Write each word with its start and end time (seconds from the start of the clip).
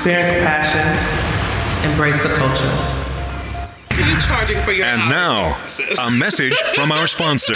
experience 0.00 0.34
passion, 0.36 0.80
embrace 1.90 2.22
the 2.22 2.30
culture. 2.30 2.64
Are 3.90 4.08
you 4.08 4.18
charging 4.22 4.58
for 4.62 4.72
your 4.72 4.86
And 4.86 5.10
now, 5.10 5.62
a 6.06 6.10
message 6.18 6.58
from 6.74 6.90
our 6.90 7.06
sponsor. 7.06 7.52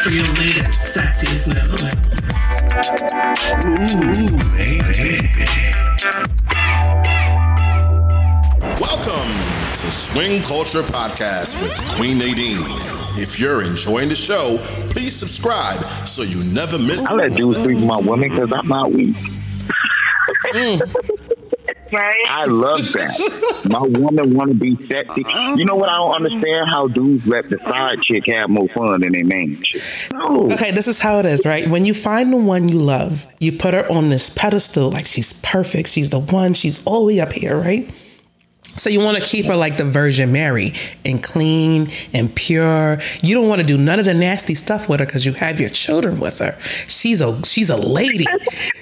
for 0.03 0.09
your 0.09 0.27
latest 0.33 0.97
sexiest 0.97 1.53
news. 1.53 1.93
Welcome 6.05 6.21
to 9.71 9.89
Swing 9.89 10.43
Culture 10.43 10.83
Podcast 10.83 11.59
with 11.59 11.75
Queen 11.95 12.19
Nadine. 12.19 12.61
If 13.17 13.39
you're 13.39 13.63
enjoying 13.63 14.09
the 14.09 14.15
show, 14.15 14.59
please 14.91 15.15
subscribe 15.15 15.81
so 16.07 16.21
you 16.21 16.43
never 16.53 16.77
miss. 16.77 17.07
I 17.07 17.13
let 17.15 17.33
dudes 17.33 17.55
sleep 17.55 17.77
with 17.77 17.87
my 17.87 17.97
women 17.97 18.29
because 18.29 18.53
I'm 18.53 18.67
not 18.67 18.91
weak. 18.91 19.15
Mm. 20.53 21.24
Right? 21.91 22.23
I 22.27 22.45
love 22.45 22.91
that. 22.93 23.61
My 23.69 23.81
woman 23.81 24.35
want 24.35 24.49
to 24.49 24.55
be 24.55 24.75
sexy. 24.87 25.23
You 25.55 25.65
know 25.65 25.75
what? 25.75 25.89
I 25.89 25.97
don't 25.97 26.15
understand 26.15 26.67
how 26.69 26.87
dudes 26.87 27.25
let 27.27 27.49
the 27.49 27.59
side 27.59 28.01
chick 28.01 28.25
have 28.27 28.49
more 28.49 28.67
fun 28.69 29.01
than 29.01 29.11
their 29.11 29.25
main 29.25 29.61
chick. 29.61 29.81
No. 30.13 30.51
Okay, 30.51 30.71
this 30.71 30.87
is 30.87 30.99
how 30.99 31.19
it 31.19 31.25
is, 31.25 31.45
right? 31.45 31.67
When 31.67 31.85
you 31.85 31.93
find 31.93 32.33
the 32.33 32.37
one 32.37 32.67
you 32.69 32.79
love, 32.79 33.27
you 33.39 33.51
put 33.51 33.73
her 33.73 33.89
on 33.91 34.09
this 34.09 34.29
pedestal 34.29 34.89
like 34.91 35.05
she's 35.05 35.33
perfect. 35.41 35.89
She's 35.89 36.09
the 36.09 36.19
one. 36.19 36.53
She's 36.53 36.85
all 36.85 37.01
the 37.01 37.05
way 37.13 37.19
up 37.19 37.33
here, 37.33 37.57
right? 37.57 37.89
So 38.75 38.89
you 38.89 38.99
want 38.99 39.17
to 39.17 39.23
keep 39.23 39.45
her 39.45 39.55
like 39.55 39.77
the 39.77 39.85
Virgin 39.85 40.31
Mary 40.31 40.73
and 41.05 41.23
clean 41.23 41.87
and 42.13 42.33
pure. 42.35 42.99
You 43.21 43.35
don't 43.35 43.47
want 43.47 43.61
to 43.61 43.67
do 43.67 43.77
none 43.77 43.99
of 43.99 44.05
the 44.05 44.13
nasty 44.13 44.55
stuff 44.55 44.89
with 44.89 44.99
her 44.99 45.05
because 45.05 45.25
you 45.25 45.33
have 45.33 45.59
your 45.59 45.69
children 45.69 46.19
with 46.19 46.39
her. 46.39 46.57
She's 46.87 47.21
a 47.21 47.43
she's 47.45 47.69
a 47.69 47.77
lady. 47.77 48.25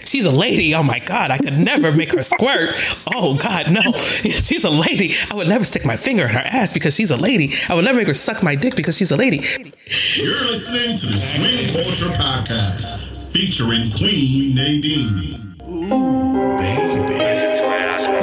She's 0.05 0.25
a 0.25 0.31
lady. 0.31 0.75
Oh 0.75 0.83
my 0.83 0.99
God, 0.99 1.31
I 1.31 1.39
could 1.39 1.57
never 1.57 1.91
make 1.91 2.11
her 2.11 2.21
squirt. 2.21 2.69
Oh 3.15 3.35
God, 3.35 3.71
no. 3.71 3.81
She's 4.23 4.63
a 4.63 4.69
lady. 4.69 5.15
I 5.31 5.33
would 5.33 5.47
never 5.47 5.65
stick 5.65 5.85
my 5.85 5.95
finger 5.95 6.27
in 6.27 6.35
her 6.35 6.39
ass 6.39 6.71
because 6.71 6.95
she's 6.95 7.09
a 7.09 7.17
lady. 7.17 7.51
I 7.67 7.73
would 7.73 7.83
never 7.83 7.97
make 7.97 8.07
her 8.07 8.13
suck 8.13 8.43
my 8.43 8.53
dick 8.53 8.75
because 8.75 8.95
she's 8.95 9.11
a 9.11 9.17
lady. 9.17 9.37
You're 9.37 10.43
listening 10.45 10.97
to 10.97 11.05
the 11.07 11.17
Swing 11.17 11.67
Culture 11.83 12.13
Podcast 12.13 13.31
featuring 13.33 13.89
Queen 13.97 14.53
Nadine. 14.55 15.39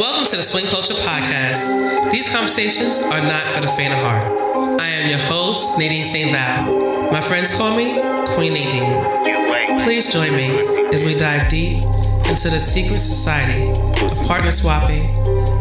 Welcome 0.00 0.26
to 0.28 0.36
the 0.36 0.42
Swing 0.42 0.64
Culture 0.64 0.94
Podcast. 0.94 2.10
These 2.10 2.32
conversations 2.32 3.00
are 3.00 3.20
not 3.20 3.42
for 3.52 3.60
the 3.60 3.68
faint 3.68 3.92
of 3.92 3.98
heart. 3.98 4.32
I 4.80 4.86
am 4.86 5.10
your 5.10 5.18
host, 5.18 5.78
Nadine 5.78 6.04
St. 6.04 6.32
Val. 6.32 7.12
My 7.12 7.20
friends 7.20 7.50
call 7.54 7.76
me 7.76 8.00
Queen 8.32 8.54
Nadine. 8.54 9.84
Please 9.84 10.10
join 10.10 10.32
me 10.32 10.56
as 10.94 11.04
we 11.04 11.14
dive 11.14 11.50
deep 11.50 11.84
into 12.32 12.48
the 12.48 12.58
secret 12.58 13.00
society 13.00 13.68
of 14.02 14.26
partner 14.26 14.52
swapping, 14.52 15.04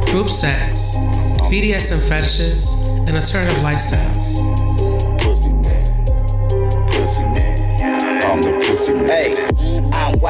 group 0.06 0.30
sex, 0.30 0.96
BDSM 1.52 2.08
fetishes, 2.08 2.88
and 2.88 3.12
alternative 3.12 3.62
lifestyles. 3.62 4.40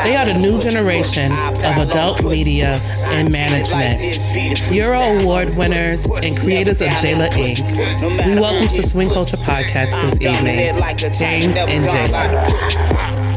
They 0.03 0.15
are 0.15 0.25
the 0.25 0.37
new 0.39 0.59
generation 0.59 1.31
of 1.31 1.77
adult 1.77 2.23
media 2.23 2.79
and 3.03 3.31
management. 3.31 4.71
Euro 4.71 4.99
Award 5.19 5.57
winners 5.57 6.05
and 6.05 6.37
creators 6.37 6.81
of 6.81 6.87
Jayla 6.89 7.29
Inc. 7.31 8.25
We 8.25 8.35
welcome 8.39 8.67
to 8.69 8.83
Swing 8.87 9.09
Culture 9.09 9.37
Podcast 9.37 9.91
this 10.01 10.21
evening, 10.21 10.75
James 11.11 11.57
and 11.57 11.85
Jayla. 11.85 13.29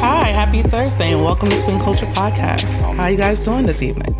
Hi, 0.00 0.28
happy 0.28 0.62
Thursday, 0.62 1.12
and 1.12 1.24
welcome 1.24 1.48
to 1.50 1.56
Swing 1.56 1.80
Culture 1.80 2.06
Podcast. 2.06 2.80
How 2.96 3.04
are 3.04 3.10
you 3.10 3.16
guys 3.18 3.40
doing 3.44 3.66
this 3.66 3.82
evening? 3.82 4.14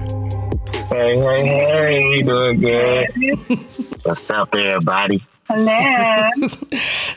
Hey, 0.88 1.16
hey, 1.16 1.46
hey, 1.46 2.22
doing 2.22 2.58
good. 2.58 3.06
What's 4.02 4.28
up, 4.30 4.54
everybody? 4.54 5.24
Hello. 5.48 6.30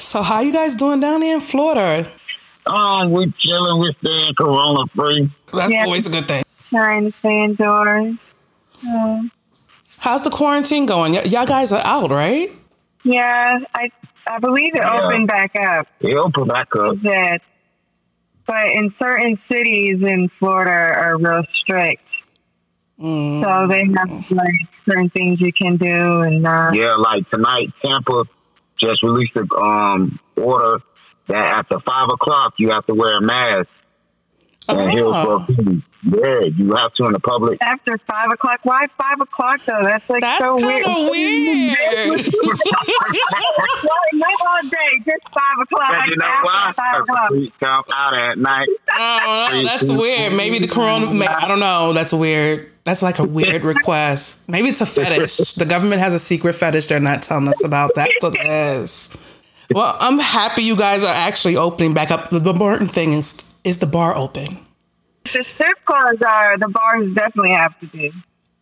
So, 0.04 0.22
how 0.22 0.42
you 0.42 0.52
guys 0.54 0.76
doing 0.76 1.00
down 1.00 1.22
there 1.22 1.36
in 1.36 1.42
Florida? 1.42 2.08
Oh, 2.66 3.08
We're 3.10 3.34
chilling. 3.40 3.80
We're 3.80 3.94
staying 4.04 4.34
corona 4.40 4.86
free. 4.96 5.30
That's 5.54 5.72
Yeah. 5.72 5.84
always 5.86 6.08
a 6.08 6.10
good 6.10 6.26
thing. 6.28 6.44
Trying 6.70 7.06
to 7.06 7.12
stay 7.12 7.44
indoors. 7.44 8.16
How's 10.00 10.24
the 10.24 10.30
quarantine 10.30 10.86
going? 10.86 11.14
Y- 11.14 11.24
y'all 11.24 11.46
guys 11.46 11.72
are 11.72 11.82
out, 11.86 12.10
right? 12.12 12.50
yeah, 13.06 13.60
I 13.76 13.90
I 14.26 14.40
believe 14.40 14.74
it 14.74 14.82
Yeah. 14.82 15.02
opened 15.04 15.28
back 15.28 15.52
up. 15.62 15.88
It 16.00 16.16
opened 16.16 16.48
back 16.48 16.70
up. 16.78 16.96
That, 17.02 17.42
but 18.48 18.68
in 18.72 18.94
certain 18.98 19.38
cities 19.52 20.02
in 20.02 20.30
Florida 20.40 20.72
are 20.72 21.18
real 21.18 21.44
strict. 21.62 22.02
So 23.02 23.68
they 23.68 23.84
have 23.98 24.32
like 24.32 24.56
certain 24.90 25.10
things 25.10 25.42
you 25.42 25.52
can 25.52 25.76
do, 25.76 26.22
and 26.22 26.48
uh, 26.48 26.72
Yeah, 26.74 26.96
like 26.96 27.30
tonight, 27.30 27.74
Tampa 27.84 28.24
just 28.82 29.04
released 29.04 29.36
a 29.36 29.46
um 29.62 30.18
order 30.38 30.80
that 31.28 31.46
after 31.46 31.80
five 31.80 32.08
o'clock 32.12 32.54
you 32.58 32.70
have 32.72 32.86
to 32.88 32.94
wear 32.94 33.18
a 33.18 33.22
mask. 33.22 33.68
And 34.70 34.92
Hillsborough 34.92 35.42
Oh, 35.42 35.46
City, 35.46 35.84
yeah, 36.04 36.40
you 36.58 36.72
have 36.74 36.94
to 36.94 37.06
in 37.06 37.12
the 37.12 37.20
public. 37.20 37.58
after 37.62 37.98
five 38.10 38.32
o'clock. 38.32 38.60
Why 38.64 38.88
five 38.98 39.20
o'clock 39.20 39.60
though? 39.66 39.82
That's 39.84 40.10
like 40.10 40.22
that's 40.22 40.40
so 40.44 40.58
kind 40.58 40.86
of 40.86 41.10
weird. 41.12 41.76
Why 42.74 44.08
not 44.14 44.42
all 44.48 44.70
day? 44.70 44.78
Just 45.06 45.30
five 45.34 45.60
o'clock. 45.62 45.94
And 45.94 46.10
you 46.12 46.16
know 46.18 46.26
after 46.26 46.46
why? 46.46 46.72
Five 46.76 47.02
o'clock. 47.02 47.32
Come 47.60 47.84
out 47.94 48.18
at 48.18 48.38
night. 48.38 48.68
Oh, 48.90 49.62
that's 49.66 49.90
weird. 49.90 50.34
Maybe 50.34 50.60
the 50.60 50.68
corona. 50.68 51.14
may- 51.14 51.28
I 51.28 51.48
don't 51.48 51.60
know. 51.60 51.92
That's 51.94 52.14
weird. 52.14 52.70
That's 52.86 53.02
like 53.04 53.20
a 53.20 53.24
weird 53.26 53.64
request. 53.66 54.48
Maybe 54.50 54.70
it's 54.70 54.82
a 54.82 54.86
fetish. 54.86 55.54
The 55.56 55.66
government 55.66 56.02
has 56.02 56.14
a 56.14 56.20
secret 56.20 56.54
fetish 56.56 56.88
they're 56.88 57.00
not 57.00 57.22
telling 57.24 57.48
us 57.48 57.64
about. 57.64 57.92
That. 57.96 58.10
That's 58.22 58.24
what 58.24 58.36
it 58.36 58.48
is. 58.48 59.33
Well, 59.74 59.96
I'm 60.00 60.20
happy 60.20 60.64
you 60.64 60.76
guys 60.76 61.04
are 61.04 61.14
actually 61.14 61.58
opening 61.58 61.94
back 61.94 62.12
up. 62.12 62.30
The 62.30 62.40
the 62.40 62.52
important 62.52 62.92
thing 62.92 63.14
is 63.14 63.44
is 63.64 63.80
the 63.80 63.88
bar 63.88 64.16
open. 64.16 64.58
The 65.24 65.44
strip 65.44 65.78
clubs 65.86 66.22
are 66.22 66.58
the 66.58 66.68
bars 66.68 67.14
definitely 67.16 67.54
have 67.54 67.80
to 67.80 67.88
be. 67.88 68.12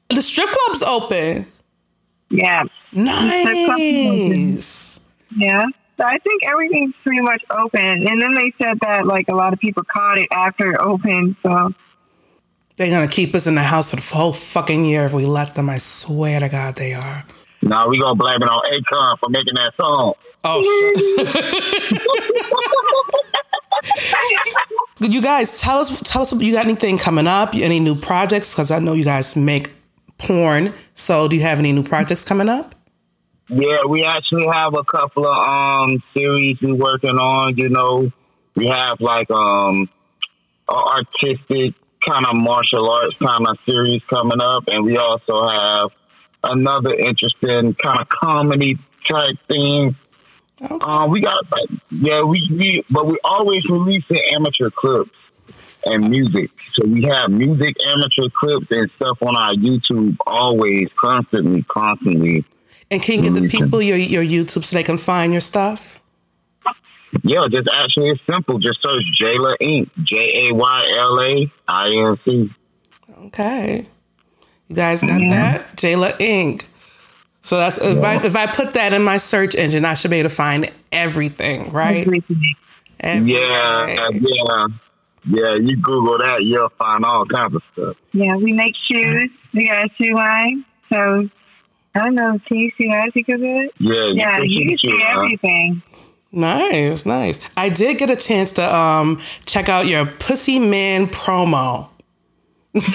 The 0.09 0.21
strip 0.21 0.49
club's 0.49 0.83
open. 0.83 1.45
Yeah, 2.29 2.63
Nice. 2.93 4.99
yeah. 5.35 5.63
So 5.97 6.05
I 6.05 6.17
think 6.19 6.43
everything's 6.45 6.93
pretty 7.03 7.21
much 7.21 7.43
open. 7.51 7.85
And 7.85 8.21
then 8.21 8.33
they 8.35 8.53
said 8.61 8.79
that 8.81 9.05
like 9.05 9.27
a 9.29 9.35
lot 9.35 9.53
of 9.53 9.59
people 9.59 9.83
caught 9.83 10.17
it 10.17 10.27
after 10.31 10.71
it 10.73 10.79
opened. 10.79 11.35
So 11.43 11.73
They're 12.77 12.89
gonna 12.89 13.07
keep 13.07 13.35
us 13.35 13.47
in 13.47 13.55
the 13.55 13.63
house 13.63 13.89
for 13.91 13.97
the 13.97 14.15
whole 14.15 14.33
fucking 14.33 14.85
year 14.85 15.05
if 15.05 15.13
we 15.13 15.25
let 15.25 15.55
them. 15.55 15.69
I 15.69 15.77
swear 15.77 16.39
to 16.39 16.49
God, 16.49 16.75
they 16.75 16.93
are. 16.93 17.25
Now 17.61 17.87
we 17.89 17.99
gonna 17.99 18.15
blame 18.15 18.37
it 18.41 18.49
on 18.49 18.61
Akon 18.71 19.19
for 19.19 19.29
making 19.29 19.55
that 19.55 19.73
song. 19.79 20.13
Oh 20.43 20.61
shit. 20.63 22.01
you 25.11 25.21
guys, 25.21 25.61
tell 25.61 25.79
us 25.79 25.99
tell 26.01 26.21
us 26.23 26.33
you 26.33 26.53
got 26.53 26.65
anything 26.65 26.97
coming 26.97 27.27
up? 27.27 27.53
Any 27.53 27.79
new 27.79 27.95
projects? 27.95 28.53
Because 28.53 28.71
I 28.71 28.79
know 28.79 28.93
you 28.93 29.03
guys 29.03 29.35
make 29.35 29.73
porn. 30.17 30.73
So 30.93 31.27
do 31.27 31.35
you 31.35 31.41
have 31.43 31.59
any 31.59 31.71
new 31.71 31.83
projects 31.83 32.23
coming 32.23 32.49
up? 32.49 32.75
Yeah, 33.49 33.79
we 33.87 34.05
actually 34.05 34.47
have 34.47 34.73
a 34.75 34.83
couple 34.83 35.27
of 35.27 35.47
um 35.47 36.01
series 36.15 36.57
we're 36.61 36.75
working 36.75 37.17
on. 37.17 37.57
You 37.57 37.69
know, 37.69 38.11
we 38.55 38.67
have 38.67 38.99
like 38.99 39.29
um 39.31 39.89
artistic 40.69 41.75
kind 42.07 42.25
of 42.25 42.35
martial 42.35 42.89
arts 42.89 43.15
kind 43.23 43.45
of 43.47 43.57
series 43.69 44.01
coming 44.09 44.41
up, 44.41 44.63
and 44.67 44.85
we 44.85 44.97
also 44.97 45.47
have 45.47 45.89
another 46.43 46.93
interesting 46.93 47.75
kind 47.75 47.99
of 47.99 48.09
comedy 48.09 48.79
type 49.09 49.35
thing. 49.47 49.95
Um, 50.83 51.09
we 51.09 51.21
got 51.21 51.39
like, 51.51 51.69
yeah, 51.89 52.21
we, 52.21 52.47
we 52.51 52.85
but 52.89 53.07
we 53.07 53.17
always 53.23 53.67
releasing 53.67 54.19
amateur 54.33 54.69
clips 54.69 55.11
and 55.85 56.09
music. 56.09 56.51
So 56.75 56.87
we 56.87 57.03
have 57.03 57.31
music, 57.31 57.75
amateur 57.87 58.29
clips, 58.39 58.67
and 58.69 58.89
stuff 58.95 59.17
on 59.21 59.35
our 59.35 59.53
YouTube 59.53 60.17
always, 60.27 60.87
constantly, 60.99 61.63
constantly. 61.63 62.45
And 62.91 63.01
can 63.01 63.23
you 63.23 63.31
get 63.31 63.41
the 63.41 63.47
people 63.47 63.81
your 63.81 63.97
your 63.97 64.23
YouTube 64.23 64.63
so 64.63 64.75
they 64.75 64.83
can 64.83 64.97
find 64.97 65.31
your 65.31 65.41
stuff? 65.41 65.99
Yeah, 67.23 67.41
just 67.49 67.67
actually 67.73 68.09
it's 68.09 68.21
simple. 68.29 68.59
Just 68.59 68.81
search 68.81 69.03
Jayla 69.19 69.55
Inc. 69.61 69.89
J 70.03 70.47
A 70.49 70.53
Y 70.53 70.85
L 70.97 71.19
A 71.21 71.51
I 71.67 71.89
N 71.89 72.19
C. 72.23 72.53
Okay. 73.25 73.87
You 74.67 74.75
guys 74.75 75.03
got 75.03 75.19
that? 75.29 75.75
Jayla 75.75 76.11
Inc. 76.19 76.65
So 77.41 77.57
that's 77.57 77.77
if 77.79 78.03
I 78.03 78.23
if 78.23 78.35
I 78.35 78.45
put 78.47 78.73
that 78.75 78.93
in 78.93 79.03
my 79.03 79.17
search 79.17 79.55
engine, 79.55 79.83
I 79.85 79.95
should 79.95 80.11
be 80.11 80.17
able 80.17 80.29
to 80.29 80.35
find 80.35 80.71
everything, 80.91 81.71
right? 81.71 82.05
Everything. 82.05 82.55
Yeah, 83.03 83.87
yeah, 83.87 84.67
yeah. 85.25 85.55
You 85.55 85.75
Google 85.77 86.19
that, 86.19 86.43
you'll 86.43 86.69
find 86.77 87.03
all 87.03 87.25
kinds 87.25 87.55
of 87.55 87.63
stuff. 87.73 87.97
Yeah, 88.13 88.35
we 88.37 88.53
make 88.53 88.75
shoes. 88.91 89.31
We 89.53 89.67
got 89.67 89.85
a 89.85 89.89
shoe 89.99 90.13
line. 90.13 90.65
So 90.91 91.29
I 91.95 91.99
don't 91.99 92.15
know. 92.15 92.37
Can 92.47 92.57
you 92.57 92.71
see 92.77 92.87
magic 92.87 93.27
of 93.29 93.41
it? 93.41 93.71
Yeah, 93.79 94.03
Yeah, 94.13 94.39
you 94.43 94.67
can 94.67 94.77
see 94.77 94.87
see 94.87 94.93
it, 94.95 95.01
huh? 95.01 95.19
everything. 95.21 95.81
Nice, 96.33 97.05
nice. 97.05 97.39
I 97.57 97.69
did 97.69 97.97
get 97.97 98.09
a 98.09 98.15
chance 98.15 98.53
to 98.53 98.75
um 98.75 99.19
check 99.45 99.67
out 99.67 99.87
your 99.87 100.05
Pussy 100.05 100.59
Man 100.59 101.07
promo. 101.07 101.89
I'm 102.73 102.87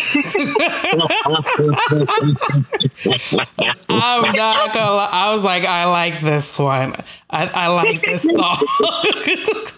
not 4.35 4.73
gonna 4.73 4.95
lie. 4.95 5.11
I 5.13 5.31
was 5.33 5.45
like, 5.45 5.65
I 5.65 5.85
like 5.85 6.19
this 6.21 6.59
one. 6.59 6.95
I, 7.29 7.51
I 7.55 7.67
like 7.67 8.01
this 8.01 8.23
song. 8.35 8.57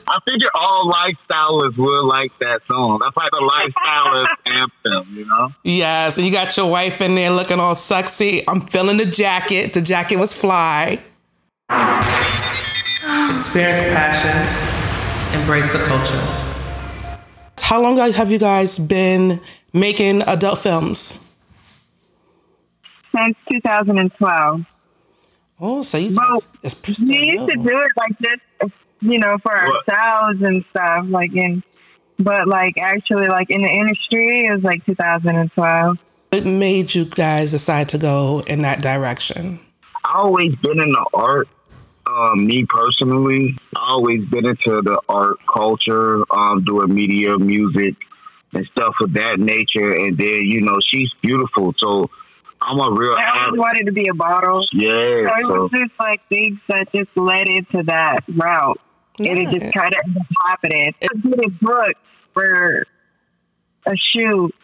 I 0.06 0.19
figure 0.29 0.50
all 0.55 0.93
lifestylers 0.93 1.77
would 1.77 2.05
like 2.05 2.31
that 2.39 2.61
song. 2.69 3.00
That's 3.03 3.17
like 3.17 3.33
the 3.33 3.41
lifestylers 3.41 4.27
anthem, 4.47 5.17
you 5.17 5.25
know? 5.27 5.49
yes, 5.65 6.17
and 6.17 6.25
you 6.27 6.33
got 6.33 6.56
your 6.56 6.71
wife 6.71 7.00
in 7.00 7.17
there 7.17 7.31
looking 7.31 7.59
all 7.59 7.75
sexy. 7.75 8.47
I'm 8.49 8.61
feeling 8.61 8.99
the 8.99 9.06
jacket. 9.06 9.75
The 9.75 9.83
jacket 9.83 10.19
was 10.19 10.33
fly. 10.33 11.00
Experience 13.35 13.85
passion, 13.93 15.41
embrace 15.41 15.73
the 15.73 15.79
culture. 15.81 16.45
How 17.61 17.83
long 17.83 17.97
have 17.99 18.31
you 18.33 18.39
guys 18.39 18.79
been 18.79 19.41
making 19.73 20.23
adult 20.23 20.59
films? 20.59 21.25
Since 23.17 23.37
2012. 23.50 24.65
Oh, 25.61 25.82
so 25.82 25.99
you 25.99 26.15
Well, 26.15 26.32
guys, 26.41 26.53
it's 26.62 26.75
pretty 26.75 27.05
We 27.06 27.32
used 27.32 27.49
to 27.49 27.56
do 27.56 27.76
it 27.79 27.88
like 27.97 28.19
this, 28.20 28.70
you 29.00 29.19
know, 29.19 29.37
for 29.43 29.53
What? 29.53 29.88
ourselves 29.88 30.43
and 30.43 30.65
stuff. 30.70 31.06
Like 31.09 31.35
in, 31.35 31.62
but 32.19 32.47
like 32.47 32.75
actually, 32.79 33.26
like 33.26 33.50
in 33.50 33.62
the 33.62 33.69
industry, 33.69 34.47
it 34.47 34.53
was 34.55 34.62
like 34.62 34.85
2012. 34.87 35.99
What 36.31 36.44
made 36.44 36.94
you 36.94 37.06
guys 37.06 37.50
decide 37.50 37.88
to 37.91 37.99
go 37.99 38.43
in 38.47 38.62
that 38.62 38.82
direction? 38.82 39.61
I 40.05 40.19
always 40.19 40.55
been 40.56 40.81
in 40.81 40.91
the 40.91 41.06
art. 41.14 41.49
Um, 42.06 42.47
me 42.47 42.64
personally, 42.69 43.56
I 43.76 43.91
always 43.91 44.25
been 44.26 44.47
into 44.47 44.81
the 44.82 45.00
art 45.09 45.38
culture, 45.53 46.23
um, 46.35 46.64
doing 46.64 46.94
media, 46.94 47.37
music, 47.38 47.97
and 48.53 48.67
stuff 48.73 48.95
of 49.03 49.12
that 49.15 49.39
nature. 49.39 49.93
And 49.93 50.17
then, 50.17 50.43
you 50.43 50.61
know, 50.62 50.77
she's 50.87 51.11
beautiful, 51.23 51.75
so 51.79 52.11
I'm 52.61 52.79
a 52.81 52.93
real 52.93 53.12
I 53.17 53.23
always 53.29 53.43
advocate. 53.43 53.59
wanted 53.59 53.87
to 53.87 53.93
be 53.93 54.09
a 54.09 54.15
bottle. 54.15 54.65
Yeah, 54.73 54.89
So 54.91 54.97
it 54.97 55.43
so 55.43 55.62
was 55.62 55.71
just 55.73 55.93
like 56.00 56.21
things 56.29 56.59
that 56.69 56.89
just 56.95 57.11
led 57.17 57.49
into 57.49 57.83
that 57.85 58.21
route. 58.37 58.81
And 59.21 59.39
it 59.39 59.50
just 59.50 59.73
kind 59.75 59.93
of 59.95 60.17
happened. 60.47 60.73
I 60.75 60.93
did 61.23 61.45
a 61.45 61.50
book 61.61 61.97
for 62.35 62.85
a 63.87 63.93
shoot 64.15 64.55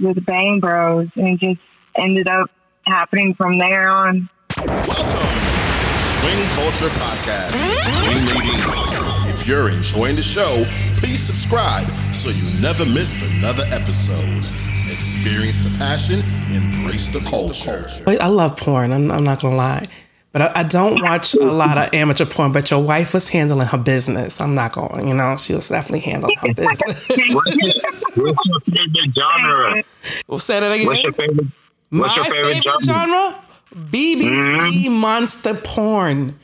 with 0.00 0.24
Bang 0.24 0.60
Bros 0.60 1.08
and 1.16 1.28
it 1.28 1.40
just 1.40 1.60
ended 1.96 2.28
up 2.28 2.50
happening 2.86 3.34
from 3.34 3.58
there 3.58 3.88
on. 3.88 4.28
Welcome 4.56 4.66
to 4.66 5.84
Swing 5.84 6.44
Culture 6.56 6.94
Podcast 6.98 7.60
with 7.60 8.32
Queen 8.32 9.30
If 9.30 9.46
you're 9.46 9.68
enjoying 9.70 10.16
the 10.16 10.22
show, 10.22 10.64
please 10.98 11.20
subscribe 11.20 11.88
so 12.12 12.30
you 12.30 12.60
never 12.60 12.84
miss 12.84 13.22
another 13.38 13.64
episode. 13.72 14.44
Experience 14.90 15.58
the 15.58 15.74
passion, 15.78 16.20
embrace 16.50 17.08
the 17.08 17.20
culture. 17.20 17.86
Wait, 18.06 18.20
I 18.20 18.26
love 18.26 18.56
porn. 18.56 18.92
I'm, 18.92 19.10
I'm 19.10 19.22
not 19.22 19.40
gonna 19.40 19.56
lie, 19.56 19.86
but 20.32 20.42
I, 20.42 20.60
I 20.60 20.62
don't 20.64 21.00
watch 21.02 21.34
a 21.34 21.44
lot 21.44 21.78
of 21.78 21.94
amateur 21.94 22.24
porn. 22.24 22.52
But 22.52 22.70
your 22.70 22.82
wife 22.82 23.14
was 23.14 23.28
handling 23.28 23.68
her 23.68 23.78
business. 23.78 24.40
I'm 24.40 24.54
not 24.54 24.72
going. 24.72 25.06
You 25.08 25.14
know, 25.14 25.36
she 25.36 25.54
was 25.54 25.68
definitely 25.68 26.00
handling 26.00 26.36
her 26.42 26.54
business. 26.54 27.08
what's 27.08 27.56
your, 27.56 28.24
what's 28.24 28.48
your 28.48 28.60
favorite 28.60 29.14
genre? 29.16 29.82
well, 30.26 30.38
say 30.38 30.60
that 30.60 30.72
again. 30.72 30.86
What's 30.86 31.02
your 31.02 31.12
favorite? 31.12 31.46
What's 31.90 32.16
My 32.16 32.16
your 32.16 32.24
favorite, 32.24 32.64
genre? 32.64 32.84
genre? 32.84 33.44
BBC 33.74 34.86
mm-hmm. 34.86 34.92
monster 34.94 35.54
porn. 35.54 36.38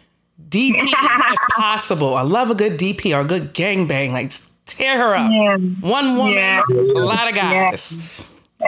DP 0.54 0.74
if 0.78 1.38
possible. 1.56 2.14
I 2.14 2.22
love 2.22 2.50
a 2.50 2.54
good 2.54 2.72
DP 2.78 3.16
or 3.16 3.20
a 3.22 3.24
good 3.24 3.54
gangbang. 3.54 4.12
Like 4.12 4.26
just 4.30 4.52
tear 4.66 4.98
her 4.98 5.14
up. 5.14 5.30
Yeah. 5.32 5.56
One 5.80 6.16
woman, 6.16 6.34
Yeah. 6.34 6.62
a 6.70 6.74
lot 7.00 7.28
of 7.28 7.34
guys. 7.34 8.26
Yeah. 8.60 8.66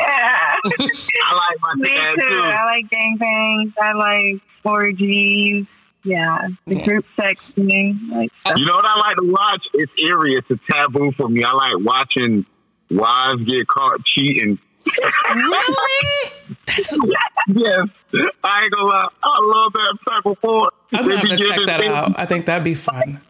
I 0.65 1.35
like 1.35 1.59
my 1.61 1.75
Me 1.77 1.89
too. 1.89 2.29
too. 2.29 2.41
I 2.43 2.65
like 2.67 2.85
gangbangs. 2.91 3.73
I 3.81 3.93
like 3.93 4.41
orgies. 4.65 5.67
Yeah. 6.05 6.49
The 6.67 6.77
Yeah. 6.77 6.85
group 6.85 7.05
sex 7.19 7.53
thing. 7.53 7.99
Like, 8.13 8.29
uh, 8.45 8.55
You 8.57 8.65
know 8.67 8.75
what 8.75 8.85
I 8.85 8.97
like 8.99 9.17
to 9.17 9.33
watch? 9.33 9.65
It's 9.75 9.93
eerie. 10.03 10.35
It's 10.35 10.51
a 10.51 10.59
taboo 10.73 11.13
for 11.17 11.29
me. 11.29 11.43
I 11.45 11.53
like 11.53 11.73
watching 11.79 12.45
wives 12.91 13.43
get 13.45 13.67
caught 13.69 14.05
cheating. 14.05 14.59
Really? 15.35 16.33
That's 16.67 16.99
Yes, 17.49 17.89
I 18.45 18.63
ain't 18.65 18.73
gonna 18.73 18.89
lie. 18.89 19.09
I 19.23 19.39
love 19.41 19.73
that 19.73 19.99
type 20.09 20.27
of 20.27 20.41
porn. 20.41 20.69
I'm 20.93 21.07
gonna 21.07 21.19
have 21.19 21.29
to 21.29 21.37
check 21.37 21.67
that 21.67 21.85
out. 21.85 22.19
I 22.19 22.27
think 22.27 22.47
that'd 22.47 22.65
be 22.65 22.75
fun. 22.75 23.21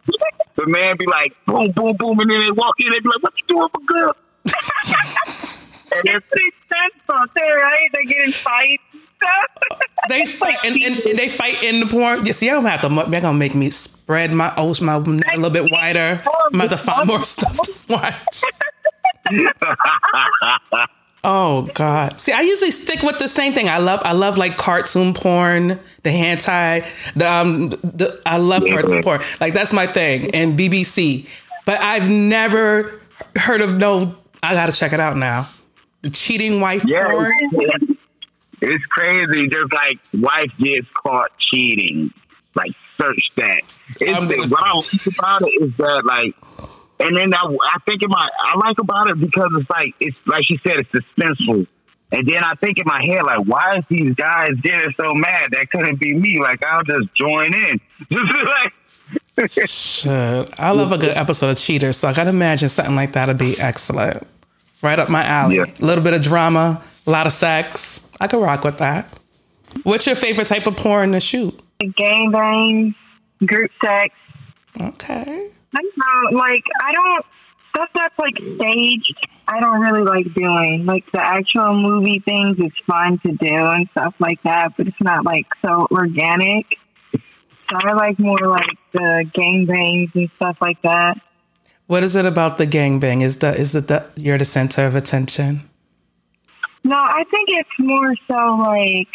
The 0.56 0.66
man 0.66 0.96
be 0.96 1.06
like, 1.06 1.34
boom, 1.46 1.70
boom, 1.72 1.96
boom, 1.98 2.18
and 2.20 2.30
then 2.30 2.40
they 2.40 2.50
walk 2.50 2.74
in. 2.78 2.90
They 2.90 3.00
be 3.00 3.08
like, 3.08 3.22
"What 3.22 3.34
you 3.36 3.44
doing 3.56 3.68
for 3.68 3.80
girl?" 3.86 4.16
and 4.46 6.04
it's 6.04 6.26
stressful 6.26 7.26
too, 7.36 7.54
right? 7.60 7.90
They 7.92 8.04
get 8.04 8.26
in 8.26 8.32
fights. 8.32 8.82
They 10.08 10.24
fight 10.24 10.58
and, 10.64 10.80
and, 10.80 10.98
and 11.00 11.18
they 11.18 11.28
fight 11.28 11.64
in 11.64 11.80
the 11.80 11.86
porn. 11.86 12.24
You 12.24 12.32
see, 12.32 12.48
I'm 12.48 12.58
gonna 12.58 12.70
have 12.70 12.80
to. 12.82 13.10
They're 13.10 13.20
gonna 13.20 13.36
make 13.36 13.56
me 13.56 13.70
spread 13.70 14.30
my 14.32 14.52
oh, 14.56 14.72
my 14.80 14.98
neck 14.98 15.32
a 15.32 15.36
little 15.36 15.50
bit 15.50 15.72
wider. 15.72 16.22
I'm 16.24 16.52
gonna 16.52 16.68
have 16.68 16.70
to 16.70 16.76
find 16.76 17.08
more 17.08 17.24
stuff 17.24 17.60
to 17.60 17.92
watch. 17.92 18.42
Oh 21.28 21.68
God! 21.74 22.20
See, 22.20 22.30
I 22.30 22.42
usually 22.42 22.70
stick 22.70 23.02
with 23.02 23.18
the 23.18 23.26
same 23.26 23.52
thing. 23.52 23.68
I 23.68 23.78
love, 23.78 24.00
I 24.04 24.12
love 24.12 24.38
like 24.38 24.56
cartoon 24.56 25.12
porn, 25.12 25.68
the 26.04 26.10
hentai. 26.10 26.84
The, 27.14 27.28
um, 27.28 27.70
the, 27.70 28.22
I 28.24 28.36
love 28.36 28.62
cartoon 28.64 29.02
porn. 29.02 29.20
Like 29.40 29.52
that's 29.52 29.72
my 29.72 29.88
thing. 29.88 30.30
And 30.32 30.56
BBC, 30.56 31.28
but 31.64 31.80
I've 31.80 32.08
never 32.08 33.00
heard 33.34 33.60
of 33.60 33.76
no. 33.76 34.14
I 34.40 34.54
gotta 34.54 34.70
check 34.70 34.92
it 34.92 35.00
out 35.00 35.16
now. 35.16 35.48
The 36.02 36.10
cheating 36.10 36.60
wife 36.60 36.84
yeah, 36.86 37.08
porn. 37.08 37.32
it's, 38.62 38.84
crazy. 38.90 39.48
Just 39.48 39.72
like 39.72 39.98
wife 40.14 40.52
gets 40.60 40.86
caught 40.94 41.32
cheating. 41.50 42.12
Like 42.54 42.70
search 43.00 43.18
that. 43.34 43.62
It's, 43.88 43.98
gonna- 44.04 44.20
what 44.20 44.62
I 44.62 44.72
like 44.74 45.06
about 45.18 45.42
it 45.42 45.62
is 45.62 45.76
that 45.78 46.02
like, 46.04 46.36
and 47.00 47.16
then 47.16 47.34
I, 47.34 47.38
I 47.44 47.78
think 47.86 48.02
in 48.02 48.10
my 48.10 48.28
I 48.42 48.56
like 48.58 48.78
about 48.78 49.10
it 49.10 49.20
because 49.20 49.48
it's 49.58 49.70
like 49.70 49.94
it's 50.00 50.18
like 50.26 50.44
she 50.44 50.58
said 50.66 50.80
it's 50.80 50.90
suspenseful. 50.90 51.66
And 52.12 52.26
then 52.28 52.44
I 52.44 52.54
think 52.54 52.78
in 52.78 52.84
my 52.86 53.02
head, 53.04 53.24
like, 53.24 53.46
why 53.46 53.78
is 53.78 53.86
these 53.88 54.14
guys 54.14 54.50
getting 54.62 54.94
so 54.96 55.12
mad? 55.12 55.50
That 55.50 55.68
couldn't 55.72 55.98
be 55.98 56.14
me. 56.14 56.38
Like, 56.40 56.62
I'll 56.64 56.84
just 56.84 57.12
join 57.16 57.52
in. 57.52 57.80
Just 58.12 58.32
like, 58.46 58.72
Shit. 59.68 60.60
I 60.60 60.70
love 60.72 60.92
a 60.92 60.98
good 60.98 61.16
episode 61.16 61.50
of 61.50 61.58
Cheaters, 61.58 61.96
so 61.98 62.08
I 62.08 62.12
gotta 62.12 62.30
imagine 62.30 62.68
something 62.68 62.96
like 62.96 63.12
that'd 63.12 63.36
be 63.36 63.58
excellent. 63.58 64.26
Right 64.82 64.98
up 64.98 65.08
my 65.08 65.24
alley. 65.24 65.56
Yeah. 65.56 65.64
A 65.64 65.84
little 65.84 66.02
bit 66.02 66.14
of 66.14 66.22
drama, 66.22 66.82
a 67.06 67.10
lot 67.10 67.26
of 67.26 67.32
sex. 67.32 68.10
I 68.20 68.28
could 68.28 68.40
rock 68.40 68.64
with 68.64 68.78
that. 68.78 69.18
What's 69.82 70.06
your 70.06 70.16
favorite 70.16 70.46
type 70.46 70.66
of 70.66 70.76
porn 70.76 71.12
to 71.12 71.20
shoot? 71.20 71.60
Gangbang, 71.82 72.94
group 73.44 73.70
sex. 73.84 74.14
Okay. 74.80 75.50
I 75.76 75.82
don't 75.82 76.32
know, 76.32 76.38
like 76.38 76.64
I 76.82 76.92
don't 76.92 77.26
stuff 77.76 77.90
that's 77.94 78.18
like 78.18 78.36
staged. 78.56 79.28
I 79.46 79.60
don't 79.60 79.80
really 79.80 80.02
like 80.02 80.32
doing 80.34 80.86
like 80.86 81.04
the 81.12 81.22
actual 81.22 81.74
movie 81.74 82.22
things. 82.24 82.56
It's 82.58 82.76
fun 82.86 83.18
to 83.18 83.32
do 83.32 83.54
and 83.54 83.88
stuff 83.90 84.14
like 84.18 84.42
that, 84.44 84.72
but 84.76 84.88
it's 84.88 85.00
not 85.00 85.24
like 85.24 85.46
so 85.64 85.86
organic. 85.90 86.66
So 87.12 87.76
I 87.82 87.92
like 87.94 88.18
more 88.18 88.38
like 88.38 88.78
the 88.92 89.24
gangbangs 89.36 90.14
and 90.14 90.30
stuff 90.36 90.56
like 90.60 90.80
that. 90.82 91.20
What 91.86 92.02
is 92.02 92.16
it 92.16 92.26
about 92.26 92.58
the 92.58 92.66
gangbang? 92.66 93.22
Is 93.22 93.38
the 93.38 93.54
is 93.54 93.74
it 93.74 93.88
that 93.88 94.10
you're 94.16 94.38
the 94.38 94.44
center 94.44 94.86
of 94.86 94.94
attention? 94.94 95.68
No, 96.84 96.96
I 96.96 97.24
think 97.30 97.48
it's 97.48 97.78
more 97.78 98.14
so 98.28 98.56
like 98.56 99.08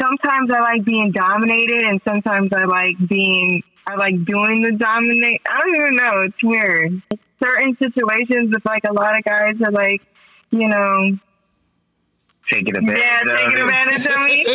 sometimes 0.00 0.50
I 0.50 0.60
like 0.60 0.84
being 0.84 1.12
dominated, 1.12 1.82
and 1.84 2.00
sometimes 2.06 2.50
I 2.54 2.64
like 2.64 2.96
being 3.08 3.62
I 3.86 3.96
like 3.96 4.24
doing 4.24 4.62
the 4.62 4.72
dominate. 4.72 5.42
I 5.50 5.58
don't 5.60 5.76
even 5.76 5.96
know. 5.96 6.20
It's 6.22 6.42
weird. 6.42 7.02
Certain 7.42 7.76
situations, 7.76 8.54
if 8.56 8.64
like 8.64 8.84
a 8.88 8.92
lot 8.92 9.16
of 9.18 9.24
guys 9.24 9.56
are 9.64 9.70
like, 9.72 10.02
you 10.50 10.68
know, 10.68 11.18
taking 12.50 12.76
advantage 12.76 12.98
yeah, 13.02 13.20
of 13.20 13.38
taking 13.38 13.58
advantage 13.62 14.06
of 14.06 14.20
me. 14.22 14.46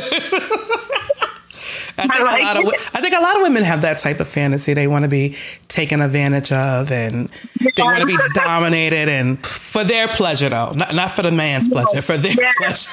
I 2.02 2.04
think, 2.08 2.14
like 2.24 2.42
a 2.42 2.46
lot 2.46 2.58
of, 2.58 2.64
wo- 2.64 2.72
I 2.94 3.02
think 3.02 3.14
a 3.14 3.20
lot 3.20 3.36
of 3.36 3.42
women 3.42 3.64
have 3.64 3.82
that 3.82 3.98
type 3.98 4.20
of 4.22 4.28
fantasy. 4.28 4.74
They 4.74 4.88
want 4.88 5.04
to 5.04 5.10
be 5.10 5.36
taken 5.68 6.02
advantage 6.02 6.52
of 6.52 6.92
and 6.92 7.28
they 7.28 7.84
want 7.84 8.00
to 8.00 8.06
be 8.06 8.18
dominated 8.34 9.10
and 9.10 9.46
for 9.46 9.84
their 9.84 10.08
pleasure 10.08 10.48
though, 10.50 10.72
not, 10.76 10.96
not 10.96 11.12
for 11.12 11.24
the 11.24 11.32
man's 11.32 11.68
pleasure, 11.68 12.02
for 12.02 12.18
their 12.18 12.34
Yeah. 12.40 12.54
pleasure. 12.58 12.90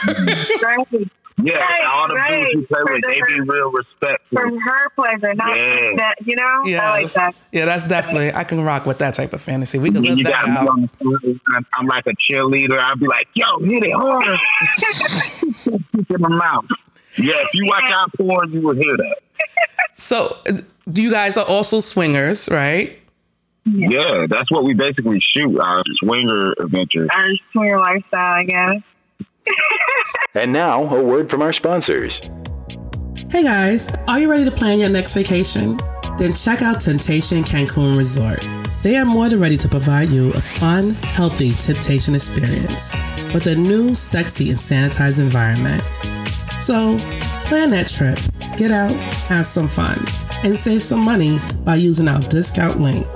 Right. 0.62 1.10
Yeah, 1.42 1.58
Right, 1.58 1.84
all 1.92 2.08
the 2.08 2.14
right. 2.14 2.30
dudes 2.44 2.50
you 2.54 2.66
play 2.66 2.80
with, 2.84 3.02
they 3.06 3.20
be 3.34 3.40
real 3.40 3.70
respectful. 3.70 4.38
From 4.40 4.58
her 4.58 4.88
pleasure, 4.96 5.34
not 5.34 5.54
Yeah. 5.56 5.90
that, 5.98 6.14
you 6.24 6.34
know? 6.34 6.80
I 6.80 6.90
like 7.02 7.12
that. 7.12 7.34
Yeah, 7.52 7.66
that's 7.66 7.84
definitely, 7.84 8.32
I 8.32 8.42
can 8.44 8.62
rock 8.64 8.86
with 8.86 8.98
that 9.00 9.12
type 9.14 9.34
of 9.34 9.42
fantasy. 9.42 9.78
We 9.78 9.90
can 9.90 10.02
Yeah, 10.02 10.12
live 10.14 10.24
that 10.24 10.48
out. 10.48 10.64
the. 10.98 11.38
I'm- 11.54 11.66
I'm 11.74 11.86
like 11.86 12.06
a 12.06 12.12
cheerleader. 12.32 12.78
I'll 12.80 12.96
be 12.96 13.06
like, 13.06 13.28
yo, 13.34 13.58
hit 13.60 13.84
it 13.84 13.92
hard. 13.92 14.24
Keep 15.64 16.10
in 16.10 16.22
the 16.22 16.28
mouth. 16.30 16.64
Yeah, 17.18 17.34
if 17.38 17.54
you 17.54 17.66
watch 17.66 17.90
out 17.90 18.10
porn, 18.16 18.52
you 18.52 18.60
will 18.62 18.74
hear 18.74 18.96
that. 18.96 19.16
So, 19.92 20.36
uh, 20.48 20.52
you 20.94 21.10
guys 21.10 21.36
are 21.36 21.46
also 21.46 21.80
swingers, 21.80 22.48
right? 22.50 22.98
Yeah, 23.64 24.26
that's 24.28 24.50
what 24.50 24.64
we 24.64 24.74
basically 24.74 25.18
shoot, 25.36 25.58
our 25.58 25.82
swinger 26.02 26.52
adventures. 26.60 27.08
Our 27.12 27.26
swinger 27.52 27.78
lifestyle, 27.78 28.34
I 28.36 28.42
guess. 28.44 28.82
And 30.34 30.52
now, 30.52 30.82
a 30.94 31.02
word 31.02 31.30
from 31.30 31.42
our 31.42 31.52
sponsors. 31.52 32.20
Hey 33.30 33.42
guys, 33.42 33.94
are 34.06 34.18
you 34.18 34.30
ready 34.30 34.44
to 34.44 34.50
plan 34.50 34.78
your 34.78 34.88
next 34.88 35.14
vacation? 35.14 35.78
Then 36.18 36.32
check 36.32 36.62
out 36.62 36.80
Temptation 36.80 37.42
Cancun 37.42 37.96
Resort. 37.96 38.46
They 38.82 38.96
are 38.96 39.04
more 39.04 39.28
than 39.28 39.40
ready 39.40 39.56
to 39.56 39.68
provide 39.68 40.10
you 40.10 40.30
a 40.30 40.40
fun, 40.40 40.90
healthy 40.90 41.52
temptation 41.54 42.14
experience 42.14 42.94
with 43.34 43.46
a 43.48 43.54
new, 43.56 43.94
sexy, 43.94 44.50
and 44.50 44.58
sanitized 44.58 45.18
environment. 45.18 45.82
So, 46.58 46.96
plan 47.44 47.70
that 47.70 47.88
trip, 47.88 48.18
get 48.56 48.70
out, 48.70 48.94
have 49.26 49.44
some 49.44 49.68
fun, 49.68 49.98
and 50.44 50.56
save 50.56 50.82
some 50.82 51.00
money 51.00 51.40
by 51.64 51.74
using 51.74 52.08
our 52.08 52.20
discount 52.20 52.80
link. 52.80 53.06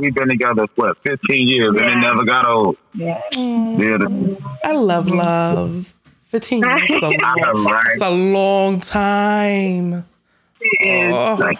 We've 0.00 0.14
been 0.14 0.28
together 0.28 0.66
for 0.74 0.94
15 1.06 1.48
years 1.48 1.68
and 1.68 1.78
it 1.78 1.96
never 1.96 2.24
got 2.24 2.46
old. 2.46 2.76
Yeah. 2.94 3.20
Mm. 3.34 3.78
Yeah, 3.78 4.48
I 4.64 4.72
love 4.72 5.08
love. 5.08 5.92
15 6.24 6.62
years 6.62 6.90
is 6.90 7.02
a 7.02 7.10
long, 7.22 7.64
Right. 7.66 7.84
it's 7.92 8.02
a 8.02 8.10
long 8.10 8.80
time. 8.80 10.04
Oh. 10.84 11.50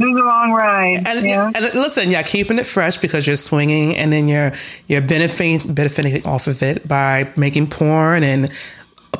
It 0.00 0.04
was 0.04 0.14
a 0.16 0.24
long 0.24 0.52
ride. 0.52 1.08
And, 1.08 1.24
yeah. 1.26 1.50
and 1.54 1.64
listen, 1.74 2.10
yeah, 2.10 2.22
keeping 2.22 2.58
it 2.58 2.66
fresh 2.66 2.98
because 2.98 3.26
you're 3.26 3.36
swinging, 3.36 3.96
and 3.96 4.12
then 4.12 4.28
you're 4.28 4.52
you're 4.86 5.00
benefiting 5.02 5.74
benefiting 5.74 6.24
off 6.26 6.46
of 6.46 6.62
it 6.62 6.86
by 6.86 7.32
making 7.36 7.66
porn 7.68 8.22
and 8.22 8.48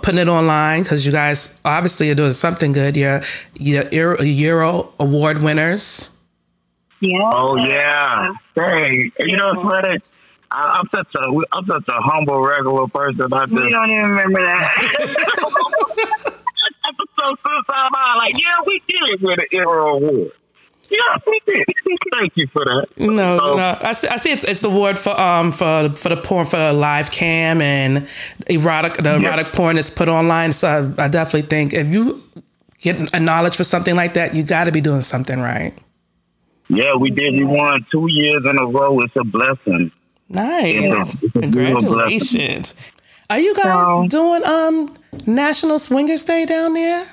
putting 0.02 0.20
it 0.20 0.28
online 0.28 0.84
because 0.84 1.04
you 1.04 1.10
guys 1.10 1.60
obviously 1.64 2.10
are 2.10 2.14
doing 2.14 2.30
something 2.32 2.70
good. 2.72 2.96
You're 2.96 3.22
you're 3.58 3.84
Euro, 3.92 4.22
Euro 4.22 4.92
award 5.00 5.42
winners. 5.42 6.16
Yeah. 7.00 7.18
Oh 7.32 7.56
yeah. 7.56 8.32
Hey, 8.54 9.12
you 9.20 9.36
know 9.36 9.54
what? 9.54 9.84
It, 9.86 10.02
I, 10.50 10.78
I'm 10.80 10.88
such 10.90 11.14
a 11.14 11.20
I'm 11.52 11.66
such 11.66 11.84
a 11.88 12.00
humble 12.00 12.40
regular 12.40 12.86
person. 12.88 13.32
I 13.32 13.44
just 13.46 13.52
We 13.52 13.68
don't 13.70 13.90
even 13.90 14.10
remember 14.10 14.40
that. 14.44 16.34
episode 16.88 17.38
sometime 17.46 17.90
I 17.94 18.16
like, 18.18 18.40
yeah, 18.40 18.54
we 18.66 18.82
did 18.88 19.10
it 19.12 19.20
with 19.20 19.38
an 19.38 19.46
Euro 19.52 19.96
Award. 19.96 20.30
Yeah, 20.90 20.98
we 21.26 21.40
did. 21.46 21.64
Thank 22.18 22.32
you 22.36 22.46
for 22.50 22.64
that. 22.64 22.86
No, 22.96 23.38
So, 23.38 23.56
no, 23.56 23.78
I 23.82 23.92
see, 23.92 24.08
I 24.08 24.16
see 24.16 24.32
it's 24.32 24.44
it's 24.44 24.62
the 24.62 24.70
award 24.70 24.98
for 24.98 25.18
um 25.20 25.52
for 25.52 25.90
for 25.90 26.08
the 26.08 26.16
porn 26.16 26.46
for 26.46 26.72
live 26.72 27.10
cam 27.10 27.60
and 27.60 28.08
erotic 28.48 28.94
the 28.94 29.18
Yeah. 29.20 29.28
erotic 29.28 29.52
porn 29.52 29.76
that's 29.76 29.90
put 29.90 30.08
online. 30.08 30.52
So 30.54 30.94
I, 30.98 31.04
I 31.04 31.08
definitely 31.08 31.42
think 31.42 31.74
if 31.74 31.90
you 31.90 32.22
get 32.78 33.12
a 33.14 33.20
knowledge 33.20 33.54
for 33.56 33.64
something 33.64 33.94
like 33.96 34.14
that, 34.14 34.34
you 34.34 34.42
got 34.44 34.64
to 34.64 34.72
be 34.72 34.80
doing 34.80 35.02
something 35.02 35.38
right. 35.40 35.74
Yeah, 36.68 36.94
we 36.96 37.10
did. 37.10 37.34
We 37.34 37.44
won 37.44 37.84
two 37.90 38.06
years 38.08 38.42
in 38.48 38.58
a 38.60 38.66
row. 38.66 39.00
It's 39.00 39.14
a 39.18 39.24
blessing. 39.24 39.90
Nice. 40.28 40.74
It's 40.74 41.22
a- 41.22 41.26
it's 41.26 41.34
a 41.36 41.40
real 41.58 41.78
Congratulations. 41.80 42.74
Are 43.30 43.38
you 43.38 43.54
guys 43.54 43.64
So- 43.64 44.06
doing 44.08 44.44
um 44.44 44.94
National 45.26 45.78
Swingers 45.78 46.24
Day 46.24 46.44
down 46.46 46.74
there? 46.74 47.06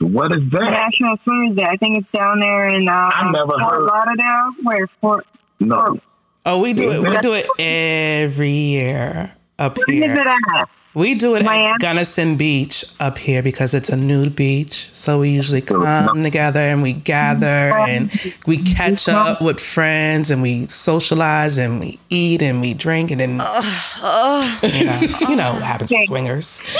What 0.00 0.32
is 0.32 0.42
that? 0.52 0.70
National 0.70 1.16
Swingers 1.24 1.56
Day. 1.56 1.64
I 1.68 1.76
think 1.76 1.98
it's 1.98 2.08
down 2.12 2.38
there 2.40 2.68
in 2.68 2.88
uh, 2.88 2.92
I 2.92 3.30
never 3.30 3.46
Fort 3.52 3.62
heard- 3.62 3.82
Lauderdale. 3.84 4.50
Where 4.62 4.86
Fort? 5.00 5.26
No. 5.60 5.98
Oh, 6.44 6.60
we 6.62 6.74
do 6.74 6.90
it. 6.92 7.02
We 7.02 7.16
do 7.18 7.32
it 7.32 7.46
every 7.58 8.50
year 8.50 9.32
up 9.58 9.76
Where 9.76 9.84
is 9.90 10.02
it 10.02 10.10
here. 10.14 10.64
At? 10.96 11.00
We 11.00 11.14
do 11.14 11.34
it 11.36 11.44
Miami? 11.44 11.66
at 11.66 11.80
Gunnison 11.80 12.36
Beach 12.36 12.84
up 13.00 13.18
here 13.18 13.42
because 13.42 13.74
it's 13.74 13.90
a 13.90 13.96
nude 13.96 14.34
beach. 14.34 14.88
So 14.92 15.20
we 15.20 15.30
usually 15.30 15.60
come 15.60 16.22
together 16.22 16.60
and 16.60 16.82
we 16.82 16.94
gather 16.94 17.46
and 17.46 18.10
we 18.46 18.62
catch 18.62 19.08
up 19.08 19.42
with 19.42 19.60
friends 19.60 20.30
and 20.30 20.40
we 20.40 20.66
socialize 20.66 21.58
and 21.58 21.80
we 21.80 21.98
eat 22.08 22.42
and 22.42 22.60
we 22.60 22.72
drink 22.74 23.10
and 23.10 23.20
then 23.20 23.30
you, 23.32 23.38
know, 23.38 24.98
you 25.28 25.36
know 25.36 25.52
what 25.52 25.62
happens 25.62 25.90
with 25.90 26.06
swingers. 26.06 26.78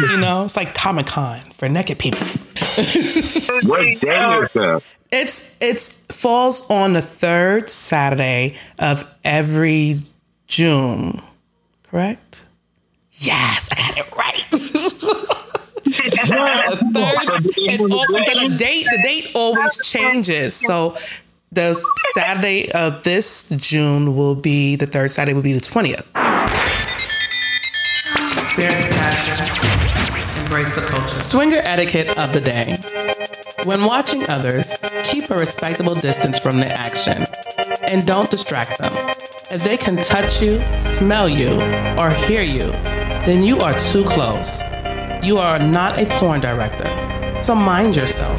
You 0.00 0.16
know, 0.16 0.44
it's 0.44 0.56
like 0.56 0.74
Comic 0.74 1.06
Con 1.06 1.40
for 1.40 1.68
naked 1.68 1.98
people. 1.98 2.26
What 3.64 3.80
day 3.80 3.94
is 3.94 4.52
that? 4.52 4.82
It's 5.10 5.56
it's 5.60 6.06
falls 6.06 6.70
on 6.70 6.92
the 6.92 7.02
third 7.02 7.68
Saturday 7.68 8.56
of 8.78 9.04
every 9.24 9.96
June, 10.46 11.20
correct? 11.82 12.46
Yes, 13.20 13.68
I 13.72 13.76
got 13.76 13.98
it 13.98 14.10
right. 14.16 14.44
The 15.82 15.92
third- 15.92 17.40
it's 17.56 17.92
all, 17.92 18.04
so 18.06 18.48
the 18.48 18.56
date 18.56 18.84
the 18.90 19.00
date 19.02 19.30
always 19.34 19.76
changes. 19.84 20.54
So 20.54 20.96
the 21.50 21.82
Saturday 22.12 22.70
of 22.72 23.02
this 23.02 23.48
June 23.50 24.14
will 24.16 24.34
be 24.36 24.76
the 24.76 24.86
third 24.86 25.10
Saturday 25.10 25.34
will 25.34 25.42
be 25.42 25.52
the 25.52 25.60
twentieth. 25.60 26.06
Experience 28.38 28.86
passion. 28.94 30.42
Embrace 30.44 30.72
the 30.74 30.82
culture. 30.82 31.20
Swinger 31.20 31.60
etiquette 31.64 32.16
of 32.18 32.32
the 32.32 32.40
day. 32.40 32.76
When 33.68 33.84
watching 33.84 34.28
others, 34.30 34.74
keep 35.02 35.28
a 35.30 35.34
respectable 35.34 35.94
distance 35.96 36.38
from 36.38 36.60
the 36.60 36.70
action 36.70 37.24
and 37.88 38.06
don't 38.06 38.30
distract 38.30 38.78
them. 38.78 38.92
If 39.50 39.64
they 39.64 39.76
can 39.76 39.96
touch 39.96 40.40
you, 40.40 40.62
smell 40.80 41.28
you, 41.28 41.60
or 41.98 42.10
hear 42.10 42.42
you, 42.42 42.72
then 43.24 43.42
you 43.42 43.60
are 43.60 43.78
too 43.78 44.04
close. 44.04 44.62
You 45.22 45.38
are 45.38 45.58
not 45.58 45.98
a 45.98 46.06
porn 46.18 46.40
director, 46.40 46.88
so 47.42 47.54
mind 47.54 47.96
yourself. 47.96 48.38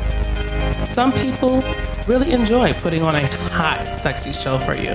Some 0.87 1.11
people 1.11 1.61
really 2.07 2.33
enjoy 2.33 2.73
putting 2.73 3.03
on 3.03 3.15
a 3.15 3.27
hot, 3.51 3.87
sexy 3.87 4.33
show 4.33 4.57
for 4.57 4.75
you, 4.75 4.93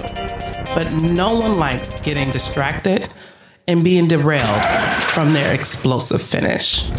but 0.75 0.93
no 1.15 1.37
one 1.37 1.53
likes 1.53 2.05
getting 2.05 2.31
distracted 2.31 3.15
and 3.69 3.83
being 3.83 4.09
derailed 4.09 4.63
from 5.15 5.33
their 5.33 5.55
explosive 5.55 6.21
finish. 6.21 6.91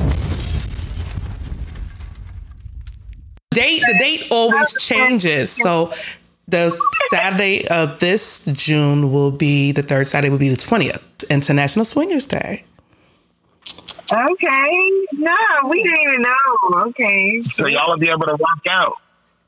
Date 3.52 3.82
the 3.88 3.96
date 4.00 4.28
always 4.32 4.74
changes. 4.80 5.52
So 5.52 5.92
the 6.48 6.80
Saturday 7.08 7.68
of 7.68 8.00
this 8.00 8.46
June 8.46 9.12
will 9.12 9.32
be 9.32 9.72
the 9.72 9.82
third 9.82 10.08
Saturday 10.08 10.30
will 10.30 10.38
be 10.38 10.50
the 10.50 10.56
20th, 10.56 11.30
International 11.30 11.84
Swingers 11.84 12.26
Day. 12.26 12.64
Okay. 14.12 14.92
No, 15.14 15.36
we 15.70 15.84
didn't 15.84 16.00
even 16.02 16.22
know. 16.22 16.86
Okay. 16.88 17.42
So 17.42 17.68
y'all 17.68 17.90
will 17.90 17.98
be 17.98 18.10
able 18.10 18.28
to 18.28 18.36
walk 18.40 18.62
out. 18.70 18.94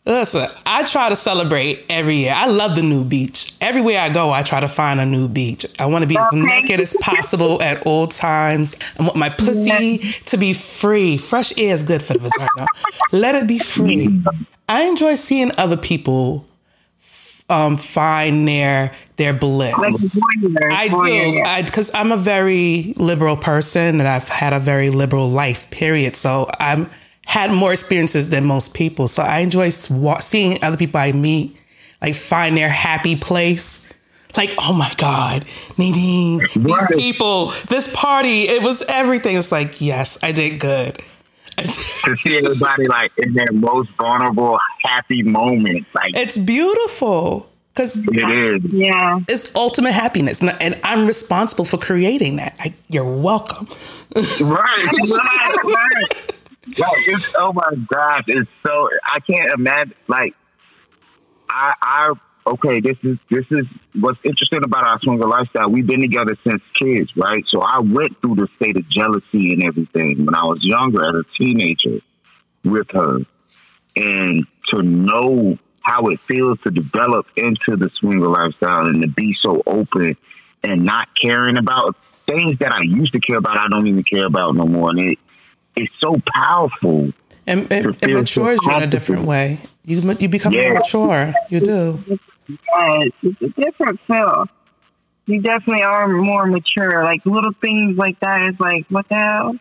Listen, 0.06 0.48
I 0.66 0.86
try 0.86 1.10
to 1.10 1.16
celebrate 1.16 1.86
every 1.90 2.16
year. 2.16 2.34
I 2.36 2.48
love 2.48 2.76
the 2.76 2.82
new 2.82 3.04
beach. 3.04 3.54
Everywhere 3.62 4.00
I 4.00 4.10
go, 4.10 4.32
I 4.32 4.42
try 4.42 4.60
to 4.60 4.68
find 4.68 5.00
a 5.00 5.06
new 5.06 5.28
beach. 5.28 5.66
I 5.78 5.86
want 5.86 6.02
to 6.04 6.08
be 6.08 6.18
as 6.18 6.32
naked 6.34 6.80
as 6.80 6.96
possible 7.02 7.62
at 7.62 7.86
all 7.86 8.08
times. 8.08 8.76
I 8.98 9.04
want 9.04 9.18
my 9.18 9.30
pussy 9.30 10.00
to 10.26 10.38
be 10.38 10.54
free. 10.54 11.18
Fresh 11.18 11.58
air 11.60 11.74
is 11.74 11.84
good 11.84 12.02
for 12.02 12.14
the 12.14 12.20
vagina. 12.20 12.68
Let 13.12 13.36
it 13.36 13.48
be 13.48 13.60
free. 13.60 14.24
I 14.68 14.84
enjoy 14.84 15.16
seeing 15.16 15.52
other 15.60 15.78
people 15.78 16.46
um, 17.50 17.78
find 17.78 18.48
their 18.48 18.92
their 19.18 19.34
bliss. 19.34 19.76
Like 19.78 19.94
I 20.72 20.88
do, 20.88 21.66
because 21.66 21.92
I'm 21.94 22.12
a 22.12 22.18
very 22.18 22.94
liberal 22.98 23.36
person 23.36 24.00
and 24.00 24.08
I've 24.08 24.30
had 24.30 24.54
a 24.54 24.60
very 24.60 24.90
liberal 24.90 25.30
life. 25.30 25.70
Period. 25.72 26.16
So 26.16 26.48
I'm 26.60 26.90
had 27.26 27.52
more 27.52 27.72
experiences 27.72 28.30
than 28.30 28.46
most 28.46 28.74
people. 28.74 29.08
So 29.08 29.22
I 29.24 29.40
enjoy 29.40 29.70
seeing 29.70 30.64
other 30.64 30.78
people 30.78 31.00
I 31.00 31.12
meet 31.12 31.60
like 32.02 32.16
find 32.16 32.56
their 32.58 32.70
happy 32.70 33.16
place. 33.16 33.86
Like, 34.38 34.54
oh 34.60 34.74
my 34.74 34.92
God, 34.98 35.44
Nadine, 35.78 36.38
these 36.40 36.56
Right. 36.58 36.88
people, 36.96 37.48
this 37.68 37.90
party, 37.94 38.44
it 38.44 38.62
was 38.62 38.84
everything. 38.84 39.36
It's 39.36 39.52
like, 39.52 39.82
yes, 39.82 40.20
I 40.24 40.32
did 40.32 40.60
good. 40.60 40.98
to 42.06 42.18
see 42.18 42.38
everybody 42.38 42.88
like 42.88 43.12
in 43.18 43.34
their 43.34 43.52
most 43.52 43.90
vulnerable, 43.92 44.60
happy 44.84 45.24
moment. 45.24 45.86
Like 45.94 46.16
It's 46.16 46.38
beautiful. 46.38 47.50
because 47.74 48.08
It 48.08 48.64
is. 48.66 48.74
Yeah. 48.74 49.20
it's 49.28 49.56
ultimate 49.56 49.92
happiness, 49.94 50.42
and- 50.42 50.56
and 50.62 50.80
I'm 50.84 51.06
responsible 51.08 51.66
for 51.66 51.78
creating 51.78 52.38
that. 52.38 52.56
I, 52.60 52.74
you're 52.90 53.04
welcome. 53.22 53.68
Right. 54.42 54.92
right, 54.92 55.56
right. 55.64 56.34
Like, 56.78 57.08
it's, 57.08 57.26
oh 57.38 57.52
my 57.54 57.72
gosh, 57.92 58.24
it's 58.28 58.50
so 58.66 58.90
I 59.12 59.20
can't 59.22 59.52
imagine. 59.52 59.94
Like, 60.08 60.36
I, 61.50 61.74
I, 61.82 62.14
okay, 62.48 62.80
this 62.80 62.98
is 63.04 63.18
this 63.30 63.46
is 63.52 63.66
what's 64.00 64.20
interesting 64.24 64.64
about 64.64 64.86
our 64.86 65.00
swinger 65.02 65.28
lifestyle. 65.28 65.70
We've 65.70 65.86
been 65.86 66.02
together 66.02 66.36
since 66.44 66.62
kids, 66.82 67.12
right? 67.16 67.44
So 67.50 67.62
I 67.62 67.80
went 67.80 68.20
through 68.22 68.36
the 68.36 68.48
state 68.56 68.78
of 68.78 68.90
jealousy 68.90 69.54
and 69.54 69.64
everything 69.64 70.26
when 70.26 70.36
I 70.36 70.46
was 70.46 70.60
younger, 70.62 71.04
as 71.04 71.26
a 71.26 71.44
teenager, 71.44 72.00
with 72.64 72.90
her, 72.92 73.20
and 73.96 74.46
to 74.74 74.82
know 74.82 75.58
how 75.82 76.08
it 76.08 76.20
feels 76.20 76.60
to 76.62 76.72
develop 76.72 77.26
into 77.36 77.76
the 77.76 77.90
swinger 78.00 78.28
lifestyle 78.28 78.86
and 78.86 79.02
to 79.02 79.08
be 79.08 79.36
so 79.42 79.64
open 79.66 80.16
and 80.64 80.84
not 80.84 81.08
caring 81.20 81.58
about 81.58 81.96
things 82.04 82.60
that 82.60 82.72
I 82.72 82.82
used 82.84 83.14
to 83.14 83.20
care 83.20 83.38
about. 83.38 83.58
I 83.58 83.68
don't 83.70 83.88
even 83.88 84.04
care 84.04 84.26
about 84.26 84.56
no 84.56 84.66
more, 84.66 84.90
and 84.90 85.00
it 85.00 85.20
it's 85.76 85.94
so 86.02 86.16
powerful. 86.34 87.12
And, 87.48 87.68
To 87.70 87.76
and 87.76 88.00
feel 88.00 88.26
so 88.26 88.44
matures 88.44 88.60
you 88.64 88.78
in 88.78 88.84
a 88.84 88.88
different 88.88 89.24
way. 89.24 89.58
You 89.84 90.02
you 90.20 90.30
become 90.30 90.54
more 90.54 90.74
mature. 90.74 91.34
You 91.50 91.62
do. 91.62 92.20
Yes, 92.50 93.12
it's 93.24 93.42
a 93.42 93.62
different 93.62 94.00
feel. 94.08 94.48
You 95.26 95.42
definitely 95.42 95.84
are 95.84 96.08
more 96.08 96.46
mature. 96.48 97.04
Like 97.04 97.26
little 97.26 97.54
things 97.62 97.98
like 97.98 98.20
that 98.22 98.48
is 98.50 98.60
like, 98.60 98.86
what 98.90 99.08
the 99.10 99.16
hell? 99.16 99.56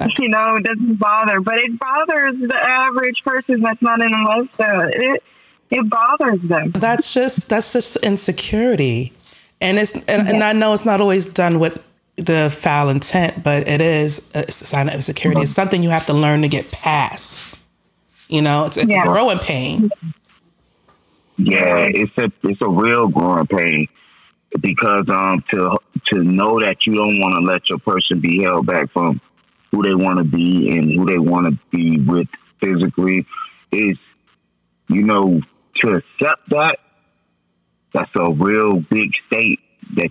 Uh. 0.00 0.08
You 0.18 0.28
know, 0.28 0.56
it 0.56 0.64
doesn't 0.64 0.96
bother, 0.96 1.40
but 1.40 1.58
it 1.58 1.78
bothers 1.78 2.40
the 2.40 2.56
average 2.60 3.22
person 3.24 3.60
that's 3.60 3.80
not 3.82 4.00
in 4.02 4.12
a 4.12 4.22
lifestyle. 4.24 4.88
It 4.92 5.22
it 5.70 5.88
bothers 5.88 6.40
them. 6.42 6.72
That's 6.72 7.14
just 7.14 7.48
that's 7.48 7.72
just 7.72 7.96
insecurity, 7.98 9.12
and 9.60 9.78
it's 9.78 9.92
and, 10.08 10.26
and 10.28 10.42
I 10.42 10.52
know 10.52 10.72
it's 10.74 10.84
not 10.84 11.00
always 11.00 11.26
done 11.26 11.58
with 11.60 11.86
the 12.16 12.54
foul 12.54 12.88
intent, 12.90 13.42
but 13.44 13.68
it 13.68 13.80
is 13.80 14.30
a 14.34 14.50
sign 14.50 14.88
of 14.88 14.94
insecurity. 14.94 15.42
It's 15.42 15.50
something 15.50 15.82
you 15.82 15.90
have 15.90 16.06
to 16.06 16.12
learn 16.14 16.42
to 16.42 16.48
get 16.48 16.70
past. 16.72 17.58
You 18.28 18.42
know, 18.42 18.64
it's, 18.66 18.76
it's 18.76 18.90
Yeah. 18.90 19.02
a 19.02 19.06
growing 19.06 19.38
pain. 19.38 19.90
Yeah, 21.36 21.86
it's 21.88 22.12
a 22.18 22.30
it's 22.48 22.60
a 22.62 22.68
real 22.68 23.08
growing 23.08 23.46
pain 23.46 23.88
because 24.60 25.04
um 25.08 25.42
to 25.52 25.78
to 26.12 26.22
know 26.22 26.60
that 26.60 26.76
you 26.86 26.94
don't 26.94 27.18
want 27.18 27.34
to 27.36 27.40
let 27.40 27.68
your 27.68 27.78
person 27.78 28.20
be 28.20 28.42
held 28.42 28.66
back 28.66 28.92
from 28.92 29.20
who 29.70 29.82
they 29.82 29.94
want 29.94 30.18
to 30.18 30.24
be 30.24 30.76
and 30.76 30.92
who 30.92 31.06
they 31.06 31.18
want 31.18 31.46
to 31.46 31.58
be 31.70 31.98
with 32.00 32.28
physically 32.60 33.26
is 33.72 33.96
you 34.88 35.02
know 35.02 35.40
to 35.82 35.90
accept 35.90 36.48
that 36.50 36.76
that's 37.94 38.10
a 38.18 38.32
real 38.32 38.80
big 38.80 39.10
state 39.26 39.58
that 39.96 40.10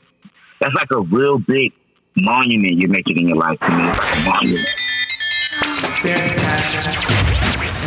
that's 0.60 0.74
like 0.76 0.90
a 0.92 1.02
real 1.02 1.38
big 1.40 1.74
monument 2.18 2.74
you're 2.80 2.90
making 2.90 3.20
in 3.20 3.28
your 3.30 3.38
life 3.38 3.60
to 3.60 3.70
me. 3.70 3.84
Like 3.84 3.98
a 3.98 4.30
monument. 4.30 4.74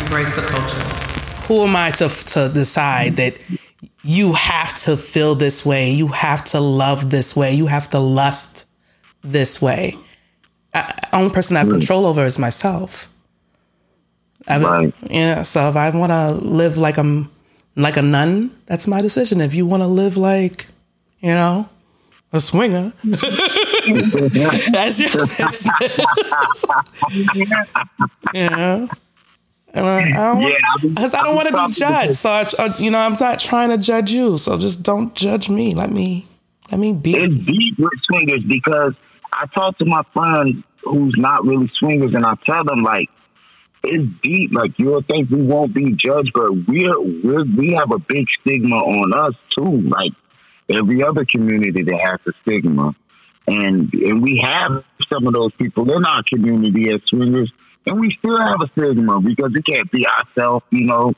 Embrace 0.05 0.35
the 0.35 0.41
culture. 0.41 1.04
Who 1.47 1.63
am 1.63 1.75
I 1.75 1.91
to 1.91 2.09
to 2.09 2.49
decide 2.53 3.17
that 3.17 3.45
you 4.03 4.33
have 4.33 4.73
to 4.81 4.97
feel 4.97 5.35
this 5.35 5.65
way? 5.65 5.91
You 5.91 6.07
have 6.07 6.43
to 6.45 6.59
love 6.59 7.09
this 7.09 7.35
way. 7.35 7.53
You 7.53 7.67
have 7.67 7.89
to 7.89 7.99
lust 7.99 8.67
this 9.23 9.61
way. 9.61 9.95
I, 10.73 10.93
only 11.13 11.29
person 11.29 11.55
I 11.55 11.59
have 11.59 11.67
hmm. 11.67 11.75
control 11.75 12.05
over 12.05 12.25
is 12.25 12.39
myself. 12.39 13.09
I, 14.47 14.59
Right. 14.59 14.93
Yeah. 15.09 15.41
So 15.43 15.69
if 15.69 15.75
I 15.75 15.89
want 15.89 16.11
to 16.11 16.31
live 16.33 16.77
like 16.77 16.97
I'm 16.97 17.29
like 17.75 17.97
a 17.97 18.01
nun, 18.01 18.51
that's 18.65 18.87
my 18.87 19.01
decision. 19.01 19.41
If 19.41 19.53
you 19.53 19.65
want 19.65 19.83
to 19.83 19.87
live 19.87 20.17
like, 20.17 20.67
you 21.19 21.33
know, 21.33 21.67
a 22.31 22.39
swinger, 22.39 22.93
that's 23.03 24.99
your 24.99 25.11
business. 25.13 25.67
you 28.33 28.49
know. 28.49 28.89
And 29.75 29.85
I, 29.85 29.99
I 30.01 30.33
don't, 30.33 30.41
Yeah, 30.41 30.47
I'm- 30.49 30.89
because 30.89 31.13
I 31.13 31.23
don't 31.23 31.35
want 31.35 31.47
to 31.49 31.53
be 31.67 31.73
judged. 31.73 32.15
So 32.15 32.29
I, 32.29 32.41
I- 32.57 32.63
uh, 32.65 32.73
you 32.79 32.89
know, 32.91 32.99
I'm 32.99 33.17
not 33.19 33.39
trying 33.39 33.69
to 33.69 33.77
judge 33.77 34.11
you. 34.11 34.37
So 34.37 34.57
just 34.57 34.83
don't 34.83 35.13
judge 35.15 35.49
me. 35.49 35.73
Let 35.73 35.91
me, 35.91 36.25
let 36.71 36.79
me 36.79 36.93
be. 36.93 37.15
it's 37.15 37.45
deep 37.45 37.77
with 37.77 37.91
swingers 38.09 38.43
because 38.47 38.93
I 39.33 39.45
talk 39.53 39.77
to 39.79 39.85
my 39.85 40.01
friends 40.13 40.63
who's 40.83 41.15
not 41.17 41.45
really 41.45 41.69
swingers, 41.79 42.13
and 42.13 42.25
I 42.25 42.35
tell 42.45 42.63
them 42.63 42.79
like 42.79 43.09
it's 43.83 44.07
deep. 44.23 44.51
Like 44.53 44.71
you'll 44.77 45.01
think 45.03 45.29
we 45.29 45.41
won't 45.41 45.73
be 45.73 45.91
judged, 45.93 46.31
but 46.33 46.51
we're, 46.67 46.99
we're 46.99 47.43
we 47.57 47.73
have 47.73 47.91
a 47.91 47.99
big 47.99 48.25
stigma 48.41 48.77
on 48.77 49.13
us 49.13 49.33
too. 49.57 49.81
Like 49.89 50.11
every 50.69 51.03
other 51.03 51.25
community 51.25 51.83
that 51.83 51.99
has 52.01 52.19
a 52.27 52.31
stigma, 52.43 52.95
and 53.47 53.93
and 53.93 54.21
we 54.23 54.39
have 54.41 54.83
some 55.11 55.27
of 55.27 55.33
those 55.33 55.51
people 55.53 55.91
in 55.91 56.05
our 56.05 56.23
community 56.33 56.89
as 56.91 57.01
swingers, 57.07 57.51
and 57.85 57.99
we 57.99 58.15
still 58.19 58.39
have 58.39 58.61
a 58.61 58.67
stigma 58.69 59.21
because 59.21 59.51
we 59.53 59.61
can't 59.61 59.89
be 59.91 60.05
ourselves. 60.07 60.65
You 60.71 60.85
know, 60.85 61.13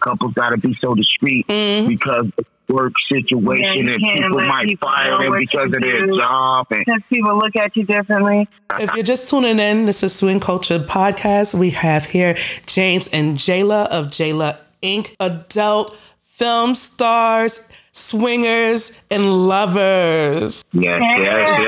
couples 0.00 0.34
got 0.34 0.50
to 0.50 0.58
be 0.58 0.76
so 0.80 0.94
discreet 0.94 1.46
mm-hmm. 1.46 1.88
because 1.88 2.30
of 2.38 2.46
work 2.68 2.92
situation 3.12 3.86
Yeah, 3.86 3.92
and 3.92 4.22
people 4.22 4.40
might 4.40 4.66
people 4.66 4.88
fire 4.88 5.18
them 5.18 5.32
because 5.38 5.70
you 5.70 5.76
of 5.76 5.82
their 5.82 6.06
do. 6.06 6.16
job 6.16 6.66
and 6.70 6.84
Because 6.84 7.02
people 7.10 7.38
look 7.38 7.56
at 7.56 7.76
you 7.76 7.84
differently. 7.84 8.48
If 8.78 8.94
you're 8.94 9.04
just 9.04 9.28
tuning 9.28 9.58
in, 9.58 9.86
this 9.86 10.02
is 10.02 10.14
Swing 10.14 10.40
Culture 10.40 10.78
Podcast. 10.78 11.54
We 11.54 11.70
have 11.70 12.06
here 12.06 12.34
James 12.66 13.08
and 13.08 13.36
Jayla 13.36 13.86
of 13.88 14.06
Jayla 14.06 14.58
Inc. 14.82 15.14
Adult 15.20 15.96
film 16.20 16.74
stars, 16.74 17.68
swingers, 17.92 19.02
and 19.10 19.46
lovers. 19.48 20.64
yes, 20.72 21.00
yes, 21.18 21.60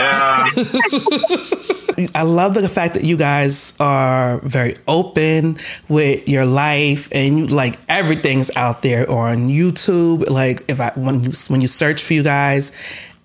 yeah. 1.97 2.11
I 2.15 2.23
love 2.23 2.55
the 2.55 2.69
fact 2.69 2.95
that 2.95 3.05
you 3.05 3.17
guys 3.17 3.77
are 3.79 4.39
very 4.41 4.75
open 4.89 5.59
with 5.89 6.29
your 6.29 6.45
life 6.47 7.09
and 7.13 7.39
you 7.39 7.47
like 7.47 7.77
everything's 7.89 8.51
out 8.57 8.83
there 8.83 9.09
on 9.11 9.49
YouTube. 9.49 10.29
Like 10.29 10.65
if 10.69 10.81
I 10.81 10.91
when 10.97 11.23
you 11.23 11.31
when 11.49 11.61
you 11.61 11.69
search 11.69 12.03
for 12.03 12.15
you 12.15 12.23
guys 12.23 12.73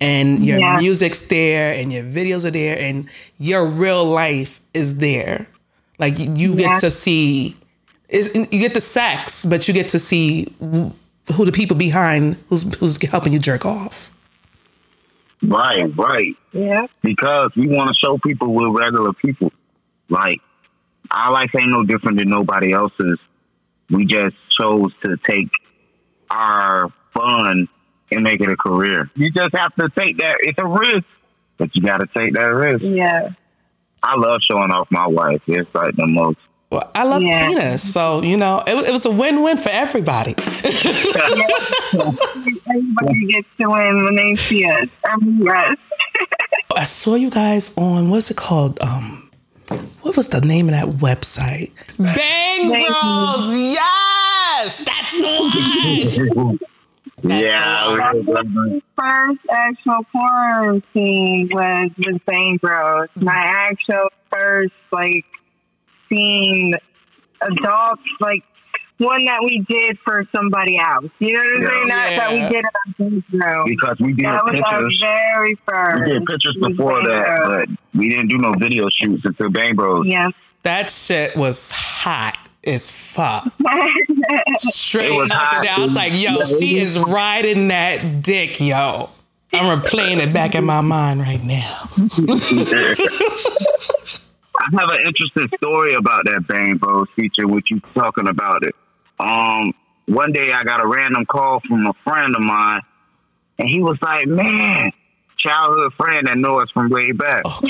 and 0.00 0.44
your 0.44 0.58
Yeah. 0.60 0.76
music's 0.78 1.22
there 1.22 1.74
and 1.74 1.90
your 1.92 2.04
videos 2.04 2.44
are 2.44 2.50
there 2.52 2.78
and 2.78 3.08
your 3.38 3.66
real 3.66 4.04
life 4.04 4.60
is 4.72 4.98
there. 4.98 5.46
Like 5.98 6.18
you, 6.18 6.32
you 6.34 6.50
Yeah. 6.54 6.72
get 6.72 6.80
to 6.80 6.90
see 6.90 7.56
is 8.08 8.34
you 8.34 8.44
get 8.60 8.74
the 8.74 8.80
sex, 8.80 9.44
but 9.46 9.66
you 9.68 9.74
get 9.74 9.88
to 9.88 9.98
see 9.98 10.46
who 11.32 11.44
the 11.44 11.52
people 11.52 11.76
behind 11.76 12.36
who's 12.48 12.74
who's 12.76 13.00
helping 13.02 13.32
you 13.32 13.38
jerk 13.38 13.64
off. 13.64 14.10
right, 15.42 15.96
right. 15.96 16.34
Yeah. 16.52 16.86
Because 17.02 17.50
we 17.56 17.68
want 17.68 17.88
to 17.88 17.94
show 17.94 18.18
people 18.18 18.52
we're 18.52 18.70
regular 18.70 19.12
people. 19.12 19.52
Like 20.08 20.40
our 21.10 21.32
life 21.32 21.50
ain't 21.56 21.70
no 21.70 21.84
different 21.84 22.18
than 22.18 22.28
nobody 22.28 22.72
else's. 22.72 23.18
We 23.88 24.04
just 24.04 24.36
chose 24.58 24.92
to 25.04 25.16
take 25.28 25.50
our 26.30 26.92
fun 27.14 27.68
and 28.12 28.22
make 28.22 28.40
it 28.40 28.48
a 28.48 28.56
career. 28.56 29.10
You 29.14 29.30
just 29.32 29.54
have 29.54 29.74
to 29.76 29.88
take 29.96 30.18
that. 30.18 30.36
It's 30.40 30.58
a 30.58 30.66
risk, 30.66 31.06
but 31.58 31.74
you 31.74 31.82
got 31.82 31.98
to 31.98 32.08
take 32.14 32.34
that 32.34 32.46
risk. 32.46 32.82
Yeah. 32.82 33.30
I 34.02 34.16
love 34.16 34.40
showing 34.48 34.70
off 34.70 34.88
my 34.90 35.06
wife. 35.06 35.42
It's 35.46 35.72
like 35.74 35.94
the 35.96 36.06
most. 36.06 36.38
Well, 36.70 36.88
I 36.94 37.02
love 37.04 37.22
Yeah. 37.22 37.48
penis, 37.48 37.92
so 37.92 38.22
you 38.22 38.36
know 38.36 38.62
it, 38.66 38.88
it 38.88 38.92
was 38.92 39.04
a 39.04 39.10
win-win 39.10 39.56
for 39.56 39.70
everybody. 39.70 40.34
Everybody 41.92 43.26
gets 43.32 43.48
to 43.60 43.68
win 43.68 44.04
when 44.04 44.14
they 44.16 44.34
see 44.36 44.64
us. 44.64 44.88
Um, 45.12 45.40
yes. 45.42 45.76
I 46.76 46.84
saw 46.84 47.14
you 47.16 47.30
guys 47.30 47.76
on 47.76 48.10
what's 48.10 48.30
it 48.30 48.36
called? 48.36 48.80
Um, 48.80 49.30
what 50.02 50.16
was 50.16 50.28
the 50.28 50.40
name 50.40 50.68
of 50.68 50.72
that 50.74 50.86
website? 51.00 51.72
Bang 51.98 52.70
Bang 52.70 52.86
Bros. 52.86 53.52
Yes, 53.52 54.84
that's 54.84 55.12
the 55.12 56.30
one. 56.34 56.58
yeah. 57.24 58.12
we- 58.12 58.82
First 58.96 59.40
actual 59.50 60.04
porn 60.12 60.82
scene 60.92 61.48
was 61.52 61.90
with 61.98 62.24
Bang 62.26 62.58
Bros. 62.60 63.08
My 63.16 63.32
actual 63.48 64.08
first 64.30 64.72
like 64.92 65.24
scene 66.10 66.74
adult 67.42 67.98
like 68.20 68.42
one 68.98 69.24
that 69.24 69.42
we 69.42 69.64
did 69.66 69.96
for 70.04 70.26
somebody 70.36 70.78
else. 70.78 71.06
You 71.20 71.32
know 71.32 71.40
what 71.40 71.56
I'm 71.56 71.62
Yeah. 71.62 71.68
saying? 71.68 71.88
Not 71.88 72.10
that 72.16 72.30
we 72.32 72.38
did 72.40 72.64
it 72.64 72.74
on 72.76 72.94
Bang 72.98 73.22
Bros. 73.30 73.64
because 73.66 73.96
we 74.00 74.12
did 74.12 74.26
That 74.26 74.44
was 74.44 74.54
our 74.54 74.60
pictures. 74.82 74.98
very 75.00 75.54
first. 75.66 76.00
We 76.04 76.10
did 76.12 76.26
pictures 76.26 76.56
before 76.60 77.02
Bang 77.02 77.16
that, 77.16 77.40
but 77.46 77.68
we 77.98 78.10
didn't 78.10 78.28
do 78.28 78.36
no 78.36 78.52
video 78.58 78.88
shoots 79.02 79.24
until 79.24 79.48
Bang 79.48 79.74
Bros. 79.74 80.04
Yeah. 80.06 80.28
That 80.64 80.90
shit 80.90 81.34
was 81.34 81.70
hot 81.70 82.36
as 82.66 82.90
fuck. 82.90 83.44
Straight 84.58 85.06
It 85.06 85.12
was 85.14 85.30
up 85.30 85.38
hot, 85.38 85.54
and 85.56 85.64
down. 85.64 85.78
I 85.78 85.82
was 85.82 85.94
like, 85.94 86.12
yo, 86.12 86.36
Yeah, 86.36 86.44
she 86.44 86.78
is 86.78 86.98
riding 86.98 87.68
that 87.68 88.20
dick, 88.20 88.60
yo. 88.60 89.08
I'm 89.54 89.80
replaying 89.80 90.18
it 90.18 90.34
back 90.34 90.54
in 90.54 90.64
my 90.66 90.82
mind 90.82 91.20
right 91.20 91.42
now. 91.42 91.88
I 94.60 94.80
have 94.80 94.90
an 94.90 95.00
interesting 95.06 95.58
story 95.58 95.94
about 95.94 96.24
that 96.26 96.46
Bang 96.46 96.76
Bros 96.76 97.08
feature, 97.16 97.48
which 97.48 97.70
you 97.70 97.80
talking 97.94 98.28
about 98.28 98.62
it. 98.64 98.74
Um, 99.18 99.72
one 100.06 100.32
day 100.32 100.52
I 100.52 100.64
got 100.64 100.84
a 100.84 100.86
random 100.86 101.24
call 101.26 101.60
from 101.66 101.86
a 101.86 101.94
friend 102.04 102.34
of 102.34 102.42
mine, 102.42 102.82
and 103.58 103.68
he 103.68 103.80
was 103.80 103.96
like, 104.02 104.26
"Man, 104.26 104.92
childhood 105.38 105.92
friend 105.94 106.26
that 106.26 106.36
know 106.36 106.60
us 106.60 106.70
from 106.72 106.90
way 106.90 107.12
back." 107.12 107.42
Oh 107.44 107.60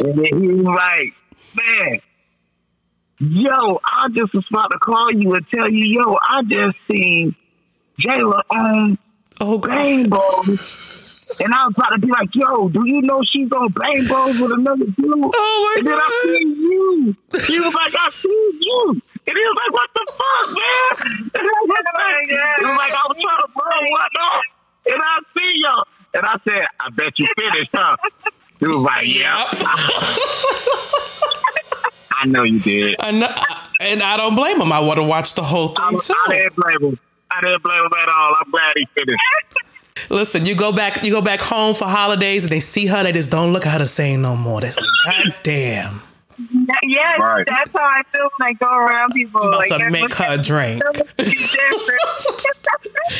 And 0.00 0.18
then 0.18 0.42
he 0.42 0.48
was 0.48 0.64
like, 0.64 1.14
man, 1.54 2.00
yo, 3.18 3.80
I 3.84 4.08
just 4.14 4.34
was 4.34 4.44
about 4.50 4.68
to 4.72 4.78
call 4.78 5.12
you 5.12 5.34
and 5.34 5.46
tell 5.54 5.70
you, 5.70 5.84
yo, 6.00 6.16
I 6.28 6.42
just 6.42 6.76
seen 6.90 7.34
Jayla 8.00 8.40
on 8.50 8.98
Oh 9.40 9.58
God. 9.58 9.68
Bang 9.70 10.08
Bros. 10.08 11.03
And 11.40 11.52
I 11.52 11.66
was 11.66 11.74
about 11.76 11.90
to 11.90 11.98
be 11.98 12.08
like, 12.08 12.28
yo, 12.34 12.68
do 12.68 12.86
you 12.86 13.02
know 13.02 13.20
she's 13.32 13.50
on 13.52 13.68
Bang 13.72 14.06
Bros 14.06 14.38
with 14.38 14.52
another 14.52 14.84
dude? 14.84 15.14
Oh 15.34 15.74
my 15.74 15.76
and 15.78 15.86
then 15.86 15.94
I 15.94 15.98
God. 15.98 16.36
seen 16.36 16.48
you. 16.56 17.16
He 17.46 17.60
was 17.60 17.74
like, 17.74 17.94
I 17.98 18.10
seen 18.10 18.50
you. 18.60 19.00
And 19.26 19.36
he 19.36 19.44
was 19.44 19.56
like, 19.56 19.72
what 19.72 19.90
the 19.94 20.04
fuck, 20.12 20.46
man? 20.52 21.30
And 21.34 21.42
I 21.42 21.50
was 21.64 21.68
like, 21.94 22.28
he 22.28 22.64
was 22.64 22.76
like, 22.76 22.92
I 22.92 23.02
was 23.08 23.16
trying 23.16 23.40
to 23.40 23.48
bro, 23.52 23.64
one 23.90 24.16
up? 24.22 24.42
And 24.86 25.00
I 25.02 25.18
see 25.36 25.52
y'all. 25.62 25.84
And 26.14 26.26
I 26.26 26.36
said, 26.46 26.66
I 26.80 26.90
bet 26.90 27.18
you 27.18 27.26
finished, 27.36 27.70
huh? 27.72 27.96
He 28.60 28.66
was 28.66 28.76
like, 28.76 29.06
yeah. 29.06 29.44
Yep. 29.52 29.66
I 32.16 32.26
know 32.26 32.42
you 32.44 32.60
did. 32.60 32.94
I 33.00 33.10
know, 33.10 33.28
and 33.80 34.02
I 34.02 34.16
don't 34.16 34.36
blame 34.36 34.60
him. 34.60 34.72
I 34.72 34.78
would 34.80 34.98
have 34.98 35.06
watched 35.08 35.36
the 35.36 35.42
whole 35.42 35.74
I, 35.76 35.90
thing 35.90 35.98
too. 35.98 36.14
I 36.26 36.32
didn't 36.32 36.56
blame 36.56 36.90
him. 36.90 36.98
I 37.30 37.40
didn't 37.40 37.62
blame 37.62 37.80
him 37.80 37.92
at 37.98 38.08
all. 38.08 38.34
I'm 38.40 38.50
glad 38.50 38.72
he 38.76 38.86
finished. 38.94 39.18
Listen, 40.10 40.44
you 40.44 40.54
go 40.54 40.70
back, 40.72 41.02
you 41.04 41.10
go 41.10 41.20
back 41.22 41.40
home 41.40 41.74
for 41.74 41.86
holidays, 41.86 42.44
and 42.44 42.52
they 42.52 42.60
see 42.60 42.86
her, 42.86 43.02
they 43.02 43.12
just 43.12 43.30
don't 43.30 43.52
look 43.52 43.66
at 43.66 43.72
her 43.72 43.78
the 43.80 43.88
same 43.88 44.20
no 44.22 44.36
more. 44.36 44.60
That's 44.60 44.76
like, 44.76 44.86
God 45.06 45.34
damn. 45.42 46.00
Yes, 46.82 47.18
Right. 47.20 47.44
that's 47.46 47.70
how 47.72 47.84
I 47.84 48.02
feel 48.12 48.28
when 48.38 48.48
I 48.48 48.52
go 48.54 48.66
around 48.68 49.12
people. 49.12 49.40
I'm 49.40 49.48
about 49.48 49.58
like, 49.58 49.68
to 49.68 49.78
they're 49.78 49.90
make 49.90 50.02
looking- 50.02 50.26
her 50.26 50.34
a 50.34 50.38
drink. 50.42 50.82
they're 50.82 50.92
looking 50.92 51.40
different. 51.40 52.00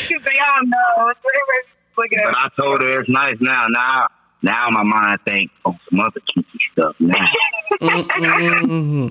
Because 0.08 0.24
they 0.24 0.38
all 0.38 0.64
know. 0.66 1.08
Everybody's 1.08 1.70
looking 1.96 2.18
at 2.18 2.24
But 2.26 2.36
I 2.36 2.48
told 2.60 2.82
her 2.82 3.00
it's 3.00 3.08
nice 3.08 3.36
now. 3.40 3.66
Now, 3.68 4.08
now 4.42 4.68
my 4.70 4.82
mind 4.82 5.18
think, 5.26 5.50
oh, 5.64 5.74
some 5.88 6.00
other 6.00 6.20
kinky 6.34 6.60
stuff 6.72 6.94
now. 7.00 7.26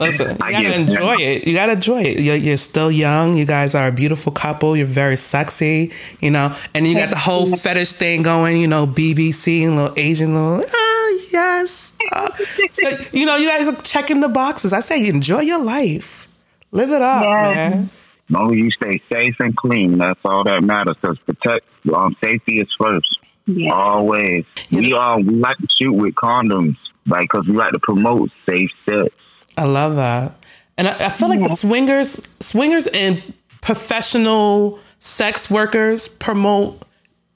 Listen, 0.00 0.30
you 0.36 0.36
I 0.40 0.52
gotta 0.52 0.74
enjoy 0.74 1.14
it. 1.18 1.46
You 1.46 1.54
gotta 1.54 1.72
enjoy 1.72 2.02
it. 2.02 2.20
You're, 2.20 2.36
you're 2.36 2.56
still 2.56 2.90
young. 2.90 3.36
You 3.36 3.44
guys 3.44 3.74
are 3.74 3.86
a 3.88 3.92
beautiful 3.92 4.32
couple. 4.32 4.76
You're 4.76 4.86
very 4.86 5.16
sexy, 5.16 5.92
you 6.20 6.30
know. 6.30 6.54
And 6.74 6.86
you 6.88 6.96
got 6.96 7.10
the 7.10 7.16
whole 7.18 7.46
fetish 7.56 7.92
thing 7.92 8.22
going, 8.22 8.56
you 8.56 8.66
know, 8.66 8.86
BBC 8.86 9.64
and 9.64 9.76
little 9.76 9.94
Asian 9.96 10.34
little, 10.34 10.64
oh, 10.68 11.26
yes. 11.30 11.96
Uh, 12.10 12.34
so, 12.72 12.88
you 13.12 13.26
know, 13.26 13.36
you 13.36 13.48
guys 13.48 13.68
are 13.68 13.76
checking 13.82 14.20
the 14.20 14.28
boxes. 14.28 14.72
I 14.72 14.80
say 14.80 15.08
enjoy 15.08 15.40
your 15.40 15.62
life. 15.62 16.26
Live 16.72 16.90
it 16.90 17.02
up, 17.02 17.22
Yeah. 17.24 17.52
man. 17.70 17.90
As 18.28 18.30
long 18.30 18.50
as 18.52 18.56
you 18.56 18.70
stay 18.70 19.00
safe 19.12 19.36
and 19.40 19.54
clean, 19.56 19.98
that's 19.98 20.18
all 20.24 20.42
that 20.44 20.64
matters. 20.64 20.96
Because 21.00 21.18
protect, 21.18 21.66
um, 21.94 22.16
safety 22.24 22.60
is 22.60 22.68
first. 22.80 23.18
Yeah. 23.46 23.72
Always. 23.72 24.44
We 24.70 24.94
all 24.94 25.18
we 25.18 25.34
like 25.34 25.58
to 25.58 25.66
shoot 25.78 25.92
with 25.92 26.14
condoms, 26.14 26.76
like, 27.06 27.28
because 27.30 27.46
we 27.46 27.54
like 27.54 27.72
to 27.72 27.78
promote 27.80 28.30
safe 28.48 28.70
sex. 28.88 29.10
I 29.56 29.64
love 29.64 29.96
that. 29.96 30.34
And 30.76 30.88
I, 30.88 31.06
I 31.06 31.08
feel 31.08 31.28
like 31.28 31.42
the 31.42 31.48
swingers, 31.48 32.28
swingers 32.40 32.86
and 32.88 33.22
professional 33.60 34.78
sex 34.98 35.50
workers 35.50 36.08
promote 36.08 36.82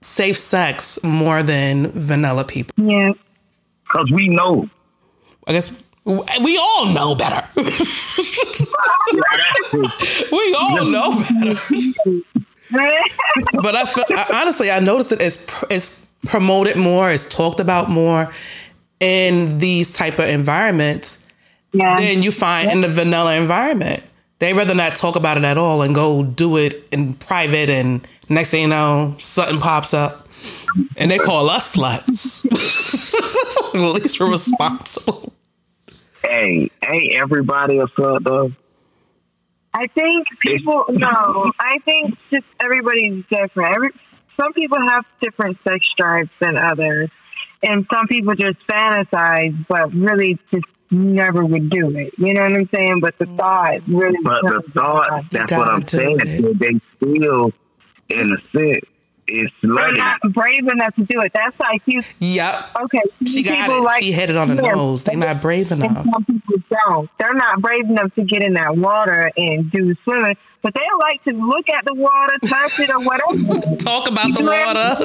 safe 0.03 0.37
sex 0.37 1.03
more 1.03 1.43
than 1.43 1.89
vanilla 1.89 2.45
people. 2.45 2.75
Yeah. 2.77 3.13
Because 3.85 4.11
we 4.11 4.29
know. 4.29 4.69
I 5.47 5.53
guess 5.53 5.83
we 6.05 6.59
all 6.59 6.87
know 6.93 7.15
better. 7.15 7.47
we 10.33 10.55
all 10.59 10.85
know 10.85 11.17
better. 11.17 11.61
But 13.53 13.77
I, 13.77 13.85
feel, 13.85 14.05
I 14.11 14.41
honestly, 14.43 14.73
I 14.73 14.81
noticed 14.81 15.13
it 15.13 15.21
as 15.21 15.47
it's 15.71 16.07
promoted 16.27 16.77
more, 16.77 17.11
it's 17.11 17.29
talked 17.29 17.61
about 17.61 17.89
more 17.91 18.33
in 18.99 19.59
these 19.59 19.97
type 19.97 20.19
of 20.19 20.29
environments 20.29 21.26
yeah. 21.77 22.01
than 22.01 22.23
you 22.23 22.31
find 22.31 22.71
in 22.71 22.81
the 22.81 22.89
vanilla 22.89 23.37
environment. 23.37 24.05
They 24.39 24.53
rather 24.53 24.75
not 24.75 24.97
talk 24.97 25.17
about 25.17 25.39
it 25.39 25.45
at 25.45 25.57
all 25.57 25.83
and 25.83 25.95
go 25.95 26.23
do 26.23 26.59
it 26.59 26.87
in 26.93 27.15
private, 27.15 27.71
and 27.71 28.07
next 28.29 28.51
thing 28.51 28.63
you 28.63 28.69
know, 28.69 29.15
something 29.19 29.59
pops 29.59 29.95
up, 29.95 30.29
and 30.97 31.11
they 31.11 31.19
call 31.19 31.49
us 31.49 31.77
sluts. 31.77 32.45
At 33.75 34.03
least 34.03 34.21
we're 34.21 34.31
responsible. 34.31 35.33
Hey, 36.23 36.71
ain't 36.87 37.15
everybody 37.15 37.79
a 37.79 37.87
slut, 37.87 38.25
though? 38.25 38.53
I 39.73 39.87
think 39.89 40.27
people 40.43 40.85
no. 40.89 41.53
I 41.59 41.79
think 41.85 42.15
just 42.31 42.47
everybody's 42.61 43.25
different. 43.31 43.75
Every 43.75 43.91
some 44.39 44.53
people 44.53 44.79
have 44.89 45.05
different 45.21 45.59
sex 45.65 45.81
drives 45.99 46.31
than 46.41 46.57
others, 46.57 47.11
and 47.63 47.87
some 47.93 48.07
people 48.07 48.35
just 48.35 48.59
fantasize, 48.71 49.67
but 49.69 49.93
really 49.95 50.39
just 50.53 50.65
never 50.91 51.45
would 51.45 51.71
do 51.71 51.91
it. 51.97 52.13
You 52.19 52.35
know 52.35 52.43
what 52.43 52.53
I'm 52.53 52.69
saying? 52.75 53.01
But 53.01 53.19
the 53.19 53.27
mm. 53.27 53.37
thought 53.37 53.89
really. 53.89 54.19
But 54.23 54.43
the 54.43 54.63
thought, 54.73 55.11
alive. 55.11 55.27
what 55.33 55.69
I'm 55.69 55.85
saying. 55.87 56.19
it. 56.21 56.59
They 56.59 56.81
still, 56.97 57.53
in 58.09 58.33
a 58.33 58.39
sense, 58.39 58.85
is 59.29 59.51
they're 59.63 59.93
not 59.93 60.21
brave 60.33 60.69
enough 60.69 60.95
to 60.97 61.05
do 61.05 61.21
it. 61.21 61.33
That's 61.35 61.59
like 61.59 61.83
you. 61.87 62.01
Yep. 62.21 62.71
Okay, 62.83 63.01
She 63.27 63.43
got 63.43 63.61
people 63.61 63.79
it. 63.79 63.85
Like, 63.85 64.03
she 64.03 64.13
hit 64.13 64.31
it 64.31 64.37
on 64.37 64.49
the 64.49 64.63
Yeah, 64.63 64.75
nose. 64.75 65.05
They're 65.05 65.17
not 65.17 65.41
brave 65.41 65.73
enough. 65.73 66.07
some 66.09 66.25
people 66.25 66.57
don't. 66.71 67.11
They're 67.19 67.35
not 67.35 67.61
brave 67.61 67.85
enough 67.89 68.15
to 68.15 68.25
get 68.25 68.43
in 68.43 68.55
that 68.55 68.77
water 68.77 69.31
and 69.37 69.71
do 69.71 69.95
swimming, 70.05 70.37
but 70.63 70.75
they 70.75 70.87
like 71.01 71.25
to 71.25 71.33
look 71.33 71.69
at 71.71 71.85
the 71.85 71.95
water, 71.95 72.35
touch 72.47 72.81
it, 72.81 72.91
or 72.91 73.01
whatever. 73.01 73.77
Talk 73.79 74.09
about 74.11 74.35
the 74.35 74.45
water. 74.45 74.97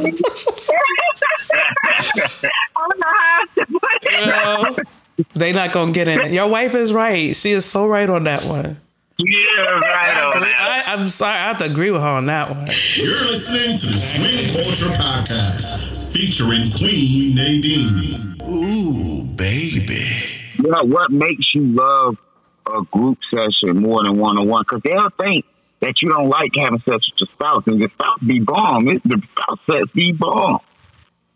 I 2.45 2.87
don't 2.87 2.99
know 2.99 3.13
how 3.17 3.45
to 3.55 3.65
put 3.65 4.79
it. 4.79 4.87
Girl, 5.17 5.25
they 5.35 5.53
not 5.53 5.71
gonna 5.71 5.91
get 5.91 6.07
in 6.07 6.21
it. 6.21 6.31
Your 6.31 6.47
wife 6.47 6.75
is 6.75 6.93
right. 6.93 7.35
She 7.35 7.51
is 7.51 7.65
so 7.65 7.87
right 7.87 8.09
on 8.09 8.23
that 8.25 8.43
one. 8.45 8.77
Yeah, 9.17 9.61
right 9.61 10.33
on 10.35 10.41
that. 10.41 10.83
I, 10.87 10.93
I'm 10.93 11.07
sorry. 11.09 11.37
I 11.37 11.47
have 11.47 11.59
to 11.59 11.65
agree 11.65 11.91
with 11.91 12.01
her 12.01 12.07
on 12.07 12.25
that 12.25 12.49
one. 12.49 12.67
You're 12.95 13.21
listening 13.25 13.77
to 13.77 13.85
the 13.85 13.97
Swing 13.97 14.63
Culture 14.63 14.93
Podcast 14.99 16.11
featuring 16.11 16.69
Queen 16.77 17.35
Nadine. 17.35 18.35
Ooh, 18.47 19.23
baby. 19.35 20.07
You 20.57 20.69
know, 20.69 20.83
what 20.83 21.11
makes 21.11 21.53
you 21.53 21.61
love 21.61 22.17
a 22.67 22.81
group 22.91 23.19
session 23.33 23.81
more 23.81 24.03
than 24.03 24.17
one 24.17 24.37
on 24.37 24.47
one? 24.47 24.63
Because 24.63 24.81
they'll 24.83 25.09
think 25.19 25.45
that 25.81 26.01
you 26.01 26.09
don't 26.09 26.29
like 26.29 26.51
having 26.57 26.79
sex 26.79 27.09
with 27.11 27.19
your 27.19 27.27
spouse, 27.33 27.67
and 27.67 27.79
your 27.79 27.89
spouse 27.89 28.19
be 28.25 28.39
bomb. 28.39 28.87
It's 28.87 29.03
the 29.03 29.21
spouse 29.31 29.59
sex 29.69 29.91
be 29.93 30.11
bomb. 30.13 30.59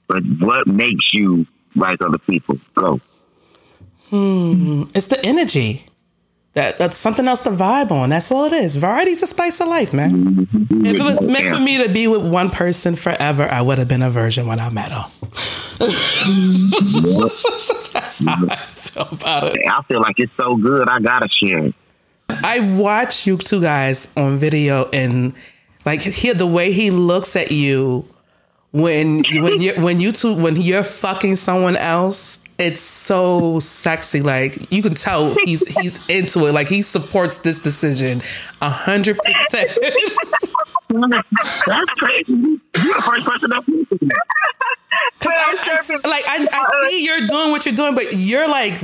But 0.08 0.24
what 0.40 0.68
makes 0.68 1.14
you 1.14 1.46
like 1.76 2.02
other 2.02 2.20
people? 2.20 2.60
Go. 2.76 3.00
Mm-hmm. 4.16 4.84
It's 4.96 5.08
the 5.08 5.24
energy. 5.26 5.86
That 6.54 6.78
that's 6.80 6.96
something 6.96 7.28
else 7.28 7.42
to 7.42 7.50
vibe 7.50 7.92
on. 7.92 8.10
That's 8.10 8.32
all 8.32 8.46
it 8.46 8.54
is. 8.54 8.78
Variety's 8.78 9.20
the 9.20 9.28
spice 9.28 9.60
of 9.60 9.68
life, 9.68 9.94
man. 9.94 10.12
Mm-hmm. 10.12 10.86
If 10.86 10.96
it 10.96 11.04
was 11.04 11.22
meant 11.22 11.54
for 11.54 11.60
me 11.60 11.84
to 11.84 11.90
be 11.90 12.08
with 12.08 12.26
one 12.26 12.50
person 12.50 12.96
forever, 12.96 13.44
I 13.44 13.62
would 13.62 13.78
have 13.78 13.90
been 13.90 14.02
a 14.02 14.10
virgin 14.10 14.48
when 14.48 14.62
I 14.62 14.70
met 14.70 14.90
her. 14.92 15.06
Mm-hmm. 15.84 17.28
that's 17.94 18.24
how 18.24 18.48
I 18.48 18.56
feel 18.56 19.08
about 19.12 19.44
it. 19.56 19.68
I 19.68 19.82
feel 19.84 20.00
like 20.00 20.16
it's 20.18 20.32
so 20.38 20.56
good, 20.56 20.88
I 20.88 21.02
gotta 21.02 21.28
share 21.44 21.66
it. 21.66 21.76
I 22.30 22.78
watch 22.80 23.28
you 23.28 23.38
two 23.38 23.62
guys 23.62 24.14
on 24.16 24.38
video 24.38 24.90
and 24.92 25.34
like 25.86 26.02
hear 26.02 26.34
the 26.34 26.48
way 26.48 26.72
he 26.72 26.90
looks 26.90 27.36
at 27.36 27.52
you 27.52 28.08
when 28.72 29.24
when 29.42 29.60
you 29.60 29.74
when 29.74 30.00
you 30.00 30.12
two 30.14 30.34
when 30.42 30.56
you're 30.56 30.84
fucking 30.84 31.36
someone 31.36 31.76
else. 31.76 32.45
It's 32.58 32.80
so 32.80 33.60
sexy. 33.60 34.22
Like 34.22 34.72
you 34.72 34.82
can 34.82 34.94
tell 34.94 35.36
he's 35.44 35.68
he's 35.78 36.06
into 36.08 36.48
it. 36.48 36.54
Like 36.54 36.70
he 36.70 36.82
supports 36.82 37.40
this 37.40 37.60
decision 37.60 38.22
a 38.62 38.70
hundred 38.70 39.18
percent. 39.18 39.72
That's 40.90 41.90
crazy. 41.92 42.34
You're 42.34 42.96
the 42.96 43.02
first 43.06 43.26
person 43.26 43.50
that 43.50 43.64
thinks 43.66 43.90
that. 43.90 44.26
Cause 45.20 45.34
I, 45.36 46.00
I 46.06 46.10
like 46.10 46.24
I, 46.28 46.48
I 46.52 46.90
see 46.90 47.06
you're 47.06 47.28
doing 47.28 47.52
what 47.52 47.66
you're 47.66 47.76
doing, 47.76 47.96
but 47.96 48.06
you're 48.12 48.48
like 48.48 48.80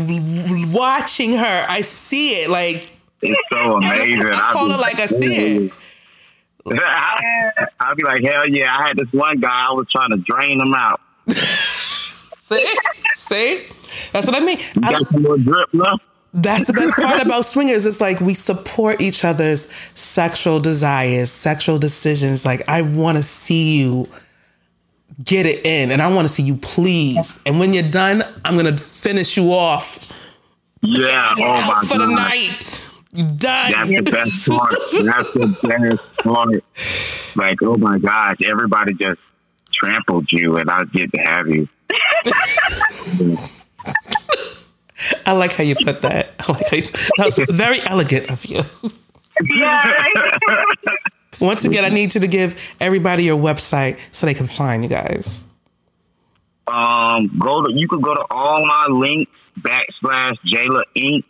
watching 0.74 1.34
her. 1.34 1.66
I 1.70 1.82
see 1.82 2.42
it. 2.42 2.50
Like 2.50 2.92
It's 3.22 3.42
so 3.52 3.78
amazing. 3.78 4.26
I 4.26 4.52
call 4.52 4.68
be 4.68 4.74
it 4.74 4.80
like 4.80 5.00
I 5.00 5.06
see 5.06 5.36
it. 5.36 5.72
I'll 7.80 7.96
be 7.96 8.04
like, 8.04 8.24
hell 8.24 8.48
yeah! 8.48 8.76
I 8.76 8.88
had 8.88 8.98
this 8.98 9.12
one 9.12 9.40
guy. 9.40 9.66
I 9.70 9.72
was 9.72 9.88
trying 9.92 10.12
to 10.12 10.18
drain 10.18 10.60
him 10.60 10.74
out. 10.76 11.02
See, 12.52 12.68
see, 13.14 13.68
that's 14.12 14.28
what 14.28 14.36
I 14.36 14.46
mean. 14.46 14.58
I, 14.84 14.92
Got 14.92 15.08
some 15.10 15.24
more 15.24 15.38
left. 15.38 16.04
That's 16.34 16.66
the 16.68 16.74
best 16.74 16.96
part 16.96 17.22
about 17.22 17.44
swingers. 17.46 17.86
It's 17.86 18.00
like 18.00 18.22
we 18.22 18.34
support 18.34 19.02
each 19.02 19.26
other's 19.26 19.72
sexual 19.96 20.60
desires, 20.60 21.30
sexual 21.30 21.78
decisions. 21.78 22.46
Like 22.46 22.68
I 22.70 22.82
want 22.84 23.18
to 23.18 23.24
see 23.24 23.80
you 23.80 24.08
get 25.24 25.46
it 25.46 25.66
in, 25.66 25.92
and 25.92 26.02
I 26.02 26.08
want 26.08 26.28
to 26.28 26.34
see 26.34 26.44
you 26.44 26.56
pleased. 26.56 27.42
And 27.46 27.60
when 27.60 27.74
you're 27.74 27.84
done, 27.90 28.24
I'm 28.46 28.56
gonna 28.56 28.78
finish 28.78 29.36
you 29.38 29.54
off 29.54 30.12
Yeah. 30.82 31.34
Oh 31.38 31.62
my 31.62 31.82
for 31.88 31.98
the 31.98 32.06
god. 32.08 32.16
night. 32.16 32.78
Done. 33.14 33.72
That's 33.74 33.90
the 33.90 34.02
best 34.12 34.48
part. 34.48 34.72
That's 35.04 35.34
the 35.34 35.58
best 35.68 36.18
part. 36.24 36.64
Like, 37.36 37.62
oh 37.62 37.76
my 37.76 37.98
gosh, 38.00 38.38
everybody 38.50 38.94
just 38.94 39.20
trampled 39.74 40.28
you, 40.32 40.56
and 40.58 40.70
I 40.70 40.86
get 40.94 41.12
to 41.14 41.22
have 41.22 41.50
you. 41.50 41.68
I 45.26 45.32
like 45.32 45.54
how 45.54 45.64
you 45.64 45.76
put 45.84 46.02
that. 46.04 46.34
I 46.40 46.52
like 46.52 46.70
how 46.70 46.78
you, 46.78 46.84
that 46.84 47.26
was 47.26 47.40
very 47.50 47.82
elegant 47.86 48.30
of 48.30 48.46
you. 48.46 48.62
Yeah, 49.56 49.84
right? 49.84 50.66
Once 51.40 51.66
again, 51.66 51.84
I 51.84 51.90
need 51.90 52.14
you 52.14 52.22
to 52.22 52.28
give 52.28 52.56
everybody 52.80 53.24
your 53.24 53.38
website 53.38 54.00
so 54.12 54.28
they 54.28 54.34
can 54.34 54.46
find 54.46 54.84
you 54.84 54.90
guys. 54.90 55.44
Um, 56.68 57.38
go 57.40 57.66
to 57.66 57.74
you 57.74 57.88
could 57.88 58.02
go 58.02 58.14
to 58.14 58.26
all 58.30 58.66
my 58.66 58.86
links 58.90 59.32
backslash 59.60 60.36
Jayla 60.54 60.84
Inc. 60.96 61.24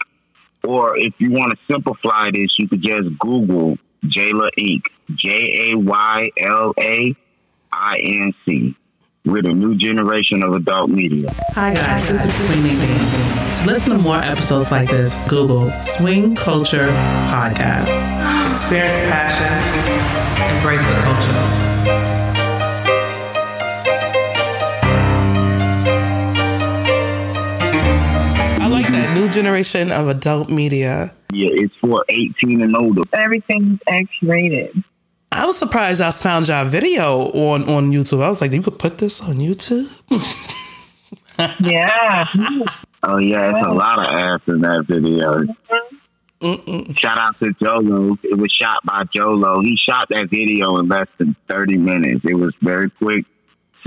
Or 0.64 0.98
if 0.98 1.14
you 1.18 1.32
want 1.32 1.58
to 1.58 1.74
simplify 1.74 2.30
this, 2.32 2.52
you 2.60 2.68
could 2.68 2.84
just 2.84 3.18
Google 3.20 3.78
Jayla 4.06 4.50
Inc. 4.60 4.82
J 5.16 5.72
A 5.72 5.78
Y 5.78 6.30
L 6.38 6.74
A 6.80 7.16
I 7.72 7.96
N 8.04 8.34
C. 8.46 8.76
We're 9.24 9.44
the 9.44 9.54
new 9.54 9.76
generation 9.76 10.42
of 10.44 10.56
adult 10.56 10.90
media. 10.90 11.30
Hi 11.54 11.76
guys, 11.76 12.08
this 12.10 12.24
is 12.26 12.34
Queen 12.48 12.64
Nadine. 12.64 13.58
To 13.60 13.68
listen 13.68 13.92
to 13.92 14.00
more 14.00 14.18
episodes 14.18 14.72
like 14.72 14.90
this, 14.90 15.14
Google 15.30 15.72
Swing 15.80 16.36
Culture 16.36 16.88
Podcast. 17.30 17.86
Experience 18.50 19.00
passion, 19.02 19.54
embrace 20.58 20.82
the 20.82 20.96
culture. 21.04 22.42
I 28.60 28.68
like 28.72 28.88
that 28.88 29.14
new 29.16 29.30
generation 29.30 29.92
of 29.92 30.08
adult 30.08 30.50
media. 30.50 31.14
Yeah, 31.32 31.50
it's 31.52 31.76
for 31.76 32.04
18 32.10 32.62
and 32.64 32.76
older. 32.76 33.04
Everything's 33.14 33.80
X 33.86 34.08
rated. 34.24 34.84
I 35.32 35.46
was 35.46 35.58
surprised 35.58 36.02
I 36.02 36.12
found 36.12 36.48
your 36.50 36.66
video 36.66 37.30
on 37.32 37.64
on 37.70 37.92
YouTube. 37.92 38.22
I 38.24 38.30
was 38.30 38.42
like, 38.42 38.52
you 38.52 38.62
could 38.62 38.80
put 38.80 38.98
this 38.98 39.22
on 39.22 39.36
YouTube. 39.38 39.88
Yeah. 41.60 42.26
Oh 43.04 43.18
yeah, 43.18 43.50
it's 43.58 43.66
a 43.66 43.72
lot 43.72 43.98
of 43.98 44.12
ass 44.12 44.42
in 44.48 44.62
that 44.62 44.86
video. 44.88 45.42
Shout 46.94 47.18
out 47.18 47.40
to 47.40 47.52
Jolo. 47.54 48.16
It 48.22 48.38
was 48.38 48.52
shot 48.52 48.78
by 48.86 49.04
Jolo. 49.16 49.62
He 49.62 49.76
shot 49.90 50.08
that 50.10 50.30
video 50.30 50.78
in 50.78 50.88
less 50.88 51.08
than 51.18 51.36
30 51.50 51.78
minutes. 51.78 52.22
It 52.24 52.36
was 52.36 52.54
very 52.62 52.92
quick, 52.92 53.26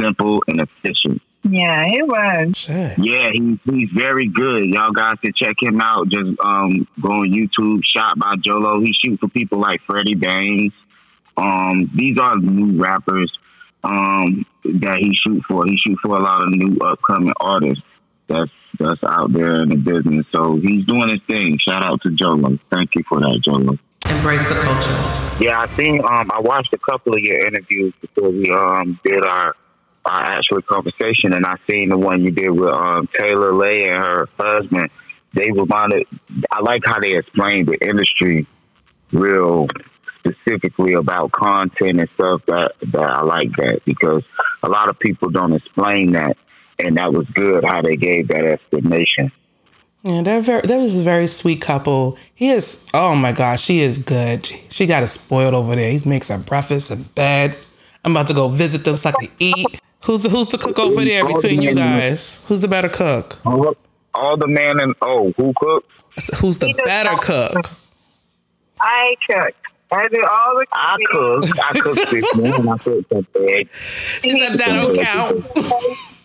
simple, 0.00 0.42
and 0.48 0.62
efficient. 0.62 1.22
Yeah, 1.44 1.84
it 1.86 2.06
was. 2.08 2.56
Shit. 2.56 2.98
Yeah, 2.98 3.28
he's 3.32 3.58
he's 3.64 3.90
very 3.94 4.26
good. 4.28 4.64
Y'all 4.66 4.92
guys 4.92 5.16
can 5.22 5.32
check 5.36 5.56
him 5.62 5.80
out. 5.80 6.08
Just 6.08 6.30
um 6.42 6.88
go 7.00 7.12
on 7.12 7.28
YouTube. 7.28 7.82
Shot 7.94 8.18
by 8.18 8.32
Jolo. 8.44 8.80
He 8.80 8.92
shoots 9.04 9.20
for 9.20 9.28
people 9.28 9.60
like 9.60 9.80
Freddie 9.86 10.14
Bangs. 10.16 10.72
Um, 11.36 11.90
these 11.94 12.18
are 12.18 12.36
new 12.38 12.80
rappers 12.80 13.32
um 13.82 14.46
that 14.64 14.98
he 14.98 15.14
shoot 15.14 15.42
for. 15.48 15.64
He 15.66 15.76
shoot 15.86 15.98
for 16.02 16.16
a 16.16 16.22
lot 16.22 16.42
of 16.42 16.50
new 16.50 16.78
upcoming 16.78 17.32
artists 17.40 17.82
that's 18.28 18.50
that's 18.78 19.02
out 19.04 19.32
there 19.32 19.62
in 19.62 19.68
the 19.68 19.76
business. 19.76 20.26
So 20.34 20.56
he's 20.56 20.84
doing 20.86 21.08
his 21.08 21.20
thing. 21.28 21.58
Shout 21.66 21.84
out 21.84 22.00
to 22.02 22.10
Jolo. 22.10 22.58
Thank 22.70 22.94
you 22.94 23.02
for 23.08 23.20
that, 23.20 23.40
Jolo. 23.44 23.78
Embrace 24.06 24.48
the 24.48 24.54
culture. 24.54 25.44
Yeah, 25.44 25.60
I 25.60 25.66
think 25.66 26.04
um, 26.04 26.30
I 26.32 26.40
watched 26.40 26.72
a 26.72 26.78
couple 26.78 27.14
of 27.14 27.20
your 27.20 27.46
interviews 27.46 27.92
before 28.00 28.30
we 28.30 28.50
um, 28.50 28.98
did 29.04 29.24
our 29.24 29.54
our 30.04 30.20
actual 30.20 30.60
conversation, 30.62 31.32
and 31.32 31.46
I 31.46 31.56
seen 31.68 31.88
the 31.88 31.98
one 31.98 32.22
you 32.22 32.30
did 32.30 32.50
with 32.50 32.70
um, 32.70 33.08
Taylor 33.18 33.54
Lay 33.54 33.88
and 33.88 34.02
her 34.02 34.28
husband. 34.38 34.90
They 35.34 35.50
reminded. 35.50 36.06
I 36.50 36.60
like 36.60 36.82
how 36.84 37.00
they 37.00 37.12
explained 37.12 37.68
the 37.68 37.78
industry 37.86 38.46
real 39.12 39.66
specifically 40.26 40.94
about 40.94 41.32
content 41.32 42.00
and 42.00 42.08
stuff. 42.14 42.42
That 42.46 42.72
that 42.92 43.10
I 43.10 43.22
like 43.22 43.50
that 43.56 43.80
because 43.84 44.22
a 44.62 44.68
lot 44.68 44.88
of 44.88 44.98
people 44.98 45.30
don't 45.30 45.52
explain 45.52 46.12
that, 46.12 46.36
and 46.78 46.96
that 46.96 47.12
was 47.12 47.26
good 47.34 47.64
how 47.64 47.82
they 47.82 47.96
gave 47.96 48.28
that 48.28 48.44
explanation. 48.44 49.30
Yeah, 50.02 50.22
they're 50.22 50.40
very. 50.40 50.62
That 50.62 50.78
was 50.78 50.98
a 50.98 51.02
very 51.02 51.26
sweet 51.26 51.60
couple. 51.60 52.18
He 52.34 52.50
is. 52.50 52.86
Oh 52.92 53.14
my 53.14 53.32
gosh, 53.32 53.62
she 53.62 53.80
is 53.80 53.98
good. 53.98 54.44
She, 54.44 54.62
she 54.68 54.86
got 54.86 55.02
it 55.02 55.08
spoiled 55.08 55.54
over 55.54 55.74
there. 55.74 55.90
He 55.90 56.08
makes 56.08 56.28
her 56.28 56.38
breakfast 56.38 56.90
in 56.90 57.04
bed. 57.14 57.56
I'm 58.04 58.12
about 58.12 58.26
to 58.28 58.34
go 58.34 58.48
visit 58.48 58.84
them 58.84 58.96
so 58.96 59.10
I 59.10 59.12
can 59.12 59.30
eat. 59.38 59.80
Who's 60.04 60.22
the 60.22 60.28
Who's 60.28 60.48
the 60.48 60.58
cook 60.58 60.78
over 60.78 61.02
there 61.02 61.26
between 61.26 61.62
you 61.62 61.74
guys? 61.74 62.46
Who's 62.46 62.60
the 62.60 62.68
better 62.68 62.90
cook? 62.90 63.38
All, 63.46 63.74
all 64.12 64.36
the 64.36 64.46
man 64.46 64.78
and 64.80 64.94
oh, 65.00 65.32
who 65.38 65.54
cooks? 65.56 65.88
Who's 66.38 66.58
the 66.58 66.74
better 66.84 67.16
cook? 67.16 67.56
I 68.80 69.16
cook. 69.26 69.54
I 69.92 70.08
do 70.08 70.22
all 70.24 70.58
the 70.58 70.66
I 70.72 70.96
cooking. 71.12 71.50
cook. 71.50 71.58
I 71.64 71.78
cook 71.80 71.94
this 72.10 72.34
morning. 72.36 72.68
I 72.68 72.76
cook 72.78 73.06
some 73.08 73.26
eggs. 73.48 73.70
She 74.22 74.30
said 74.38 74.58
that 74.58 74.68
don't 74.68 74.96
count. 74.96 75.44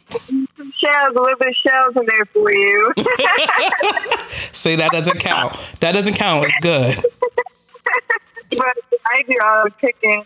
Some 0.10 0.48
shells, 0.84 1.16
a 1.16 1.22
little 1.22 1.38
bit 1.38 1.50
of 1.50 1.56
shells 1.68 1.96
in 1.96 2.06
there 2.08 2.26
for 2.26 2.52
you. 2.52 2.94
Say 4.30 4.76
that 4.78 4.92
doesn't 4.92 5.20
count. 5.20 5.54
That 5.82 5.92
doesn't 5.94 6.16
count. 6.16 6.46
It's 6.50 6.58
good. 6.62 6.96
but 8.52 8.76
I 9.06 9.22
do 9.28 9.36
all 9.46 9.64
the 9.66 9.72
cooking. 9.80 10.26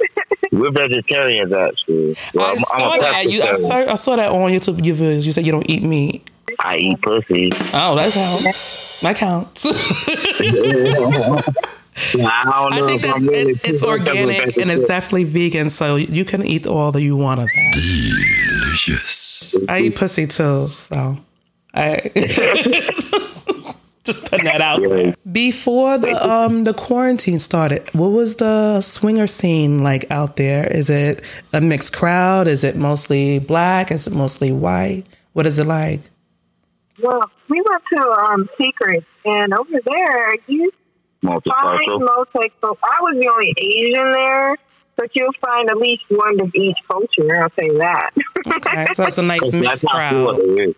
We're 0.52 0.70
vegetarians, 0.70 1.52
actually. 1.52 2.16
Well, 2.34 2.46
I 2.46 2.48
I'm- 2.50 2.56
I'm 2.58 2.64
saw 2.64 2.96
that. 2.98 3.24
You, 3.26 3.42
I 3.42 3.54
saw, 3.54 3.74
I 3.76 3.94
saw 3.96 4.16
that 4.16 4.30
on 4.30 4.50
YouTube. 4.50 4.82
You 4.82 4.94
videos. 4.94 5.26
You 5.26 5.32
said 5.32 5.44
you 5.44 5.52
don't 5.52 5.68
eat 5.68 5.82
meat. 5.82 6.26
I 6.58 6.76
eat 6.76 7.00
pussy. 7.02 7.50
Oh, 7.74 7.94
that 7.96 8.12
counts. 8.12 9.00
That 9.02 9.16
counts. 9.16 9.66
I 12.18 12.68
I 12.70 12.86
think 12.86 13.02
that's 13.02 13.22
really 13.22 13.38
it's, 13.38 13.64
it's 13.64 13.80
too 13.80 13.86
much 13.86 14.00
of 14.00 14.14
a 14.14 14.20
organic 14.20 14.56
and 14.56 14.70
it's 14.70 14.82
definitely 14.82 15.24
vegan, 15.24 15.70
so 15.70 15.96
you 15.96 16.24
can 16.24 16.44
eat 16.44 16.66
all 16.66 16.92
that 16.92 17.02
you 17.02 17.16
want 17.16 17.40
of 17.40 17.46
that. 17.46 17.72
Delicious. 17.72 19.54
I 19.68 19.80
eat 19.80 19.96
pussy 19.96 20.26
too, 20.26 20.68
so 20.78 21.18
I 21.74 22.10
just 24.04 24.30
putting 24.30 24.46
that 24.46 24.60
out 24.60 24.80
there. 24.86 25.14
Before 25.30 25.98
the 25.98 26.12
um 26.28 26.64
the 26.64 26.74
quarantine 26.74 27.38
started, 27.38 27.88
what 27.94 28.08
was 28.08 28.36
the 28.36 28.80
swinger 28.80 29.26
scene 29.26 29.82
like 29.82 30.10
out 30.10 30.36
there? 30.36 30.66
Is 30.66 30.90
it 30.90 31.22
a 31.52 31.60
mixed 31.60 31.94
crowd? 31.96 32.46
Is 32.46 32.64
it 32.64 32.76
mostly 32.76 33.38
black? 33.38 33.90
Is 33.90 34.06
it 34.06 34.14
mostly 34.14 34.52
white? 34.52 35.04
What 35.32 35.46
is 35.46 35.58
it 35.58 35.66
like? 35.66 36.00
Well, 37.02 37.22
we 37.48 37.62
went 37.68 37.82
to 37.94 38.10
um 38.30 38.48
Secret, 38.60 39.04
and 39.24 39.54
over 39.54 39.78
there 39.84 40.34
you 40.46 40.70
find 40.70 40.79
Multicultural. 41.24 42.00
multicultural. 42.00 42.76
I 42.82 42.98
was 43.02 43.16
the 43.20 43.28
only 43.28 43.54
Asian 43.58 44.12
there, 44.12 44.56
but 44.96 45.10
you'll 45.14 45.32
find 45.44 45.70
at 45.70 45.76
least 45.76 46.02
one 46.08 46.40
of 46.40 46.50
each 46.54 46.76
culture. 46.90 47.42
I'll 47.42 47.50
say 47.58 47.68
that. 47.78 48.10
Okay, 48.46 48.86
so 48.94 49.04
it's 49.04 49.18
a 49.18 49.22
nice 49.22 49.52
mixed 49.52 49.86
crowd. 49.86 50.10
Florida 50.36 50.68
is. 50.70 50.74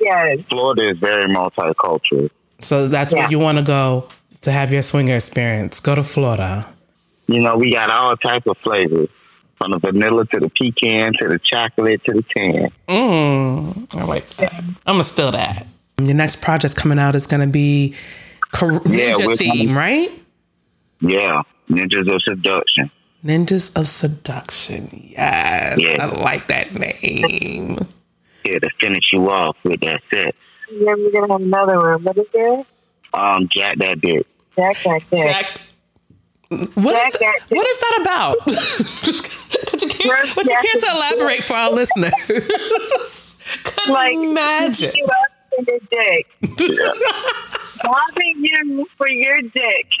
yes. 0.00 0.38
Florida 0.50 0.90
is 0.90 0.98
very 0.98 1.24
multicultural. 1.32 2.28
So 2.60 2.88
that's 2.88 3.12
Yeah. 3.12 3.20
where 3.20 3.30
you 3.30 3.38
want 3.38 3.58
to 3.58 3.64
go 3.64 4.08
to 4.40 4.50
have 4.52 4.72
your 4.72 4.82
swinger 4.82 5.14
experience. 5.14 5.78
Go 5.80 5.94
to 5.94 6.02
Florida. 6.02 6.66
You 7.28 7.40
know, 7.40 7.56
we 7.56 7.72
got 7.72 7.90
all 7.90 8.16
type 8.16 8.46
of 8.46 8.56
flavors. 8.58 9.08
From 9.58 9.72
the 9.72 9.78
vanilla 9.80 10.24
to 10.24 10.38
the 10.40 10.50
pecan 10.50 11.14
to 11.20 11.28
the 11.28 11.40
chocolate 11.42 12.00
to 12.04 12.14
the 12.14 12.24
tan. 12.36 12.70
Mm, 12.88 13.96
I 13.96 14.04
like 14.04 14.28
that. 14.36 14.54
I'm 14.86 14.94
gonna 14.94 15.02
steal 15.04 15.32
that. 15.32 15.66
Your 16.00 16.14
next 16.14 16.42
project 16.42 16.76
coming 16.76 16.98
out 17.00 17.16
is 17.16 17.26
gonna 17.26 17.48
be 17.48 17.94
Kor- 18.52 18.72
Yeah, 18.72 18.78
Ninja 19.14 19.26
we're 19.26 19.36
theme, 19.36 19.50
coming- 19.50 19.74
right? 19.74 20.10
Yeah. 21.00 21.42
Ninjas 21.70 22.12
of 22.14 22.20
seduction. 22.22 22.90
Ninjas 23.24 23.76
of 23.78 23.88
Seduction. 23.88 24.88
Yes, 24.92 25.78
Yeah. 25.80 25.96
I 26.02 26.06
like 26.06 26.46
that 26.48 26.72
name. 26.74 27.76
Yeah, 28.44 28.58
to 28.60 28.70
finish 28.80 29.10
you 29.12 29.28
off 29.30 29.56
with 29.64 29.80
that 29.80 30.00
set. 30.10 30.34
Yeah, 30.72 30.94
we're 30.96 31.10
gonna 31.10 31.32
have 31.32 31.40
another 31.42 31.78
one. 31.78 32.04
What 32.04 32.16
is 32.16 32.26
it? 32.32 32.66
Um, 33.12 33.48
Jack 33.52 33.78
that 33.78 34.00
dick. 34.00 34.24
Jack 34.56 34.76
that 34.84 35.02
dick. 35.10 35.24
Jack. 35.24 35.60
What 36.48 36.60
is, 36.62 36.72
Jack 36.74 37.12
that, 37.18 37.20
that- 37.20 37.56
what 37.56 37.66
is 37.66 37.80
that 37.80 37.98
about? 38.00 38.36
but 39.72 39.82
you 39.82 39.88
can't, 39.90 40.34
but 40.34 40.44
you 40.46 40.56
can't 40.62 40.80
to 40.80 40.90
elaborate 40.94 41.42
for 41.44 41.54
our 41.54 41.70
listeners. 41.72 42.12
Couldn't 43.64 43.92
Like 43.92 44.14
imagine. 44.14 44.92
You 44.94 45.04
up 45.06 45.32
for 45.50 45.64
your 45.70 45.80
dick. 45.90 46.26
Robbing 47.84 48.34
you 48.38 48.86
for 48.96 49.08
your 49.08 49.42
dick. 49.42 49.86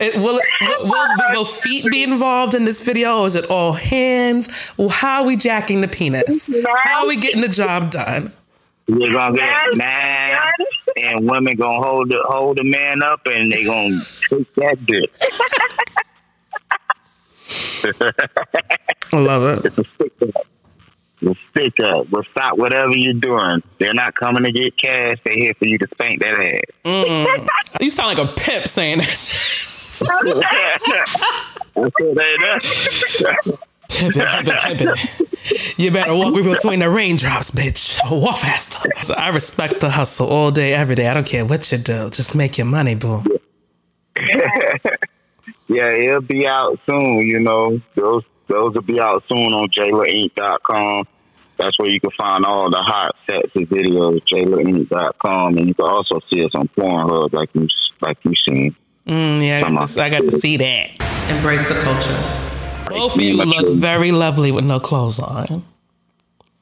It, 0.00 0.14
will, 0.14 0.38
will, 0.60 0.84
will, 0.84 1.08
will 1.32 1.44
feet 1.44 1.84
be 1.90 2.04
involved 2.04 2.54
in 2.54 2.64
this 2.64 2.82
video? 2.82 3.22
Or 3.22 3.26
is 3.26 3.34
it 3.34 3.50
all 3.50 3.72
hands? 3.72 4.72
Well, 4.76 4.90
how 4.90 5.22
are 5.22 5.26
we 5.26 5.34
jacking 5.36 5.80
the 5.80 5.88
penis? 5.88 6.54
How 6.84 7.02
are 7.02 7.08
we 7.08 7.16
getting 7.16 7.40
the 7.40 7.48
job 7.48 7.90
done? 7.90 8.32
We're 8.88 9.12
gonna 9.12 9.36
get 9.36 9.50
Yes. 9.50 9.76
man 9.76 10.38
and 10.96 11.28
women 11.28 11.56
gonna 11.56 11.82
hold 11.82 12.10
the 12.10 12.22
hold 12.26 12.58
the 12.58 12.64
man 12.64 13.02
up 13.02 13.22
and 13.26 13.50
they 13.50 13.64
gonna 13.64 13.98
take 14.30 14.54
that 14.54 14.86
dick. 14.86 15.10
I 19.12 19.16
love 19.18 19.64
it. 19.64 19.74
A 21.20 21.24
stick. 21.24 21.24
We'll 21.28 21.36
stick 21.50 21.80
up. 21.80 22.10
We'll 22.10 22.24
stop 22.30 22.58
whatever 22.58 22.96
you're 22.96 23.14
doing. 23.14 23.62
They're 23.78 23.94
not 23.94 24.14
coming 24.14 24.44
to 24.44 24.52
get 24.52 24.78
cash. 24.78 25.18
They're 25.24 25.34
here 25.34 25.54
for 25.54 25.66
you 25.66 25.78
to 25.78 25.88
spank 25.88 26.20
that 26.20 26.62
mm. 26.84 27.36
ass. 27.36 27.48
You 27.80 27.90
sound 27.90 28.18
like 28.18 28.28
a 28.28 28.32
pimp 28.32 28.66
saying 28.66 28.98
that. 28.98 29.98
You 35.76 35.90
better 35.90 36.14
walk 36.14 36.34
between 36.34 36.80
the 36.80 36.90
raindrops, 36.90 37.50
bitch. 37.50 37.98
Walk 38.10 38.38
faster. 38.38 38.90
So 39.02 39.14
I 39.14 39.28
respect 39.28 39.80
the 39.80 39.88
hustle 39.88 40.28
all 40.28 40.50
day, 40.50 40.74
every 40.74 40.94
day. 40.94 41.08
I 41.08 41.14
don't 41.14 41.26
care 41.26 41.44
what 41.44 41.70
you 41.72 41.78
do. 41.78 42.10
Just 42.10 42.36
make 42.36 42.58
your 42.58 42.66
money, 42.66 42.94
boo. 42.94 43.24
yeah, 45.68 45.88
it'll 45.88 46.20
be 46.20 46.46
out 46.46 46.78
soon. 46.88 47.26
You 47.26 47.40
know, 47.40 47.80
those 47.94 48.24
those 48.48 48.74
will 48.74 48.82
be 48.82 49.00
out 49.00 49.22
soon 49.28 49.52
on 49.52 49.68
JaylaInc.com. 49.68 51.06
That's 51.58 51.78
where 51.78 51.90
you 51.90 52.00
can 52.00 52.10
find 52.16 52.44
all 52.44 52.70
the 52.70 52.78
hot 52.78 53.16
sets 53.26 53.50
and 53.54 53.68
videos. 53.68 54.20
JaylaInc.com, 54.32 55.58
and 55.58 55.68
you 55.68 55.74
can 55.74 55.86
also 55.86 56.20
see 56.32 56.44
us 56.44 56.50
on 56.54 56.68
Pornhub, 56.68 57.32
like 57.32 57.50
you 57.54 57.68
like 58.00 58.18
you 58.24 58.32
seen. 58.48 58.76
Mm, 59.06 59.46
yeah, 59.46 59.66
I 59.66 59.70
got, 59.70 59.88
to, 59.88 60.02
I 60.02 60.10
got 60.10 60.26
to 60.26 60.32
see 60.32 60.56
that. 60.58 60.90
Embrace 61.30 61.66
the 61.68 61.74
culture. 61.74 62.48
Both 62.88 63.16
of 63.16 63.20
you 63.20 63.36
look 63.36 63.48
children. 63.48 63.78
very 63.78 64.12
lovely 64.12 64.52
with 64.52 64.64
no 64.64 64.78
clothes 64.78 65.18
on. 65.18 65.62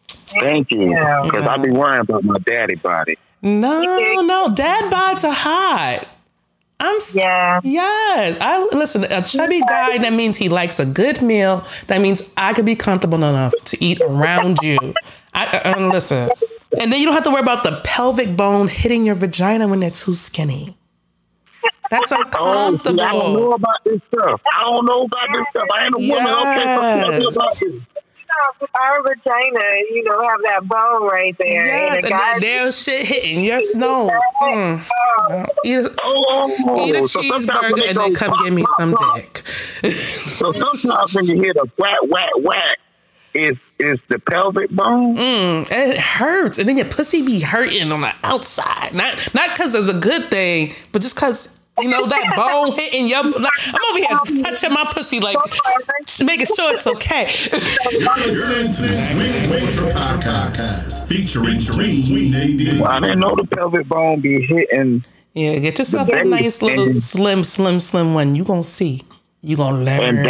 Thank 0.09 0.71
you, 0.71 0.89
because 1.25 1.47
I 1.47 1.57
be 1.59 1.71
worrying 1.71 2.01
about 2.01 2.25
my 2.25 2.39
daddy 2.45 2.75
body. 2.77 3.17
No, 3.43 4.23
no, 4.23 4.53
dad 4.55 4.93
bods 4.93 5.25
are 5.25 5.33
hot. 5.33 6.09
I'm 6.79 6.99
Yeah. 7.15 7.61
Yes, 7.65 8.39
I 8.41 8.63
listen. 8.73 9.05
A 9.05 9.23
chubby 9.23 9.61
guy 9.61 9.99
that 9.99 10.13
means 10.13 10.37
he 10.37 10.49
likes 10.49 10.79
a 10.79 10.85
good 10.87 11.23
meal. 11.23 11.65
That 11.87 12.01
means 12.01 12.33
I 12.37 12.53
could 12.53 12.67
be 12.67 12.77
comfortable 12.77 13.17
enough 13.19 13.55
to 13.65 13.83
eat 13.85 14.01
around 14.03 14.59
you. 14.63 14.79
I, 15.33 15.47
I 15.47 15.73
and 15.73 15.89
listen, 15.89 16.31
and 16.79 16.93
then 16.93 17.01
you 17.01 17.07
don't 17.07 17.15
have 17.15 17.25
to 17.25 17.31
worry 17.31 17.41
about 17.41 17.65
the 17.65 17.81
pelvic 17.85 18.37
bone 18.37 18.69
hitting 18.69 19.05
your 19.05 19.15
vagina 19.15 19.69
when 19.69 19.81
they're 19.81 19.91
too 19.91 20.15
skinny. 20.15 20.77
That's 21.91 22.13
Oh, 22.13 22.79
see, 22.85 22.91
I 22.91 23.13
don't 23.13 23.33
know 23.35 23.53
about 23.53 23.77
this 23.85 24.01
stuff. 24.13 24.41
I 24.53 24.63
don't 24.63 24.85
know 24.87 25.03
about 25.05 25.29
this 25.33 25.45
stuff. 25.51 25.69
I 25.73 25.85
ain't 25.85 25.95
a 25.95 25.99
woman. 25.99 26.33
Okay, 26.33 26.65
so 26.65 26.81
tell 26.81 27.19
me 27.19 27.25
Yes. 27.25 27.37
about 27.37 27.55
this. 27.61 27.83
Our 28.81 29.03
vagina, 29.03 29.61
you 29.91 30.05
know, 30.05 30.21
have 30.23 30.41
that 30.45 30.69
bone 30.69 31.09
right 31.09 31.35
there. 31.39 31.67
Yes, 31.67 31.89
and 31.89 31.95
and 31.97 32.05
the 32.05 32.09
then 32.09 32.19
guys, 32.19 32.41
there's 32.41 32.83
shit 32.83 33.07
hitting. 33.07 33.45
Yes, 33.45 33.75
no. 33.75 34.11
Mm. 34.43 34.89
No. 35.29 35.47
Eat 35.65 35.75
a, 35.77 35.95
Oh, 36.03 36.87
eat 36.87 36.95
a 36.95 37.09
so 37.09 37.21
cheeseburger 37.21 37.89
and 37.89 37.99
then 37.99 38.15
come 38.15 38.31
whack, 38.31 38.45
give 38.45 38.53
me 38.53 38.63
whack, 38.63 38.71
some 38.77 38.93
whack, 38.93 39.43
dick. 39.83 39.93
So 39.93 40.53
sometimes 40.53 41.15
when 41.15 41.27
you 41.27 41.37
hear 41.37 41.55
the 41.55 41.69
whack, 41.79 41.99
whack, 42.09 42.31
whack, 42.39 42.79
is 43.35 43.57
is 43.79 43.99
the 44.09 44.19
pelvic 44.19 44.71
bone? 44.71 45.17
Mm, 45.17 45.67
it 45.71 45.99
hurts, 45.99 46.59
and 46.59 46.69
then 46.69 46.77
your 46.77 46.87
pussy 46.87 47.25
be 47.25 47.41
hurting 47.41 47.93
on 47.93 48.01
the 48.01 48.13
outside. 48.23 48.95
Not 48.95 49.35
not 49.35 49.51
because 49.51 49.75
it's 49.75 49.89
a 49.89 50.01
good 50.01 50.25
thing, 50.25 50.73
but 50.93 51.03
just 51.03 51.15
because 51.17 51.56
you 51.81 51.89
know 51.89 52.07
that 52.07 52.35
bone 52.37 52.75
hitting 52.77 53.09
your. 53.09 53.23
Like, 53.25 53.53
I'm 53.67 53.81
over 53.91 53.99
here 53.99 54.43
touching 54.43 54.73
my 54.73 54.85
pussy, 54.91 55.21
like 55.21 55.37
making 56.25 56.47
sure 56.47 56.73
it's 56.75 56.87
okay. 56.87 57.25
Listening 57.25 58.65
to 58.67 58.95
Swing 58.95 59.61
Culture 59.61 59.93
Podcast 59.93 61.07
featuring 61.07 61.61
Queen 61.75 62.35
I 62.85 63.01
didn't 63.01 63.21
know 63.21 63.35
the 63.35 63.47
pelvic 63.47 63.89
bone 63.89 64.21
be 64.21 64.47
hitting. 64.47 65.05
yeah, 65.35 65.59
get 65.59 65.79
yourself 65.79 66.09
a 66.09 66.25
nice 66.25 66.63
little 66.63 66.87
slim, 66.87 67.45
slim, 67.45 67.81
slim 67.81 68.15
one. 68.15 68.35
You 68.35 68.45
gonna 68.45 68.63
see. 68.63 69.03
You 69.43 69.57
gonna 69.57 69.83
learn. 69.83 70.25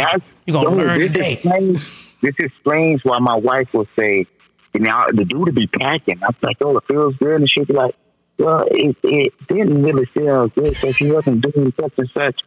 You 0.45 0.53
gonna 0.53 0.69
so 0.69 0.75
learn 0.75 0.99
this 0.99 1.13
today. 1.13 1.33
explains, 1.33 2.17
this 2.21 2.35
explains 2.39 3.03
why 3.03 3.19
my 3.19 3.35
wife 3.35 3.73
will 3.73 3.87
say, 3.97 4.25
you 4.73 4.79
know, 4.81 5.05
the 5.13 5.25
dude 5.25 5.47
to 5.47 5.51
be 5.53 5.67
packing. 5.67 6.21
I'm 6.23 6.35
like, 6.41 6.57
oh, 6.61 6.77
it 6.77 6.83
feels 6.87 7.15
good. 7.17 7.35
And 7.35 7.49
she'll 7.49 7.65
be 7.65 7.73
like, 7.73 7.95
well, 8.37 8.65
it, 8.69 8.95
it 9.03 9.33
didn't 9.47 9.83
really 9.83 10.05
feel 10.05 10.47
good 10.49 10.73
because 10.73 10.97
he 10.97 11.11
wasn't 11.11 11.41
doing 11.41 11.73
such 11.79 11.93
and 11.97 12.09
such. 12.13 12.41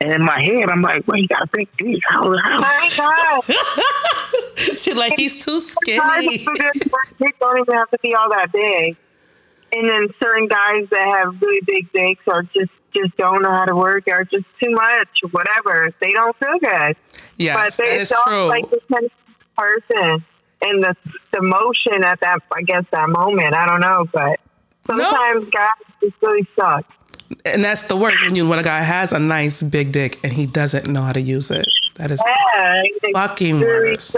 And 0.00 0.12
in 0.12 0.24
my 0.24 0.42
head, 0.42 0.68
I'm 0.68 0.82
like, 0.82 1.06
well, 1.08 1.16
you 1.18 1.26
got 1.26 1.44
a 1.44 1.48
big 1.52 1.68
dick. 1.78 2.00
How, 2.08 2.36
how? 2.44 2.58
my 2.60 2.90
God. 2.96 3.56
She 4.76 4.94
like 4.94 5.14
he's 5.16 5.44
too 5.44 5.60
skinny. 5.60 6.44
who 6.44 6.54
do 6.54 6.62
this 6.62 6.88
dick 7.18 7.38
don't 7.38 7.60
even 7.60 7.74
have 7.74 7.90
to 7.90 7.98
be 8.02 8.14
all 8.14 8.30
that 8.30 8.52
big. 8.52 8.96
And 9.72 9.88
then 9.88 10.08
certain 10.22 10.48
guys 10.48 10.88
that 10.90 11.06
have 11.14 11.40
really 11.40 11.60
big 11.66 11.92
dicks 11.92 12.22
or 12.26 12.42
just 12.42 12.70
just 12.94 13.16
don't 13.16 13.42
know 13.42 13.50
how 13.50 13.66
to 13.66 13.74
work 13.76 14.04
or 14.08 14.24
just 14.24 14.46
too 14.62 14.70
much, 14.70 15.08
whatever. 15.30 15.92
They 16.00 16.12
don't 16.12 16.36
feel 16.38 16.58
good. 16.58 16.96
Yes, 17.36 17.76
but 17.76 17.84
they 17.84 17.98
is 17.98 18.08
don't 18.10 18.24
true. 18.26 18.46
like 18.46 18.70
the 18.70 18.80
kind 18.90 19.04
of 19.04 19.56
person 19.56 20.24
and 20.62 20.82
the 20.82 20.96
the 21.32 21.42
motion 21.42 22.04
at 22.04 22.20
that 22.20 22.40
I 22.52 22.62
guess 22.62 22.84
that 22.92 23.08
moment. 23.08 23.54
I 23.54 23.66
don't 23.66 23.80
know, 23.80 24.06
but 24.12 24.40
sometimes 24.86 25.48
guys 25.50 25.68
just 26.02 26.14
really 26.22 26.46
suck. 26.58 26.84
and 27.44 27.64
that's 27.64 27.84
the 27.84 27.96
worst 27.96 28.24
when 28.24 28.34
you 28.34 28.48
when 28.48 28.58
a 28.58 28.62
guy 28.62 28.80
has 28.80 29.12
a 29.12 29.18
nice 29.18 29.62
big 29.62 29.92
dick 29.92 30.18
and 30.24 30.32
he 30.32 30.46
doesn't 30.46 30.86
know 30.86 31.02
how 31.02 31.12
to 31.12 31.20
use 31.20 31.50
it. 31.50 31.66
That 31.96 32.10
is 32.10 32.22
Yeah, 32.26 32.82
fucking 33.12 33.60
really 33.60 33.90
worse. 33.92 34.16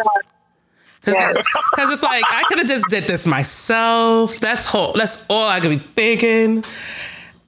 Because 1.00 1.14
Yes. 1.14 1.44
it's 1.92 2.02
like 2.02 2.24
I 2.28 2.42
could 2.48 2.58
have 2.58 2.66
just 2.66 2.86
did 2.88 3.04
this 3.04 3.26
myself. 3.26 4.38
That's 4.40 4.66
whole. 4.66 4.92
That's 4.92 5.24
all 5.30 5.48
I 5.48 5.60
could 5.60 5.70
be 5.70 5.78
thinking. 5.78 6.60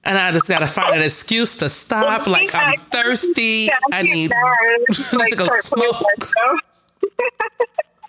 And 0.04 0.16
I 0.16 0.32
just 0.32 0.48
gotta 0.48 0.66
find 0.66 0.96
an 0.96 1.02
excuse 1.02 1.56
to 1.56 1.68
stop. 1.68 2.26
Like 2.36 2.54
I'm 2.54 2.74
thirsty. 2.90 3.68
I 3.92 4.02
need, 4.02 4.30
mad. 4.30 4.38
I 5.12 5.16
need 5.16 5.30
to 5.32 5.36
go 5.36 5.46
smoke. 5.60 6.04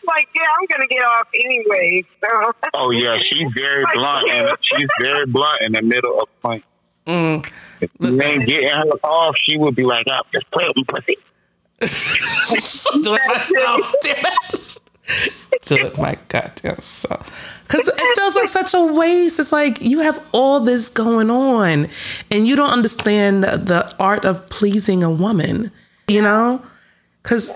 Myself. 0.05 0.15
like, 0.15 0.27
yeah, 0.35 0.43
I'm 0.59 0.65
gonna 0.67 0.87
get 0.87 1.03
off 1.03 1.27
anyway. 1.33 2.05
So 2.21 2.51
Oh, 2.73 2.91
yeah, 2.91 3.17
she's 3.31 3.51
very 3.55 3.83
blunt. 3.93 4.29
And 4.29 4.49
she's 4.61 4.87
very 5.01 5.25
blunt 5.25 5.61
in 5.61 5.71
the 5.73 5.81
middle 5.81 6.21
of 6.21 6.41
point. 6.41 6.63
Mm. 7.07 7.45
If 7.81 7.89
you 7.99 8.21
ain't 8.21 8.47
getting 8.47 8.69
her 8.69 8.83
off, 9.03 9.35
she 9.43 9.57
would 9.57 9.75
be 9.75 9.83
like, 9.83 10.05
oh, 10.09 10.21
just 10.33 10.49
play 10.51 10.67
with 10.67 10.77
me, 10.77 10.83
pussy. 10.83 11.17
do 13.01 13.15
it 13.15 13.21
myself. 13.27 13.93
Damn 14.03 14.25
it. 14.53 14.77
Do 15.63 15.75
it 15.75 15.97
my 15.97 16.15
goddamn 16.27 16.79
self. 16.79 17.61
Because 17.63 17.87
it 17.87 18.15
feels 18.15 18.35
like 18.35 18.47
such 18.47 18.73
a 18.73 18.93
waste. 18.93 19.39
It's 19.39 19.51
like 19.51 19.81
you 19.81 19.99
have 19.99 20.23
all 20.31 20.59
this 20.59 20.89
going 20.89 21.29
on 21.29 21.87
and 22.29 22.47
you 22.47 22.55
don't 22.55 22.69
understand 22.69 23.43
the, 23.43 23.57
the 23.57 23.95
art 23.99 24.25
of 24.25 24.47
pleasing 24.49 25.03
a 25.03 25.09
woman, 25.09 25.71
you 26.07 26.21
know? 26.21 26.61
Because 27.23 27.53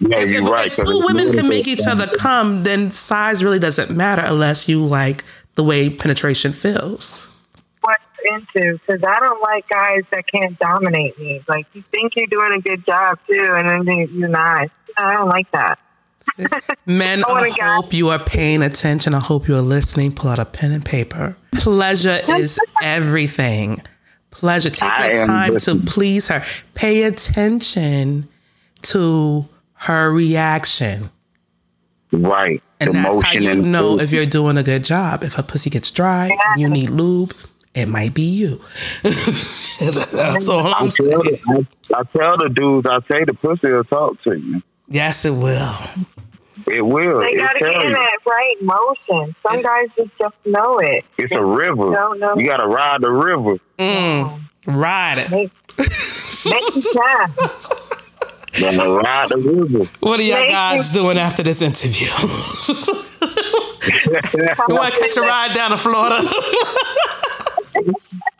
Yeah, 0.00 0.18
if, 0.18 0.28
you're 0.30 0.42
if- 0.42 0.48
right. 0.50 0.66
if 0.66 0.76
'cause 0.76 0.90
two 0.90 1.00
women 1.06 1.32
can 1.32 1.48
make 1.48 1.66
each 1.68 1.86
other 1.86 2.06
come, 2.18 2.64
then 2.64 2.90
size 2.90 3.42
really 3.44 3.58
doesn't 3.58 3.90
matter 3.96 4.22
unless 4.24 4.68
you 4.68 4.84
like 4.84 5.24
the 5.54 5.62
way 5.64 5.88
penetration 5.90 6.52
feels. 6.52 7.30
what's 7.80 8.02
into? 8.24 8.78
Because 8.86 9.02
I 9.06 9.20
don't 9.20 9.40
like 9.42 9.68
guys 9.68 10.02
that 10.10 10.24
can't 10.26 10.58
dominate 10.58 11.18
me. 11.18 11.42
Like 11.48 11.66
you 11.74 11.84
think 11.92 12.14
you're 12.16 12.26
doing 12.26 12.52
a 12.52 12.60
good 12.60 12.84
job 12.86 13.18
too, 13.28 13.38
and 13.56 13.86
then 13.86 14.08
you're 14.12 14.28
not. 14.28 14.68
I 14.96 15.12
don't 15.12 15.28
like 15.28 15.50
that. 15.52 15.78
Men, 16.86 17.22
Oh 17.26 17.34
I 17.34 17.50
God. 17.50 17.82
hope 17.82 17.92
you 17.92 18.08
are 18.08 18.18
paying 18.18 18.62
attention. 18.62 19.14
I 19.14 19.20
hope 19.20 19.46
you 19.46 19.54
are 19.56 19.60
listening. 19.62 20.12
Pull 20.12 20.30
out 20.30 20.38
a 20.38 20.44
pen 20.44 20.72
and 20.72 20.84
paper. 20.84 21.36
Pleasure 21.56 22.20
is 22.28 22.58
everything. 22.82 23.80
Pleasure. 24.30 24.70
Take 24.70 24.90
I 24.90 25.06
your 25.12 25.20
am 25.22 25.26
time 25.28 25.56
to 25.58 25.76
please 25.76 26.28
her. 26.28 26.42
Pay 26.74 27.02
attention 27.04 28.26
to 28.82 29.46
her 29.84 30.10
reaction. 30.10 31.10
Right. 32.10 32.62
And 32.80 32.90
the 32.90 32.92
that's 32.94 33.22
how 33.22 33.32
you 33.32 33.50
and 33.50 33.70
know 33.72 33.98
food. 33.98 34.02
if 34.02 34.12
you're 34.12 34.26
doing 34.26 34.56
a 34.56 34.62
good 34.62 34.84
job. 34.84 35.22
If 35.22 35.34
her 35.34 35.42
pussy 35.42 35.68
gets 35.70 35.90
dry 35.90 36.30
and 36.52 36.60
you 36.60 36.68
need 36.70 36.90
lube, 36.90 37.34
it 37.74 37.86
might 37.86 38.14
be 38.14 38.22
you. 38.22 38.56
that's 39.02 40.48
all 40.48 40.66
I'm 40.66 40.74
I 40.74 40.78
tell, 40.78 40.90
saying. 40.90 41.18
the, 41.20 41.66
I, 41.94 42.00
I 42.00 42.02
tell 42.04 42.38
the 42.38 42.48
dudes, 42.48 42.86
I 42.86 42.98
say 43.10 43.24
the 43.24 43.34
pussy 43.34 43.70
will 43.72 43.84
talk 43.84 44.22
to 44.22 44.38
you. 44.38 44.62
Yes, 44.88 45.24
it 45.24 45.32
will. 45.32 45.74
It 46.66 46.82
will. 46.82 47.20
They 47.20 47.34
got 47.34 47.52
to 47.52 47.58
get 47.58 47.74
in 47.74 47.88
you. 47.88 47.94
that 47.94 48.18
right 48.26 48.54
motion. 48.62 49.34
Some 49.46 49.60
guys 49.60 49.88
just 49.96 50.16
don't 50.18 50.34
know 50.46 50.78
it. 50.78 51.04
It's 51.18 51.32
a 51.32 51.44
river. 51.44 51.92
Don't 51.92 52.20
know. 52.20 52.34
You 52.38 52.46
got 52.46 52.58
to 52.58 52.66
ride 52.66 53.02
the 53.02 53.10
river. 53.10 53.58
Mm, 53.78 54.40
ride 54.66 55.18
it. 55.18 55.30
Make, 55.30 55.52
make 55.78 55.88
it 56.46 56.96
time. 56.96 57.34
You 58.54 58.60
got 58.60 58.82
to 58.82 58.90
ride 58.90 59.28
the 59.30 59.38
river. 59.38 59.90
What 60.00 60.20
are 60.20 60.22
y'all 60.22 60.36
Thank 60.36 60.50
guys 60.50 60.90
doing 60.90 61.18
after 61.18 61.42
this 61.42 61.60
interview? 61.60 62.06
you 64.68 64.74
want 64.74 64.94
to 64.94 65.00
catch 65.00 65.16
a 65.16 65.22
ride 65.22 65.54
down 65.54 65.70
to 65.70 65.76
Florida? 65.76 66.16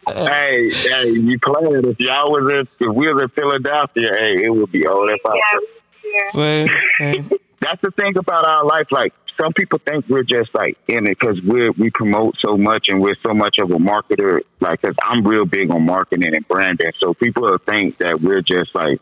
hey, 0.09 0.71
hey, 0.71 1.09
you 1.11 1.39
playing. 1.41 1.85
If 1.85 1.99
y'all 1.99 2.31
was 2.31 2.53
in, 2.53 2.69
if 2.87 2.95
we 2.95 3.13
was 3.13 3.23
in 3.23 3.29
Philadelphia, 3.31 4.11
hey, 4.19 4.45
it 4.45 4.55
would 4.55 4.71
be 4.71 4.87
all 4.87 5.07
that. 5.07 5.19
Yeah, 5.25 5.59
yeah. 6.05 6.29
See, 6.31 6.69
see. 6.99 7.37
That's 7.61 7.81
the 7.81 7.91
thing 7.93 8.17
about 8.19 8.47
our 8.47 8.65
life. 8.65 8.87
Like 8.91 9.15
some 9.41 9.53
people 9.55 9.81
think 9.87 10.07
we're 10.09 10.23
just 10.23 10.55
like 10.55 10.77
in 10.87 11.07
it 11.07 11.19
because 11.19 11.41
we 11.43 11.71
we 11.71 11.91
promote 11.91 12.37
so 12.45 12.57
much 12.57 12.89
and 12.89 13.01
we're 13.01 13.17
so 13.27 13.33
much 13.33 13.57
of 13.59 13.71
a 13.71 13.79
marketer. 13.79 14.41
Like, 14.61 14.83
cause 14.83 14.95
I'm 15.03 15.27
real 15.27 15.47
big 15.47 15.73
on 15.73 15.87
marketing 15.87 16.35
and 16.35 16.47
branding, 16.47 16.93
so 17.01 17.15
people 17.15 17.57
think 17.67 17.99
that 17.99 18.21
we're 18.21 18.43
just 18.43 18.75
like 18.75 19.01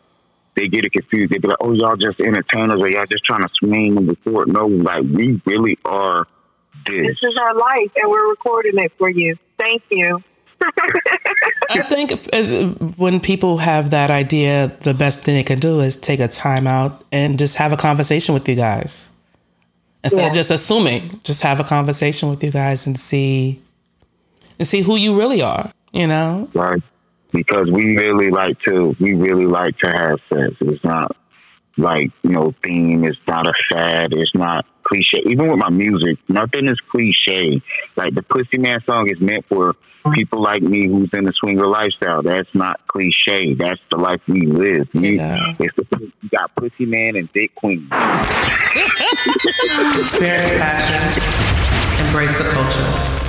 they 0.57 0.69
get 0.69 0.85
it 0.85 0.93
confused. 0.93 1.33
They 1.33 1.39
be 1.39 1.49
like, 1.49 1.57
"Oh, 1.61 1.73
y'all 1.73 1.97
just 1.97 2.21
entertainers, 2.21 2.81
or 2.81 2.89
y'all 2.89 3.07
just 3.11 3.25
trying 3.25 3.43
to 3.43 3.49
swing 3.59 3.97
and 3.97 4.09
record." 4.09 4.49
No, 4.49 4.67
like 4.67 5.03
we 5.03 5.41
really 5.47 5.79
are 5.85 6.27
this. 6.87 6.97
This 7.07 7.19
is 7.23 7.35
our 7.41 7.55
life, 7.55 7.91
and 7.97 8.11
we're 8.11 8.29
recording 8.29 8.73
it 8.79 8.93
for 8.99 9.09
you. 9.11 9.37
Thank 9.59 9.83
you. 9.91 10.23
I 11.71 11.83
think 11.83 12.13
if, 12.13 12.29
if, 12.33 12.99
when 12.99 13.19
people 13.19 13.59
have 13.59 13.91
that 13.91 14.11
idea, 14.11 14.69
the 14.83 14.95
best 14.95 15.25
thing 15.25 15.35
they 15.35 15.43
can 15.43 15.59
do 15.59 15.81
is 15.81 15.97
take 15.97 16.21
a 16.21 16.29
time 16.29 16.67
out 16.67 17.03
and 17.11 17.39
just 17.39 17.57
have 17.57 17.73
a 17.73 17.77
conversation 17.77 18.33
with 18.35 18.49
you 18.49 18.55
guys. 18.55 19.11
Instead 20.05 20.21
Yeah. 20.23 20.29
of 20.29 20.35
just 20.35 20.51
assuming, 20.51 21.21
just 21.25 21.43
have 21.43 21.59
a 21.61 21.65
conversation 21.65 22.29
with 22.29 22.43
you 22.45 22.51
guys 22.51 22.87
and 22.87 22.99
see 22.99 23.61
and 24.59 24.67
see 24.69 24.83
who 24.83 24.97
you 24.97 25.19
really 25.19 25.43
are, 25.43 25.73
you 25.93 26.07
know? 26.07 26.49
right? 26.55 26.83
Because 27.33 27.71
we 27.71 27.97
really 27.97 28.29
like 28.29 28.59
to, 28.69 28.95
we 29.01 29.15
really 29.15 29.47
like 29.47 29.77
to 29.79 29.91
have 29.91 30.19
sex. 30.33 30.55
It's 30.61 30.85
not 30.85 31.17
like 31.77 32.11
you 32.23 32.31
know 32.31 32.55
theme. 32.63 33.05
It's 33.05 33.19
not 33.27 33.47
a 33.47 33.53
fad. 33.71 34.13
It's 34.13 34.35
not 34.35 34.67
cliche. 34.85 35.23
Even 35.27 35.49
with 35.49 35.59
my 35.59 35.71
music, 35.71 36.19
nothing 36.29 36.69
is 36.69 36.79
cliche. 36.91 37.63
Like 37.97 38.15
the 38.15 38.23
Pussy 38.23 38.59
Man 38.59 38.81
song 38.87 39.09
is 39.09 39.21
meant 39.21 39.47
for 39.49 39.75
people 40.13 40.43
like 40.43 40.63
me 40.63 40.89
who's 40.89 41.11
in 41.13 41.25
the 41.25 41.33
swinger 41.37 41.67
lifestyle. 41.67 42.23
That's 42.23 42.49
not 42.55 42.81
cliche. 42.89 43.55
That's 43.55 43.81
the 43.91 43.99
life 43.99 44.21
we 44.27 44.47
live. 44.47 44.89
We, 44.93 45.17
Yeah. 45.17 45.55
It's 45.59 45.77
the 45.77 45.87
you 46.21 46.29
got 46.31 46.55
Pussy 46.57 46.87
Man 46.87 47.17
and 47.17 47.33
Dick 47.33 47.55
Queen. 47.55 47.89
Experience 49.99 50.51
passion. 50.59 52.07
Embrace 52.07 52.37
the 52.37 52.45
culture. 52.45 53.22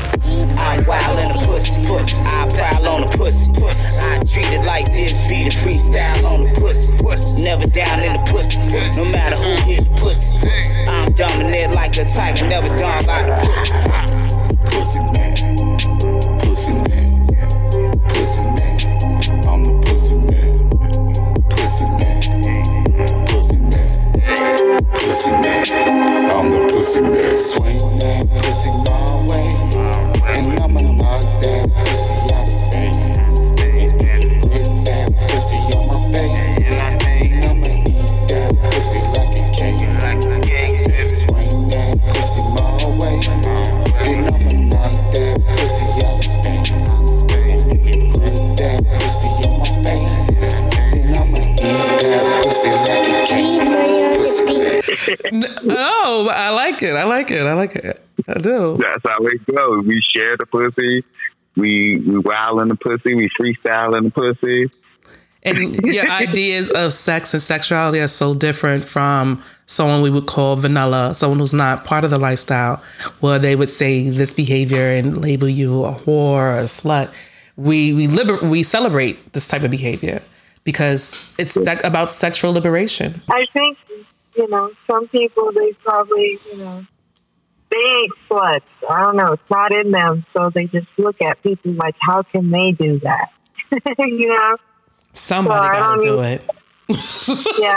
I'm 0.57 0.86
wild 0.86 1.20
in 1.20 1.30
the 1.30 1.47
pussy. 1.47 1.86
pussy. 1.86 2.22
I 2.26 2.47
prowl 2.49 2.88
on 2.88 3.01
the 3.01 3.18
pussy. 3.18 3.51
pussy. 3.53 3.97
I 3.97 4.20
treat 4.24 4.51
it 4.53 4.66
like 4.66 4.91
this, 4.91 5.20
be 5.28 5.45
the 5.45 5.49
freestyle 5.49 6.24
on 6.26 6.43
the 6.43 6.49
pussy. 6.59 6.91
pussy. 6.97 7.43
Never 7.43 7.68
down 7.68 7.99
in 7.99 8.14
the 8.14 8.32
pussy. 8.32 8.57
pussy. 8.70 9.03
No 9.03 9.11
matter 9.11 9.36
who 9.36 9.55
hit 9.64 9.86
the 9.86 9.91
pussy. 10.01 10.38
pussy. 10.39 10.88
I'm 10.88 11.11
dominant 11.14 11.74
like 11.74 11.97
a 11.97 12.05
tiger, 12.05 12.47
never 12.47 12.68
dog 12.78 13.07
out 13.07 13.26
the 13.26 13.36
pussy. 13.45 13.74
Pussy 14.70 14.99
man, 15.14 15.36
pussy 16.39 16.74
man, 16.74 17.99
pussy 18.07 18.41
man. 18.41 18.72
Pussy. 60.72 61.03
We 61.55 61.99
we 62.05 62.20
wild 62.20 62.61
in 62.61 62.68
the 62.68 62.76
pussy. 62.76 63.16
We 63.16 63.30
freestyle 63.39 63.97
in 63.97 64.05
the 64.05 64.11
pussy. 64.11 64.72
And 65.43 65.76
your 65.84 66.09
ideas 66.26 66.72
of 66.72 66.93
sex 66.93 67.34
and 67.34 67.41
sexuality 67.41 67.99
are 67.99 68.07
so 68.07 68.34
different 68.34 68.84
from 68.84 69.43
someone 69.66 70.01
we 70.01 70.09
would 70.09 70.26
call 70.26 70.55
vanilla, 70.55 71.14
someone 71.14 71.39
who's 71.39 71.53
not 71.53 71.84
part 71.84 72.03
of 72.03 72.09
the 72.09 72.18
lifestyle, 72.18 72.82
where 73.20 73.39
they 73.39 73.55
would 73.55 73.70
say 73.70 74.09
this 74.09 74.34
behavior 74.34 74.89
and 74.89 75.22
label 75.22 75.49
you 75.49 75.84
a 75.86 75.91
whore 75.91 76.07
or 76.07 76.59
a 76.59 76.64
slut. 76.64 77.14
We 77.55 77.93
we 77.93 78.07
liber- 78.07 78.45
we 78.47 78.64
celebrate 78.64 79.34
this 79.34 79.47
type 79.47 79.64
of 79.64 79.72
behavior 79.72 80.22
because 80.64 81.36
it's 81.38 81.53
sec- 81.53 81.84
about 81.84 82.09
sexual 82.09 82.53
liberation. 82.53 83.22
I 83.30 83.45
think, 83.53 83.78
you 84.36 84.47
know, 84.47 84.72
some 84.89 85.07
people, 85.09 85.51
they 85.51 85.74
probably, 85.84 86.39
you 86.51 86.57
know, 86.57 86.86
they 87.74 88.07
sluts. 88.30 88.61
I 88.89 89.03
don't 89.03 89.15
know. 89.17 89.34
It's 89.34 89.49
not 89.49 89.74
in 89.74 89.91
them. 89.91 90.26
So 90.36 90.49
they 90.53 90.65
just 90.65 90.88
look 90.97 91.21
at 91.21 91.41
people 91.43 91.74
like, 91.74 91.95
how 91.99 92.24
can 92.24 92.51
they 92.51 92.71
do 92.71 92.99
that? 92.99 93.30
you 93.99 94.28
know? 94.30 94.57
Somebody 95.13 95.59
Well, 95.59 95.69
I 95.69 95.74
got 95.74 95.95
to 96.01 96.05
don't 96.07 96.21
mean- 96.21 96.26
it. 96.34 96.49
Yeah. 97.59 97.76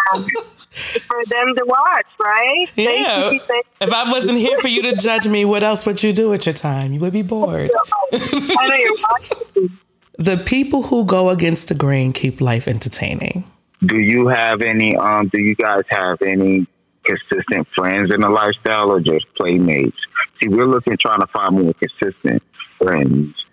For 1.06 1.24
them 1.30 1.54
to 1.56 1.64
watch, 1.66 2.06
right? 2.22 2.66
Yeah. 2.74 3.22
should 3.22 3.30
be 3.30 3.38
saying- 3.38 3.62
If 3.80 3.92
I 3.92 4.10
wasn't 4.10 4.38
here 4.38 4.58
for 4.60 4.68
you 4.68 4.82
to 4.82 4.96
judge 4.96 5.26
me, 5.28 5.44
what 5.44 5.62
else 5.62 5.86
would 5.86 6.02
you 6.02 6.12
do 6.12 6.28
with 6.28 6.44
your 6.46 6.52
time? 6.52 6.92
You 6.92 7.00
would 7.00 7.12
be 7.12 7.22
bored. 7.22 7.70
I 8.12 8.68
know 8.68 8.76
you're 8.76 8.96
watching. 9.10 9.78
The 10.18 10.36
people 10.44 10.82
who 10.84 11.04
go 11.06 11.30
against 11.30 11.68
the 11.68 11.74
grain 11.74 12.12
keep 12.12 12.40
life 12.40 12.66
entertaining. 12.68 13.44
Do 13.84 14.00
you 14.00 14.28
have 14.28 14.60
any? 14.62 14.96
Um, 14.96 15.28
do 15.28 15.40
you 15.40 15.54
guys 15.54 15.82
have 15.90 16.20
any 16.22 16.66
consistent 17.06 17.66
friends 17.76 18.12
in 18.12 18.20
the 18.20 18.28
lifestyle, 18.28 18.90
or 18.90 19.00
just 19.00 19.26
playmates? 19.36 19.96
See, 20.40 20.48
we're 20.48 20.66
looking 20.66 20.96
trying 21.00 21.20
to 21.20 21.26
find 21.28 21.58
more 21.62 21.74
consistent 21.74 22.42
friends. 22.78 23.44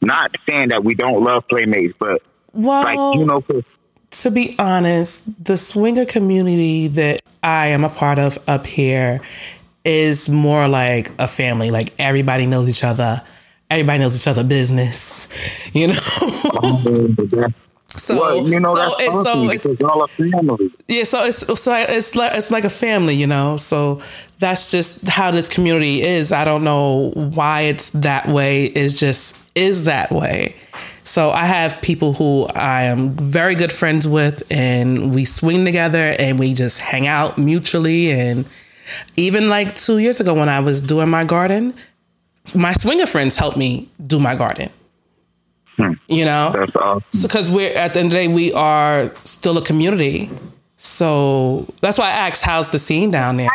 Not 0.00 0.34
saying 0.48 0.68
that 0.68 0.82
we 0.84 0.94
don't 0.94 1.22
love 1.22 1.44
playmates, 1.48 1.94
but 1.98 2.22
Well, 2.52 2.82
like 2.82 3.18
you 3.18 3.24
know, 3.24 3.44
to 4.10 4.30
be 4.30 4.54
honest, 4.58 5.44
the 5.44 5.56
swinger 5.56 6.04
community 6.04 6.88
that 6.88 7.22
I 7.42 7.68
am 7.68 7.84
a 7.84 7.88
part 7.88 8.18
of 8.18 8.38
up 8.46 8.66
here 8.66 9.20
is 9.84 10.28
more 10.28 10.68
like 10.68 11.10
a 11.18 11.26
family. 11.26 11.70
Like 11.70 11.92
everybody 11.98 12.46
knows 12.46 12.68
each 12.68 12.84
other. 12.84 13.22
Everybody 13.70 14.00
knows 14.00 14.16
each 14.16 14.28
other 14.28 14.44
business, 14.44 15.28
you 15.72 15.88
know. 15.88 17.48
So 17.96 18.20
well, 18.20 18.48
you 18.48 18.58
know 18.58 18.74
so 18.74 18.80
that's 18.80 18.94
it's 19.00 19.22
so 19.22 19.50
it's 19.50 19.82
all 19.82 20.02
a 20.02 20.08
family. 20.08 20.70
yeah, 20.88 21.04
so 21.04 21.24
it's 21.24 21.60
so 21.60 21.74
it's 21.76 22.14
like 22.14 22.32
it's 22.34 22.50
like 22.50 22.64
a 22.64 22.70
family, 22.70 23.14
you 23.14 23.26
know. 23.26 23.56
So 23.56 24.00
that's 24.38 24.70
just 24.70 25.06
how 25.08 25.30
this 25.30 25.52
community 25.52 26.02
is. 26.02 26.32
I 26.32 26.44
don't 26.44 26.64
know 26.64 27.10
why 27.10 27.62
it's 27.62 27.90
that 27.90 28.28
way. 28.28 28.64
It's 28.64 28.98
just 28.98 29.36
is 29.54 29.84
that 29.84 30.10
way. 30.10 30.54
So 31.04 31.30
I 31.30 31.44
have 31.44 31.82
people 31.82 32.14
who 32.14 32.46
I 32.54 32.84
am 32.84 33.10
very 33.10 33.54
good 33.54 33.72
friends 33.72 34.08
with, 34.08 34.42
and 34.50 35.14
we 35.14 35.24
swing 35.24 35.64
together, 35.64 36.14
and 36.18 36.38
we 36.38 36.54
just 36.54 36.80
hang 36.80 37.06
out 37.06 37.36
mutually. 37.36 38.10
And 38.12 38.48
even 39.16 39.48
like 39.48 39.74
two 39.74 39.98
years 39.98 40.20
ago, 40.20 40.32
when 40.32 40.48
I 40.48 40.60
was 40.60 40.80
doing 40.80 41.10
my 41.10 41.24
garden, 41.24 41.74
my 42.54 42.72
swinger 42.72 43.06
friends 43.06 43.36
helped 43.36 43.56
me 43.56 43.88
do 44.06 44.18
my 44.18 44.34
garden. 44.34 44.70
Hmm. 45.76 45.92
You 46.08 46.24
know, 46.26 46.52
That's 46.54 46.76
awesome. 46.76 47.02
because 47.22 47.50
we're 47.50 47.74
at 47.74 47.94
the 47.94 48.00
end 48.00 48.06
of 48.08 48.12
the 48.12 48.18
day 48.18 48.28
we 48.28 48.52
are 48.52 49.10
still 49.24 49.56
a 49.58 49.62
community. 49.64 50.30
So 50.76 51.66
that's 51.80 51.96
why 51.98 52.06
i 52.08 52.10
asked 52.28 52.42
how's 52.44 52.70
the 52.70 52.78
scene 52.78 53.10
down 53.10 53.36
there? 53.36 53.48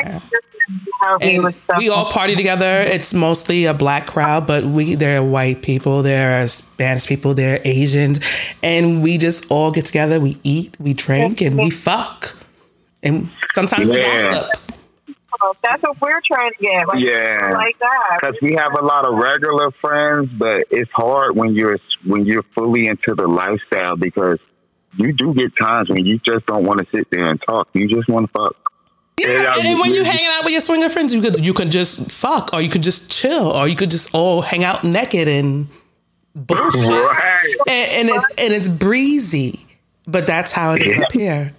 And 1.22 1.54
we 1.78 1.90
all 1.90 2.06
party 2.12 2.36
together. 2.36 2.80
It's 2.80 3.14
mostly 3.14 3.66
a 3.66 3.74
black 3.74 4.08
crowd 4.08 4.48
but 4.48 4.64
we 4.64 4.96
there 4.96 5.20
are 5.20 5.24
white 5.24 5.62
people 5.62 6.02
there 6.04 6.42
are 6.42 6.48
spanish 6.48 7.06
people 7.08 7.34
there 7.34 7.58
are 7.58 7.62
asians 7.66 8.20
and 8.64 9.02
we 9.04 9.18
just 9.18 9.50
all 9.52 9.72
get 9.72 9.86
together. 9.86 10.20
We 10.20 10.38
eat 10.44 10.76
we 10.80 10.94
drink 10.94 11.42
and 11.42 11.58
we 11.58 11.70
fuck. 11.88 12.36
And 13.04 13.30
sometimes 13.52 13.90
we 13.90 14.00
Yeah. 14.00 14.32
gossip 14.32 14.62
Um, 15.44 15.54
that's 15.64 15.82
what 15.84 16.00
we're 16.02 16.22
trying 16.26 16.52
to 16.52 16.60
get. 16.60 16.88
Like, 16.88 17.04
Yeah. 17.04 17.52
Like 17.54 17.78
that. 17.80 18.18
because 18.20 18.36
we 18.42 18.54
have 18.56 18.74
a 18.78 18.82
lot 18.84 19.06
of 19.06 19.16
regular 19.16 19.72
friends, 19.82 20.30
but 20.38 20.64
it's 20.72 20.92
hard 20.94 21.36
when 21.36 21.54
you're 21.56 21.78
when 22.06 22.26
you're 22.26 22.44
fully 22.56 22.88
into 22.88 23.14
the 23.16 23.28
lifestyle 23.28 23.96
because 23.96 24.40
you 24.98 25.14
do 25.14 25.34
get 25.34 25.52
times 25.62 25.90
when 25.90 26.06
you 26.06 26.20
just 26.26 26.46
don't 26.48 26.64
want 26.64 26.80
to 26.80 26.86
sit 26.96 27.08
there 27.12 27.26
and 27.26 27.40
talk. 27.48 27.68
You 27.74 27.88
just 27.88 28.08
want 28.10 28.26
to 28.28 28.32
fuck. 28.40 28.56
Yeah, 29.18 29.28
Yeah, 29.42 29.56
and 29.72 29.80
when 29.80 29.94
you're 29.94 30.04
hanging 30.06 30.28
out 30.28 30.44
with 30.44 30.52
your 30.52 30.62
swinger 30.62 30.90
friends, 30.90 31.14
you 31.14 31.22
could 31.22 31.46
you 31.46 31.54
could 31.54 31.72
just 31.72 32.12
fuck, 32.12 32.52
or 32.54 32.62
you 32.62 32.70
could 32.70 32.84
just 32.84 33.12
chill, 33.12 33.48
or 33.48 33.68
you 33.68 33.76
could 33.76 33.92
just 33.92 34.14
all 34.14 34.42
hang 34.42 34.64
out 34.64 34.84
naked 34.84 35.28
and 35.28 35.68
bullshit. 36.36 36.82
Right. 36.90 37.56
And, 37.68 37.92
and 37.92 38.10
it's 38.10 38.28
and 38.38 38.54
it's 38.54 38.68
breezy, 38.68 39.66
but 40.08 40.28
that's 40.28 40.52
how 40.52 40.74
it 40.74 40.82
is 40.84 41.00
up 41.02 41.12
here. 41.12 41.54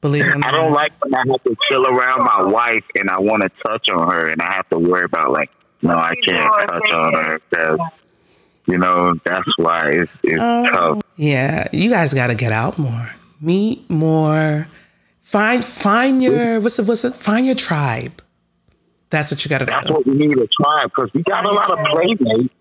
Believe 0.00 0.24
it 0.24 0.28
or 0.28 0.38
not. 0.38 0.54
I 0.54 0.56
don't 0.56 0.72
like 0.72 0.92
when 1.02 1.14
I 1.14 1.24
have 1.26 1.42
to 1.42 1.56
chill 1.68 1.86
around 1.86 2.24
my 2.24 2.44
wife 2.44 2.84
and 2.94 3.10
I 3.10 3.18
want 3.18 3.42
to 3.42 3.50
touch 3.66 3.88
on 3.90 4.10
her 4.10 4.28
and 4.28 4.40
I 4.40 4.52
have 4.52 4.68
to 4.68 4.78
worry 4.78 5.04
about 5.04 5.32
like, 5.32 5.50
no, 5.82 5.96
I 5.96 6.14
can't 6.26 6.52
touch 6.68 6.92
on 6.92 7.14
her 7.14 7.40
because, 7.50 7.80
you 8.66 8.78
know, 8.78 9.14
that's 9.24 9.48
why 9.56 9.90
it's, 9.90 10.12
it's 10.22 10.40
oh, 10.40 10.70
tough. 10.70 11.02
Yeah, 11.16 11.66
you 11.72 11.90
guys 11.90 12.14
got 12.14 12.28
to 12.28 12.36
get 12.36 12.52
out 12.52 12.78
more, 12.78 13.10
meet 13.40 13.88
more, 13.90 14.68
find 15.20 15.64
find 15.64 16.22
your 16.22 16.60
what's 16.60 16.78
it 16.78 16.86
what's 16.86 17.04
it 17.04 17.16
find 17.16 17.44
your 17.44 17.56
tribe. 17.56 18.22
That's 19.10 19.32
what 19.32 19.44
you 19.44 19.48
got 19.48 19.58
to 19.58 19.64
That's 19.64 19.86
do. 19.86 19.94
what 19.94 20.06
we 20.06 20.14
need 20.14 20.38
a 20.38 20.46
tribe 20.62 20.90
because 20.94 21.10
we 21.14 21.22
got 21.22 21.44
a 21.44 21.50
lot 21.50 21.70
of 21.70 21.78
playmates. 21.86 22.54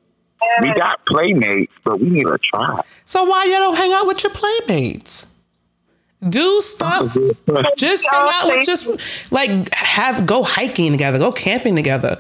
We 0.62 0.74
got 0.74 1.06
playmates, 1.06 1.74
but 1.84 2.00
we 2.00 2.10
need 2.10 2.28
a 2.28 2.38
tribe. 2.38 2.86
So 3.06 3.24
why 3.24 3.46
you 3.46 3.54
don't 3.54 3.76
hang 3.76 3.92
out 3.94 4.08
with 4.08 4.24
your 4.24 4.32
playmates? 4.32 5.34
Do 6.28 6.62
stuff. 6.62 7.16
Just 7.78 8.08
hang 8.10 8.30
out 8.34 8.48
with 8.48 8.66
just 8.66 9.32
like 9.32 9.70
have 9.74 10.26
go 10.26 10.44
hiking 10.44 10.92
together, 10.92 11.20
go 11.20 11.32
camping 11.32 11.76
together. 11.76 12.20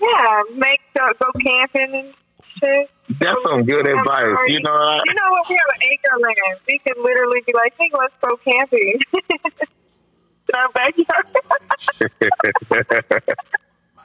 Yeah, 0.00 0.42
make 0.54 0.80
go, 0.96 1.10
go 1.18 1.30
camping 1.40 1.94
and 1.94 2.14
shit. 2.58 2.90
That's 3.20 3.36
some 3.46 3.64
good 3.64 3.86
advice. 3.86 4.36
You 4.48 4.60
know 4.60 4.72
what? 4.72 5.02
You 5.06 5.14
know 5.14 5.30
what? 5.30 5.48
We 5.48 5.56
have 5.56 5.74
an 5.74 5.82
acre 5.90 6.18
land. 6.20 6.60
We 6.68 6.78
can 6.78 7.02
literally 7.02 7.40
be 7.46 7.54
like, 7.54 7.74
hey, 7.78 7.90
let's 7.94 8.14
go 8.20 8.36
camping. 8.36 9.00
In 10.48 10.54
our 10.54 10.68
backyard. 10.72 11.26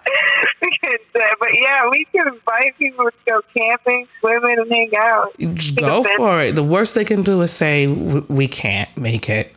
but 1.39 1.49
yeah, 1.53 1.89
we 1.89 2.05
can 2.11 2.27
invite 2.27 2.77
people 2.77 3.05
to 3.05 3.11
go 3.27 3.41
camping, 3.55 4.07
swimming, 4.19 4.57
and 4.59 4.71
hang 4.71 4.91
out. 4.99 5.33
Go 5.75 6.03
for 6.17 6.41
it. 6.41 6.55
The 6.55 6.63
worst 6.63 6.95
they 6.95 7.05
can 7.05 7.21
do 7.23 7.41
is 7.41 7.51
say 7.51 7.87
we 7.87 8.47
can't 8.47 8.95
make 8.97 9.29
it. 9.29 9.55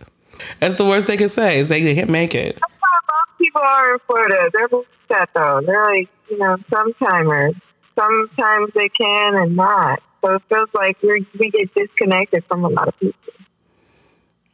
That's 0.61 0.75
the 0.75 0.85
worst 0.85 1.09
they 1.09 1.17
can 1.17 1.29
say 1.29 1.59
is 1.59 1.69
they 1.69 1.95
can't 1.95 2.11
make 2.11 2.35
it. 2.35 2.61
That's 2.61 2.73
how 2.81 3.15
most 3.15 3.39
people 3.39 3.63
are 3.63 3.95
in 3.95 3.99
Florida. 4.07 4.51
They're 4.53 4.65
upset 4.65 5.31
though. 5.35 5.61
They're 5.65 5.85
like, 5.85 6.09
you 6.31 6.39
know, 6.39 6.57
sometimers. 6.71 7.61
Sometimes 7.99 8.71
they 8.75 8.89
can 8.89 9.35
and 9.37 9.57
not. 9.57 10.03
So 10.25 10.35
it 10.35 10.43
feels 10.49 10.69
like 10.75 11.01
we 11.03 11.27
we 11.39 11.51
get 11.51 11.75
disconnected 11.75 12.45
from 12.49 12.65
a 12.65 12.69
lot 12.69 12.89
of 12.89 12.99
people 12.99 13.21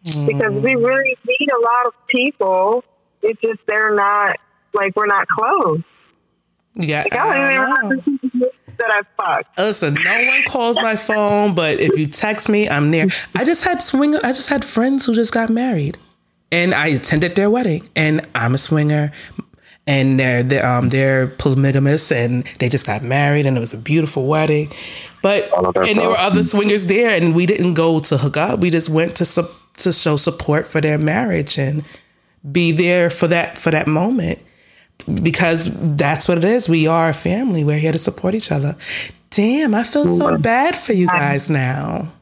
because 0.04 0.54
we 0.54 0.74
mm. 0.74 0.86
really 0.86 1.16
need 1.26 1.48
a 1.50 1.60
lot 1.60 1.86
of 1.86 1.94
people. 2.08 2.84
It's 3.22 3.40
just 3.40 3.60
they're 3.66 3.94
not 3.94 4.36
like 4.74 4.94
we're 4.96 5.06
not 5.06 5.26
close. 5.28 5.80
Yeah, 6.74 7.02
Like, 7.02 7.14
I 7.14 7.26
don't 7.26 7.36
even 7.36 7.54
know. 7.54 7.62
remember 7.74 7.96
the 7.96 8.18
people 8.18 8.48
that 8.78 8.90
I 8.90 9.02
fucked. 9.34 9.58
Listen, 9.58 9.94
no 10.02 10.24
one 10.24 10.42
calls 10.44 10.80
my 10.80 10.96
phone, 10.96 11.54
but 11.54 11.78
if 11.80 11.98
you 11.98 12.06
text 12.06 12.48
me, 12.48 12.68
I'm 12.68 12.90
there. 12.90 13.06
I 13.36 13.44
just 13.44 13.64
had 13.64 13.82
swing. 13.82 14.16
I 14.16 14.28
just 14.32 14.48
had 14.48 14.64
friends 14.64 15.04
who 15.04 15.14
just 15.14 15.34
got 15.34 15.50
married, 15.50 15.98
and 16.50 16.74
I 16.74 16.86
attended 16.88 17.34
their 17.36 17.50
wedding. 17.50 17.86
And 17.94 18.26
I'm 18.34 18.54
a 18.54 18.58
swinger, 18.58 19.12
and 19.86 20.18
they're 20.18 20.42
they're, 20.42 20.64
um, 20.66 20.88
they're 20.88 21.26
polygamous, 21.26 22.10
and 22.10 22.44
they 22.58 22.70
just 22.70 22.86
got 22.86 23.02
married, 23.02 23.44
and 23.44 23.56
it 23.58 23.60
was 23.60 23.74
a 23.74 23.78
beautiful 23.78 24.26
wedding. 24.26 24.68
But 25.22 25.50
and 25.86 25.98
there 25.98 26.08
were 26.08 26.16
other 26.18 26.42
swingers 26.42 26.86
there, 26.86 27.10
and 27.10 27.34
we 27.34 27.44
didn't 27.44 27.74
go 27.74 28.00
to 28.00 28.16
hook 28.16 28.38
up. 28.38 28.60
We 28.60 28.70
just 28.70 28.88
went 28.88 29.14
to 29.16 29.26
sup- 29.26 29.52
to 29.76 29.92
show 29.92 30.16
support 30.16 30.64
for 30.66 30.80
their 30.80 30.96
marriage 30.98 31.58
and 31.58 31.84
be 32.50 32.72
there 32.72 33.10
for 33.10 33.28
that 33.28 33.58
for 33.58 33.70
that 33.70 33.86
moment 33.86 34.42
because 35.02 35.70
that's 35.96 36.28
what 36.28 36.38
it 36.38 36.44
is. 36.44 36.68
We 36.68 36.86
are 36.86 37.10
a 37.10 37.14
family. 37.14 37.64
We're 37.64 37.78
here 37.78 37.92
to 37.92 37.98
support 37.98 38.34
each 38.34 38.50
other. 38.50 38.76
Damn, 39.30 39.74
I 39.74 39.82
feel 39.82 40.06
so 40.06 40.36
bad 40.36 40.76
for 40.76 40.92
you 40.92 41.06
guys 41.06 41.48
now. 41.48 42.12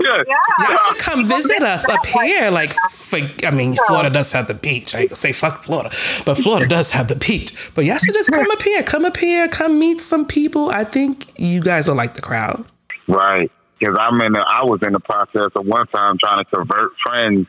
Yeah. 0.00 0.22
Y'all 0.58 0.76
should 0.88 0.98
come 0.98 1.26
visit 1.26 1.62
us 1.62 1.88
up 1.88 2.04
here. 2.06 2.50
Like, 2.50 2.72
for, 2.90 3.18
I 3.44 3.50
mean, 3.50 3.74
Florida 3.86 4.10
does 4.10 4.32
have 4.32 4.46
the 4.46 4.54
beach. 4.54 4.94
I 4.94 5.00
ain't 5.00 5.10
gonna 5.10 5.16
say 5.16 5.32
fuck 5.32 5.64
Florida, 5.64 5.90
but 6.24 6.36
Florida 6.36 6.66
does 6.66 6.92
have 6.92 7.08
the 7.08 7.16
beach. 7.16 7.70
But 7.74 7.84
y'all 7.84 7.98
should 7.98 8.14
just 8.14 8.30
come 8.30 8.50
up 8.50 8.62
here. 8.62 8.82
Come 8.82 9.04
up 9.04 9.16
here. 9.16 9.48
Come 9.48 9.78
meet 9.78 10.00
some 10.00 10.26
people. 10.26 10.70
I 10.70 10.84
think 10.84 11.26
you 11.38 11.60
guys 11.60 11.88
will 11.88 11.96
like 11.96 12.14
the 12.14 12.22
crowd. 12.22 12.64
Right. 13.08 13.50
Because 13.78 13.96
I'm 13.98 14.20
in. 14.20 14.32
The, 14.32 14.40
I 14.40 14.64
was 14.64 14.80
in 14.82 14.92
the 14.92 15.00
process 15.00 15.50
of 15.56 15.66
one 15.66 15.86
time 15.88 16.16
trying 16.18 16.38
to 16.38 16.44
convert 16.44 16.92
friends 17.02 17.48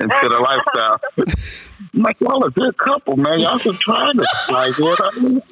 into 0.00 0.28
the 0.28 0.38
lifestyle. 0.38 1.00
I'm 1.92 2.02
like, 2.02 2.20
y'all 2.20 2.44
a 2.44 2.50
good 2.50 2.76
couple, 2.78 3.16
man. 3.16 3.40
Y'all 3.40 3.58
just 3.58 3.80
trying 3.80 4.14
to 4.14 4.26
Like, 4.50 4.78
what? 4.78 5.00
I 5.02 5.18
mean, 5.18 5.42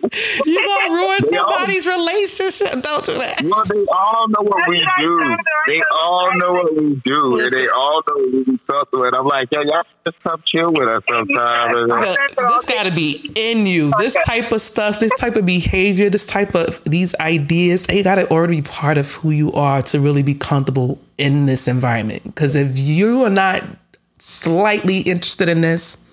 You 0.47 0.67
gonna 0.67 0.95
ruin 0.95 1.19
They 1.31 1.37
all- 1.37 1.51
somebody's 1.51 1.87
relationship? 1.87 2.83
Don't 2.83 3.05
do 3.05 3.15
that. 3.19 3.43
well, 3.45 3.65
they 3.65 3.85
all 3.91 4.29
know 4.29 4.43
what 4.43 4.69
we 4.69 4.79
do. 4.99 5.37
They 5.67 5.83
all 5.93 6.37
know 6.39 6.53
what 6.53 6.75
we 6.77 7.01
do, 7.05 7.41
and 7.41 7.51
they 7.51 7.69
all 7.69 8.03
know 8.07 8.15
what 8.15 8.47
we 8.47 8.59
talk 8.69 8.91
to. 8.93 9.03
And 9.05 9.17
I'm 9.17 9.27
like, 9.27 9.49
yo, 9.53 9.63
y'all 9.63 9.83
just 10.07 10.23
come 10.23 10.43
chill 10.47 10.73
with 10.73 10.89
us 10.89 11.03
sometimes. 11.09 11.73
Look, 11.75 12.19
this 12.37 12.67
got 12.67 12.85
to 12.87 12.93
be 12.93 13.31
in 13.35 13.67
you. 13.67 13.91
This 13.99 14.17
type 14.27 14.53
of 14.53 14.61
stuff, 14.63 15.01
this 15.01 15.13
type 15.19 15.37
of 15.37 15.45
behavior, 15.45 16.09
this 16.09 16.25
type 16.27 16.55
of 16.55 16.83
these 16.85 17.15
ideas, 17.21 17.87
they 17.87 18.03
got 18.03 18.15
to 18.15 18.31
already 18.31 18.57
be 18.61 18.63
part 18.63 18.97
of 18.97 19.13
who 19.13 19.31
you 19.31 19.53
are 19.53 19.83
to 19.83 20.01
really 20.01 20.23
be 20.23 20.35
comfortable 20.35 20.99
in 21.19 21.47
this 21.47 21.67
environment. 21.69 22.23
Because 22.25 22.55
if 22.55 22.79
you 22.79 23.25
are 23.25 23.31
not 23.31 23.63
slightly 24.29 24.99
interested 25.01 25.49
in 25.49 25.61
this 25.63 26.05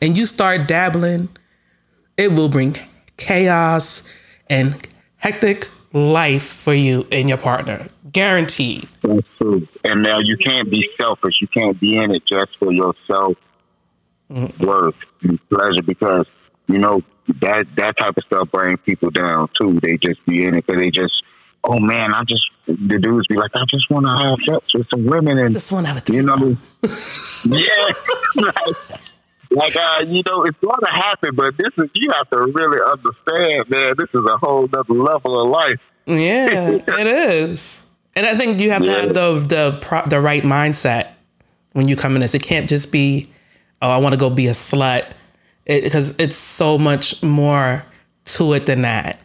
and 0.00 0.16
you 0.16 0.26
start 0.26 0.68
dabbling, 0.68 1.28
it 2.16 2.32
will 2.32 2.48
bring 2.48 2.76
chaos 3.16 4.08
and 4.50 4.86
hectic 5.16 5.68
life 5.92 6.44
for 6.44 6.74
you 6.74 7.06
and 7.10 7.28
your 7.28 7.38
partner. 7.38 7.88
Guaranteed. 8.10 8.88
That's 9.02 9.26
true. 9.40 9.66
And 9.84 10.02
now 10.02 10.18
you 10.22 10.36
can't 10.36 10.70
be 10.70 10.86
selfish. 11.00 11.34
You 11.40 11.48
can't 11.48 11.80
be 11.80 11.96
in 11.96 12.14
it 12.14 12.22
just 12.26 12.50
for 12.58 12.72
your 12.72 12.94
self 13.06 13.36
worth 14.60 14.96
and 15.22 15.38
pleasure 15.48 15.82
because 15.84 16.26
you 16.66 16.78
know 16.78 17.02
that 17.40 17.66
that 17.76 17.96
type 17.98 18.16
of 18.16 18.24
stuff 18.24 18.50
brings 18.50 18.78
people 18.84 19.10
down 19.10 19.48
too. 19.60 19.80
They 19.82 19.96
just 19.96 20.24
be 20.26 20.44
in 20.44 20.56
it 20.56 20.66
because 20.66 20.82
they 20.82 20.90
just, 20.90 21.14
oh 21.64 21.78
man, 21.78 22.12
I 22.12 22.24
just 22.24 22.48
the 22.66 22.98
dudes 22.98 23.26
be 23.26 23.36
like, 23.36 23.50
I 23.54 23.62
just 23.70 23.90
want 23.90 24.06
to 24.06 24.24
have 24.24 24.38
sex 24.48 24.74
with 24.74 24.86
some 24.90 25.04
women 25.04 25.38
and 25.38 25.52
Just 25.52 25.72
want 25.72 25.86
to 25.86 25.92
have 25.92 25.98
a 25.98 26.00
threesome. 26.00 26.40
you 26.40 26.48
know, 26.50 27.58
yeah, 27.66 28.52
like, 29.50 29.76
uh, 29.76 30.04
you 30.06 30.22
know, 30.28 30.44
it's 30.44 30.58
going 30.58 30.80
to 30.80 30.92
happen, 30.92 31.34
but 31.34 31.56
this 31.56 31.72
is 31.78 31.90
you 31.94 32.10
have 32.12 32.28
to 32.30 32.38
really 32.38 32.78
understand, 32.86 33.68
man. 33.70 33.94
This 33.98 34.08
is 34.14 34.24
a 34.26 34.36
whole 34.38 34.68
other 34.72 34.94
level 34.94 35.40
of 35.40 35.48
life. 35.48 35.80
Yeah, 36.06 36.78
it 36.86 37.06
is. 37.06 37.86
And 38.14 38.26
I 38.26 38.34
think 38.34 38.60
you 38.60 38.70
have 38.70 38.82
to 38.82 38.90
have 38.90 39.14
the 39.14 39.40
the 39.40 39.78
pro- 39.80 40.06
the 40.06 40.20
right 40.20 40.42
mindset 40.42 41.08
when 41.72 41.88
you 41.88 41.96
come 41.96 42.14
in 42.14 42.20
this. 42.20 42.34
It 42.34 42.42
can't 42.42 42.68
just 42.68 42.92
be, 42.92 43.28
oh, 43.80 43.88
I 43.90 43.98
want 43.98 44.12
to 44.12 44.18
go 44.18 44.28
be 44.28 44.48
a 44.48 44.52
slut, 44.52 45.10
because 45.64 46.18
it's 46.18 46.36
so 46.36 46.76
much 46.78 47.22
more 47.22 47.84
to 48.24 48.52
it 48.52 48.66
than 48.66 48.82
that. 48.82 49.18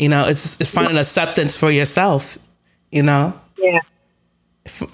You 0.00 0.08
know, 0.08 0.24
it's 0.26 0.58
it's 0.58 0.72
finding 0.72 0.96
acceptance 0.96 1.58
for 1.58 1.70
yourself. 1.70 2.38
You 2.90 3.02
know, 3.02 3.38
Yeah. 3.58 3.80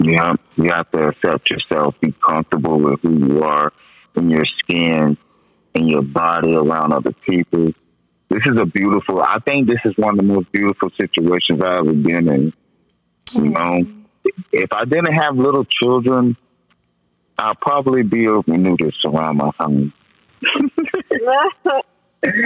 Yeah, 0.01 0.33
you 0.57 0.71
have 0.73 0.91
to 0.91 1.09
accept 1.09 1.49
yourself, 1.49 1.95
be 2.01 2.13
comfortable 2.27 2.81
with 2.81 3.01
who 3.03 3.27
you 3.27 3.43
are 3.45 3.73
in 4.17 4.31
your 4.31 4.45
skin 4.59 5.17
and 5.75 5.89
your 5.89 6.03
body 6.03 6.55
around 6.57 6.93
other 6.93 7.13
people. 7.13 7.73
This 8.31 8.43
is 8.47 8.61
a 8.61 8.65
beautiful. 8.65 9.23
I 9.23 9.39
think 9.47 9.69
this 9.69 9.79
is 9.85 9.95
one 9.97 10.19
of 10.19 10.27
the 10.27 10.33
most 10.35 10.51
beautiful 10.51 10.91
situations 11.01 11.61
I've 11.61 11.87
ever 11.87 11.95
been 11.95 12.29
in. 12.29 12.53
You 13.35 13.51
know, 13.51 13.79
if 14.53 14.73
I 14.73 14.85
didn't 14.87 15.15
have 15.15 15.37
little 15.37 15.67
children, 15.67 16.37
I'd 17.39 17.61
probably 17.61 18.03
be 18.03 18.27
a 18.27 18.43
nudist 18.47 18.99
around 19.05 19.37
my 19.37 19.53
home. 19.61 19.93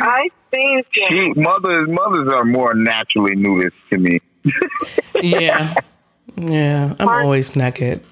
I 0.03 0.29
think 0.51 0.87
She, 0.93 1.33
mothers, 1.35 1.89
mothers 1.89 2.33
are 2.33 2.45
more 2.45 2.75
naturally 2.75 3.37
nudist 3.37 3.77
to 3.91 3.99
me. 3.99 4.21
yeah, 5.23 5.75
yeah. 6.37 6.95
I'm 6.99 7.09
always 7.09 7.55
naked 7.57 8.03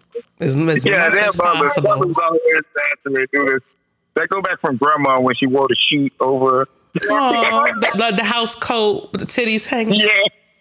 as, 0.41 0.55
as 0.55 0.57
Yeah, 0.57 0.63
much 0.65 0.83
their 0.83 0.99
as 1.25 1.39
mothers, 1.39 1.75
possible. 1.75 1.97
mothers 1.97 2.17
always 2.23 2.63
naturally 3.05 3.27
nudist. 3.33 3.67
They 4.15 4.27
go 4.27 4.43
back 4.43 4.61
from 4.61 4.77
grandma 4.77 5.21
when 5.21 5.35
she 5.37 5.47
wore 5.47 5.67
the 5.69 5.77
sheet 5.89 6.13
over. 6.21 6.67
Oh, 7.09 7.69
the, 7.81 7.91
the, 8.11 8.17
the 8.19 8.25
house 8.25 8.55
coat 8.57 9.11
with 9.13 9.21
the 9.21 9.27
titties 9.27 9.67
hanging. 9.67 10.01
Yeah. 10.01 10.21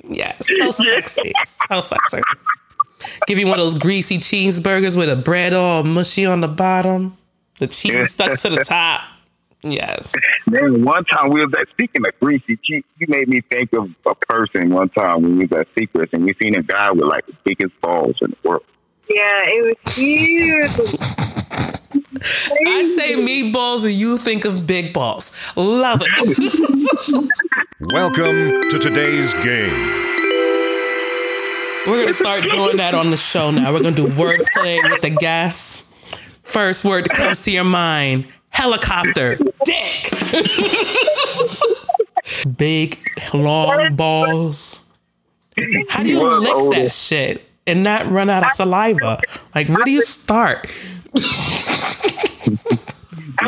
Yes, 0.10 0.48
so 0.48 0.72
sexy, 0.72 1.34
so 1.68 1.82
sexy. 1.82 2.22
Give 3.26 3.38
you 3.38 3.48
one 3.48 3.60
of 3.60 3.66
those 3.66 3.78
greasy 3.78 4.18
cheeseburgers 4.20 4.98
with 4.98 5.10
a 5.10 5.16
bread 5.18 5.54
all 5.54 5.84
mushy 5.84 6.26
on 6.26 6.40
the 6.40 6.48
bottom, 6.48 7.18
the 7.60 7.68
cheese 7.68 8.12
stuck 8.12 8.38
to 8.40 8.50
the 8.50 8.64
top. 8.64 9.02
Yes. 9.64 10.16
Man, 10.46 10.84
one 10.84 11.04
time 11.06 11.32
we 11.32 11.40
was 11.40 11.54
at 11.60 11.68
speaking 11.70 12.06
of 12.08 12.20
greasy, 12.20 12.60
you, 12.68 12.84
you 13.00 13.08
made 13.10 13.28
me 13.28 13.42
think 13.42 13.74
of 13.74 13.90
a 14.06 14.16
person 14.16 14.70
one 14.70 14.90
time 14.90 15.24
when 15.24 15.38
we 15.38 15.46
was 15.46 15.60
at 15.60 15.68
Secrets 15.78 16.14
and 16.14 16.26
we 16.26 16.34
seen 16.42 16.56
a 16.56 16.64
guy 16.64 16.92
with 16.92 17.06
like 17.06 17.26
the 17.26 17.34
biggest 17.44 17.80
balls 17.82 18.16
in 18.22 18.32
the 18.32 18.50
world. 18.50 18.64
Yeah, 19.10 19.44
it 19.46 19.78
was 19.86 19.96
huge. 19.96 21.00
I 22.68 22.84
say 22.84 23.16
meatballs 23.16 23.86
and 23.86 23.94
you 23.94 24.18
think 24.18 24.46
of 24.46 24.68
big 24.68 24.94
balls. 24.94 25.36
Love 25.56 26.02
it. 26.04 27.30
Welcome 27.94 28.70
to 28.72 28.80
today's 28.80 29.34
game. 29.36 30.08
We're 31.88 32.02
gonna 32.02 32.14
start 32.14 32.44
doing 32.44 32.78
that 32.78 32.94
on 32.94 33.12
the 33.12 33.18
show 33.18 33.50
now. 33.50 33.72
We're 33.72 33.82
gonna 33.82 33.96
do 33.96 34.08
wordplay 34.08 34.92
with 34.92 35.02
the 35.02 35.10
guests. 35.12 35.94
First 36.42 36.84
word 36.84 37.06
that 37.06 37.16
comes 37.16 37.44
to 37.46 37.52
your 37.52 37.64
mind: 37.64 38.28
helicopter, 38.58 39.38
dick. 39.66 40.12
Big 42.58 43.00
long 43.34 43.96
balls. 43.96 44.84
How 45.90 46.04
do 46.04 46.10
you 46.10 46.20
Was 46.20 46.44
lick 46.44 46.54
older. 46.54 46.84
that 46.84 46.94
shit 46.94 47.50
and 47.66 47.84
not 47.84 48.10
run 48.12 48.30
out 48.30 48.46
of 48.46 48.52
saliva? 48.54 49.20
Like, 49.56 49.70
where 49.70 49.84
do 49.86 49.92
you 49.92 50.04
start? 50.04 50.72
You 51.14 51.22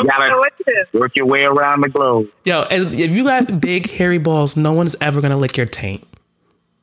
gotta 0.06 0.30
know 0.30 0.38
what 0.38 0.54
to 0.58 0.64
do. 0.92 1.00
work 1.00 1.12
your 1.16 1.26
way 1.26 1.44
around 1.44 1.82
the 1.82 1.90
globe. 1.90 2.28
Yo, 2.46 2.64
as, 2.70 2.98
if 3.00 3.10
you 3.12 3.24
got 3.24 3.60
big 3.60 3.90
hairy 3.90 4.20
balls, 4.20 4.56
no 4.56 4.72
one's 4.72 4.96
ever 5.02 5.20
gonna 5.22 5.38
lick 5.38 5.58
your 5.58 5.66
taint. 5.66 6.06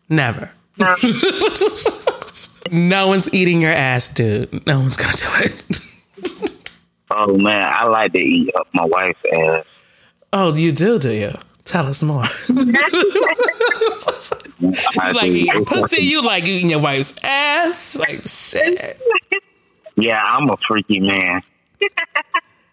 Never. 0.08 0.50
No. 0.78 0.94
No 2.68 3.06
one's 3.06 3.32
eating 3.32 3.62
your 3.62 3.70
ass, 3.70 4.08
dude. 4.12 4.66
No 4.66 4.80
one's 4.80 4.96
gonna 4.96 5.16
do 5.16 5.26
it. 5.36 6.52
Oh 7.18 7.34
man, 7.38 7.64
I 7.66 7.86
like 7.86 8.12
to 8.12 8.18
eat 8.18 8.54
up 8.56 8.68
my 8.74 8.84
wife's 8.84 9.18
ass. 9.34 9.64
Oh, 10.34 10.54
you 10.54 10.70
do, 10.70 10.98
do 10.98 11.12
you? 11.12 11.32
Tell 11.64 11.86
us 11.86 12.02
more. 12.02 12.24
you 12.48 12.72
like 15.14 15.30
eating 15.30 15.64
pussy? 15.64 16.02
You 16.02 16.22
like 16.22 16.44
eating 16.44 16.68
your 16.70 16.80
wife's 16.80 17.16
ass? 17.24 17.98
Like 17.98 18.22
shit. 18.24 19.00
Yeah, 19.96 20.22
I'm 20.22 20.50
a 20.50 20.56
freaky 20.68 21.00
man. 21.00 21.42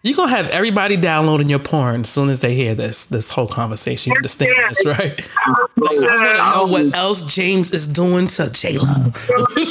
You 0.02 0.14
gonna 0.14 0.28
have 0.28 0.50
everybody 0.50 0.98
downloading 0.98 1.48
your 1.48 1.58
porn 1.58 2.02
as 2.02 2.10
soon 2.10 2.28
as 2.28 2.42
they 2.42 2.54
hear 2.54 2.74
this 2.74 3.06
this 3.06 3.30
whole 3.30 3.48
conversation. 3.48 4.12
You 4.12 4.18
understand 4.18 4.54
this, 4.68 4.84
right? 4.84 5.26
I 5.46 5.66
want 5.78 6.00
to 6.02 6.34
know 6.36 6.66
what 6.66 6.82
um, 6.82 6.92
else 6.92 7.34
James 7.34 7.72
is 7.72 7.88
doing 7.88 8.26
to 8.26 8.52
J 8.52 8.76
Lo. 8.76 9.12
We 9.56 9.64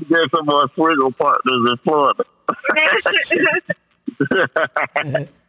get 0.00 0.30
some 0.36 0.44
more 0.44 0.68
swiggle 0.76 1.16
partners 1.16 1.70
in 1.70 1.76
Florida. 1.84 2.24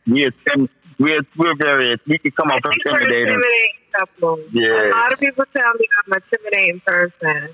We're, 0.07 0.31
tim- 0.49 0.69
we're, 0.99 1.21
we're 1.37 1.55
very, 1.55 1.95
we 2.07 2.17
can 2.17 2.31
come 2.31 2.51
off 2.51 2.59
I 2.65 2.71
intimidating. 2.85 3.27
intimidating. 3.27 4.49
Yeah. 4.51 4.89
A 4.89 4.95
lot 4.95 5.13
of 5.13 5.19
people 5.19 5.43
tell 5.55 5.73
me 5.73 5.85
I'm 6.05 6.13
an 6.13 6.21
intimidating 6.31 6.81
person. 6.85 7.49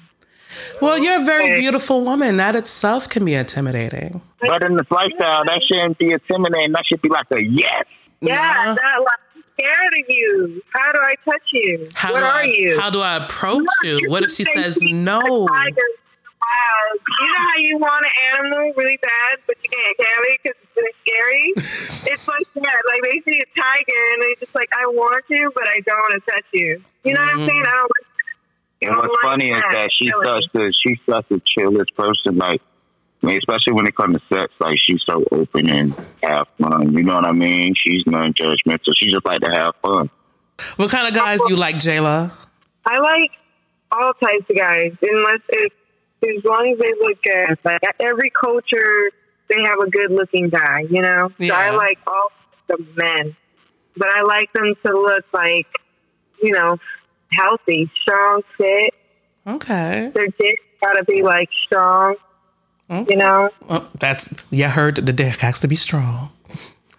Well, 0.82 0.98
you're 0.98 1.22
a 1.22 1.26
very 1.26 1.56
beautiful 1.60 2.04
woman. 2.04 2.38
That 2.38 2.56
itself 2.56 3.10
can 3.10 3.26
be 3.26 3.34
intimidating. 3.34 4.22
But 4.40 4.64
in 4.64 4.76
this 4.78 4.88
lifestyle, 4.92 5.44
that 5.46 5.62
shouldn't 5.68 5.98
be 5.98 6.12
intimidating. 6.12 6.72
That 6.72 6.84
should 6.88 7.02
be 7.02 7.10
like 7.10 7.26
a 7.32 7.42
yes. 7.42 7.84
Yeah, 8.22 8.36
Nah. 8.36 8.74
not 8.76 9.00
like 9.00 9.20
I'm 9.36 9.44
scared 9.54 9.94
of 10.00 10.06
you. 10.08 10.62
How 10.74 10.92
do 10.94 11.00
I 11.00 11.16
touch 11.30 11.42
you? 11.52 11.88
How 11.94 12.14
what 12.14 12.24
are 12.24 12.32
I, 12.32 12.44
you? 12.44 12.80
How 12.80 12.90
do 12.90 13.02
I 13.02 13.18
approach 13.18 13.66
you? 13.84 14.10
What 14.10 14.24
if 14.24 14.32
she 14.32 14.44
says 14.46 14.80
no? 14.82 15.48
Wow. 16.48 17.00
You 17.20 17.28
know 17.28 17.44
how 17.44 17.58
you 17.60 17.78
want 17.78 18.06
an 18.06 18.16
animal 18.40 18.74
really 18.78 18.98
bad, 19.02 19.38
but 19.48 19.56
you 19.64 19.70
can't 19.70 19.98
carry 19.98 20.28
it 20.34 20.40
because 20.44 20.58
it's 20.64 20.76
really 20.76 20.96
scary? 21.04 21.46
it's 22.14 22.28
like 22.28 22.48
that. 22.56 22.82
Like 22.88 23.02
they 23.04 23.32
see 23.32 23.40
a 23.40 23.60
tiger 23.60 24.04
and 24.14 24.22
they're 24.24 24.36
just 24.40 24.56
like, 24.56 24.70
I 24.74 24.86
want 24.88 25.24
you, 25.30 25.52
but 25.54 25.68
I 25.68 25.80
don't 25.86 25.98
want 25.98 26.24
to 26.24 26.32
touch 26.32 26.46
you. 26.54 26.82
You 27.04 27.14
know 27.14 27.22
what 27.22 27.30
I'm 27.30 27.46
saying? 27.46 27.64
Mm-hmm. 27.64 27.68
I 27.68 27.76
don't 27.76 27.92
like 27.92 28.08
And 28.90 28.96
what's 28.98 29.10
like 29.10 29.32
funny 29.32 29.50
is 29.52 29.62
that. 29.62 29.72
that 29.74 29.90
she's 30.00 30.12
Really. 30.12 30.42
such 30.42 30.52
the 30.54 30.74
she's 30.84 30.98
such 31.10 31.26
a 31.32 31.42
chillest 31.46 31.96
person. 31.98 32.38
Like, 32.38 32.62
I 33.24 33.26
mean, 33.26 33.38
especially 33.40 33.74
when 33.74 33.88
it 33.88 33.96
comes 33.96 34.16
to 34.18 34.36
sex, 34.36 34.54
like 34.60 34.78
she's 34.88 35.02
so 35.10 35.24
open 35.32 35.70
and 35.70 35.94
have 36.24 36.48
fun. 36.62 36.94
You 36.96 37.04
know 37.04 37.16
what 37.16 37.26
I 37.26 37.32
mean? 37.34 37.74
She's 37.76 38.04
non-judgmental. 38.06 38.94
She 38.96 39.10
just 39.10 39.26
like 39.26 39.42
to 39.42 39.50
have 39.52 39.74
fun. 39.82 40.10
What 40.78 40.90
kind 40.92 41.08
of 41.08 41.14
guys 41.14 41.40
you 41.50 41.56
like, 41.56 41.76
Jayla? 41.76 42.32
I 42.86 42.98
like 43.00 43.32
all 43.92 44.14
types 44.14 44.46
of 44.50 44.56
guys, 44.56 44.94
unless 45.02 45.42
it's 45.50 45.76
as 46.24 46.44
long 46.44 46.72
as 46.74 46.80
they 46.80 46.94
look 47.00 47.22
good. 47.24 47.58
Like 47.64 47.82
every 48.00 48.32
culture, 48.32 49.12
they 49.50 49.62
have 49.64 49.80
a 49.80 49.90
good 49.90 50.12
looking 50.12 50.50
guy, 50.50 50.82
you 50.90 51.02
know. 51.02 51.32
So 51.40 51.54
I 51.54 51.72
like 51.72 52.00
all 52.08 52.30
the 52.68 52.78
men, 52.96 53.36
but 53.96 54.08
I 54.10 54.22
like 54.24 54.52
them 54.54 54.74
to 54.86 54.94
look 54.94 55.26
like, 55.34 55.68
you 56.42 56.52
know, 56.52 56.78
healthy, 57.32 57.90
strong, 58.02 58.42
fit. 58.58 58.94
Okay. 59.46 60.12
Their 60.14 60.28
dick 60.28 60.60
gotta 60.84 61.04
be 61.06 61.24
like 61.24 61.50
strong, 61.66 62.16
Okay. 62.90 63.14
you 63.16 63.18
know. 63.20 63.50
Well, 63.70 63.88
that's 64.00 64.46
yeah. 64.52 64.68
I 64.68 64.70
heard 64.72 64.96
the 64.96 65.14
dick 65.14 65.36
has 65.42 65.60
to 65.62 65.68
be 65.68 65.76
strong. 65.76 66.30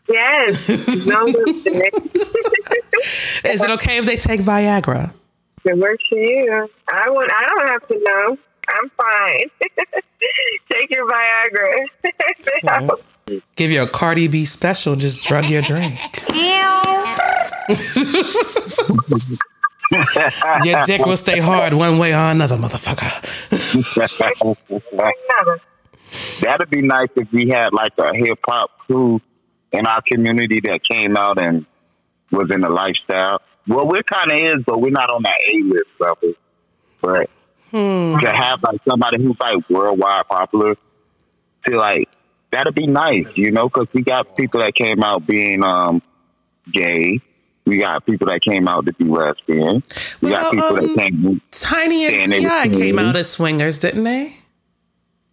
Yes, 0.08 0.68
no. 1.06 1.26
Is 3.44 3.62
it 3.62 3.70
okay 3.70 3.98
if 3.98 4.06
they 4.06 4.16
take 4.16 4.40
Viagra? 4.40 5.12
It 5.64 5.76
works 5.76 6.02
for 6.08 6.16
you. 6.18 6.68
I 6.88 7.10
would. 7.10 7.30
I 7.30 7.42
don't 7.46 7.68
have 7.68 7.86
to 7.88 7.98
know. 8.02 8.38
I'm 8.68 8.90
fine. 8.90 9.50
Take 10.70 10.90
your 10.90 11.08
Viagra. 11.08 11.86
Give 13.56 13.70
you 13.70 13.82
a 13.82 13.88
Cardi 13.88 14.28
B 14.28 14.44
special. 14.44 14.96
Just 14.96 15.22
drug 15.22 15.46
your 15.46 15.62
drink. 15.62 15.98
your 20.64 20.82
dick 20.84 21.04
will 21.06 21.16
stay 21.16 21.38
hard 21.38 21.74
one 21.74 21.98
way 21.98 22.12
or 22.12 22.30
another, 22.30 22.56
motherfucker. 22.56 23.08
That'd 26.40 26.70
be 26.70 26.82
nice 26.82 27.08
if 27.16 27.30
we 27.32 27.48
had 27.48 27.72
like 27.72 27.92
a 27.98 28.14
hip 28.14 28.38
hop 28.46 28.70
crew 28.78 29.20
in 29.72 29.86
our 29.86 30.02
community 30.02 30.60
that 30.60 30.80
came 30.90 31.16
out 31.16 31.38
and 31.40 31.66
was 32.30 32.50
in 32.50 32.60
the 32.62 32.70
lifestyle. 32.70 33.40
Well, 33.66 33.86
we 33.86 34.00
kind 34.02 34.32
of 34.32 34.38
is, 34.38 34.64
but 34.66 34.80
we're 34.80 34.90
not 34.90 35.10
on 35.10 35.22
that 35.22 35.36
A 35.52 35.62
list 35.64 35.90
level. 36.00 36.32
But 37.02 37.30
to 37.72 38.32
have 38.34 38.62
like 38.62 38.80
somebody 38.88 39.22
who's 39.22 39.36
like 39.40 39.68
worldwide 39.70 40.26
popular, 40.28 40.74
to 41.66 41.76
like 41.76 42.08
that'd 42.50 42.74
be 42.74 42.86
nice, 42.86 43.30
you 43.36 43.50
know, 43.50 43.68
because 43.68 43.92
we 43.92 44.02
got 44.02 44.36
people 44.36 44.60
that 44.60 44.74
came 44.74 45.02
out 45.02 45.26
being 45.26 45.62
um 45.62 46.02
gay. 46.72 47.20
We 47.66 47.76
got 47.76 48.06
people 48.06 48.28
that 48.28 48.40
came 48.42 48.66
out 48.66 48.86
to 48.86 48.94
be 48.94 49.04
lesbian. 49.04 49.82
We 50.22 50.30
got 50.30 50.50
people 50.50 50.68
um, 50.68 50.86
that 50.96 50.96
came. 50.96 51.42
Tiny 51.50 52.06
and 52.06 52.32
they 52.32 52.40
T.I. 52.40 52.68
came 52.68 52.98
out 52.98 53.14
as 53.14 53.30
swingers, 53.30 53.78
didn't 53.78 54.04
they? 54.04 54.34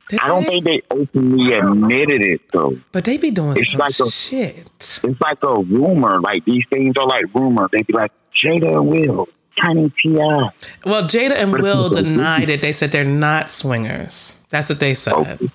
Did 0.10 0.20
I 0.20 0.28
don't 0.28 0.44
they? 0.44 0.50
think 0.50 0.66
they 0.66 0.82
openly 0.92 1.54
admitted 1.54 2.22
it 2.22 2.42
though. 2.52 2.78
But 2.92 3.06
they 3.06 3.16
be 3.18 3.32
doing 3.32 3.56
It's 3.58 3.72
some 3.72 3.80
like 3.80 3.98
a- 4.00 4.12
shit. 4.12 4.70
it's 4.78 5.04
like 5.22 5.42
a 5.44 5.62
rumor. 5.62 6.20
Like 6.20 6.44
these 6.46 6.64
things 6.70 6.94
are 7.00 7.08
like 7.08 7.24
rumors. 7.34 7.70
They 7.72 7.84
be 7.84 7.94
like 7.94 8.12
Jada 8.44 8.74
and 8.74 8.88
Will, 8.88 9.28
Tiny 9.64 9.90
Ti. 10.02 10.10
Well, 10.10 11.04
Jada 11.04 11.32
and 11.32 11.52
Will 11.54 11.90
denied 11.90 12.50
it. 12.50 12.62
They 12.62 12.72
said 12.72 12.92
they're 12.92 13.04
not 13.06 13.50
swingers. 13.52 14.44
That's 14.50 14.70
what 14.70 14.80
they 14.80 14.94
said. 14.94 15.14
Okay. 15.14 15.50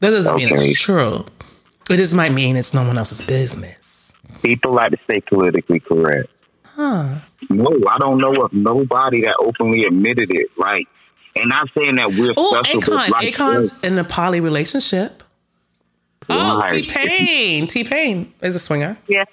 That 0.00 0.10
doesn't 0.10 0.36
mean 0.36 0.48
it's 0.52 0.80
true. 0.80 1.24
It 1.90 1.96
just 1.96 2.14
might 2.14 2.32
mean 2.32 2.56
it's 2.56 2.72
no 2.74 2.86
one 2.86 2.98
else's 2.98 3.20
business. 3.22 4.14
People 4.42 4.72
like 4.74 4.90
to 4.92 4.98
stay 5.04 5.20
politically 5.20 5.80
correct. 5.80 6.28
Huh. 6.64 7.18
No, 7.50 7.68
I 7.90 7.98
don't 7.98 8.18
know 8.18 8.32
of 8.32 8.52
nobody 8.52 9.22
that 9.22 9.36
openly 9.38 9.84
admitted 9.84 10.30
it. 10.30 10.48
Like, 10.56 10.86
and 11.36 11.48
not 11.48 11.68
saying 11.76 11.96
that 11.96 12.08
we're 12.08 12.32
Oh, 12.36 12.62
special, 12.62 12.80
but 12.80 12.88
Akon. 12.88 13.10
like, 13.10 13.34
Akon's 13.34 13.80
in 13.84 13.98
a 13.98 14.04
poly 14.04 14.40
relationship. 14.40 15.22
Oh, 16.28 16.62
T-Pain. 16.70 17.66
T 17.66 17.84
Pain 17.84 18.32
is 18.40 18.54
a 18.56 18.58
swinger. 18.58 18.96
Yeah. 19.08 19.24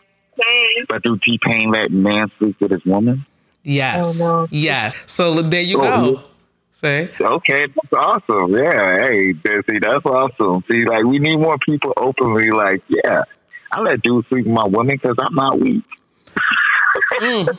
But 0.87 1.03
do 1.03 1.17
T-Pain 1.23 1.71
let 1.71 1.91
man 1.91 2.31
sleep 2.39 2.59
with 2.59 2.71
his 2.71 2.83
woman? 2.85 3.25
Yes. 3.69 4.19
Oh, 4.21 4.41
no. 4.41 4.47
Yes. 4.51 4.95
So 5.05 5.41
there 5.41 5.61
you 5.61 5.77
Oh, 5.81 6.11
go. 6.13 6.23
Say. 6.71 7.11
Okay, 7.19 7.67
that's 7.67 7.93
awesome. 7.93 8.55
Yeah, 8.55 8.97
hey, 9.07 9.33
that- 9.33 9.63
see, 9.69 9.79
that's 9.79 10.05
awesome. 10.05 10.63
See, 10.71 10.85
like 10.85 11.03
we 11.03 11.19
need 11.19 11.37
more 11.37 11.57
people 11.59 11.93
openly. 11.97 12.49
Like, 12.51 12.81
yeah, 12.87 13.23
I 13.71 13.81
let 13.81 14.01
dudes 14.01 14.27
sleep 14.29 14.45
with 14.45 14.53
my 14.55 14.65
woman 14.65 14.97
because 15.01 15.15
I'm 15.19 15.35
not 15.35 15.59
weak. 15.59 15.83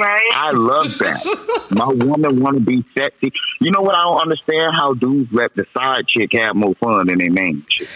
Right. 0.00 0.30
I 0.32 0.52
love 0.52 0.96
that. 0.98 1.66
My 1.70 1.88
woman 1.88 2.40
want 2.40 2.54
to 2.56 2.60
be 2.60 2.84
sexy. 2.96 3.32
You 3.60 3.72
know 3.72 3.80
what? 3.80 3.96
I 3.96 4.04
don't 4.04 4.20
understand 4.20 4.70
how 4.78 4.94
dudes 4.94 5.28
let 5.32 5.52
the 5.56 5.66
side 5.76 6.06
chick 6.06 6.30
have 6.34 6.54
more 6.54 6.74
fun 6.76 7.08
than 7.08 7.18
their 7.18 7.32
main 7.32 7.64
chick. 7.68 7.88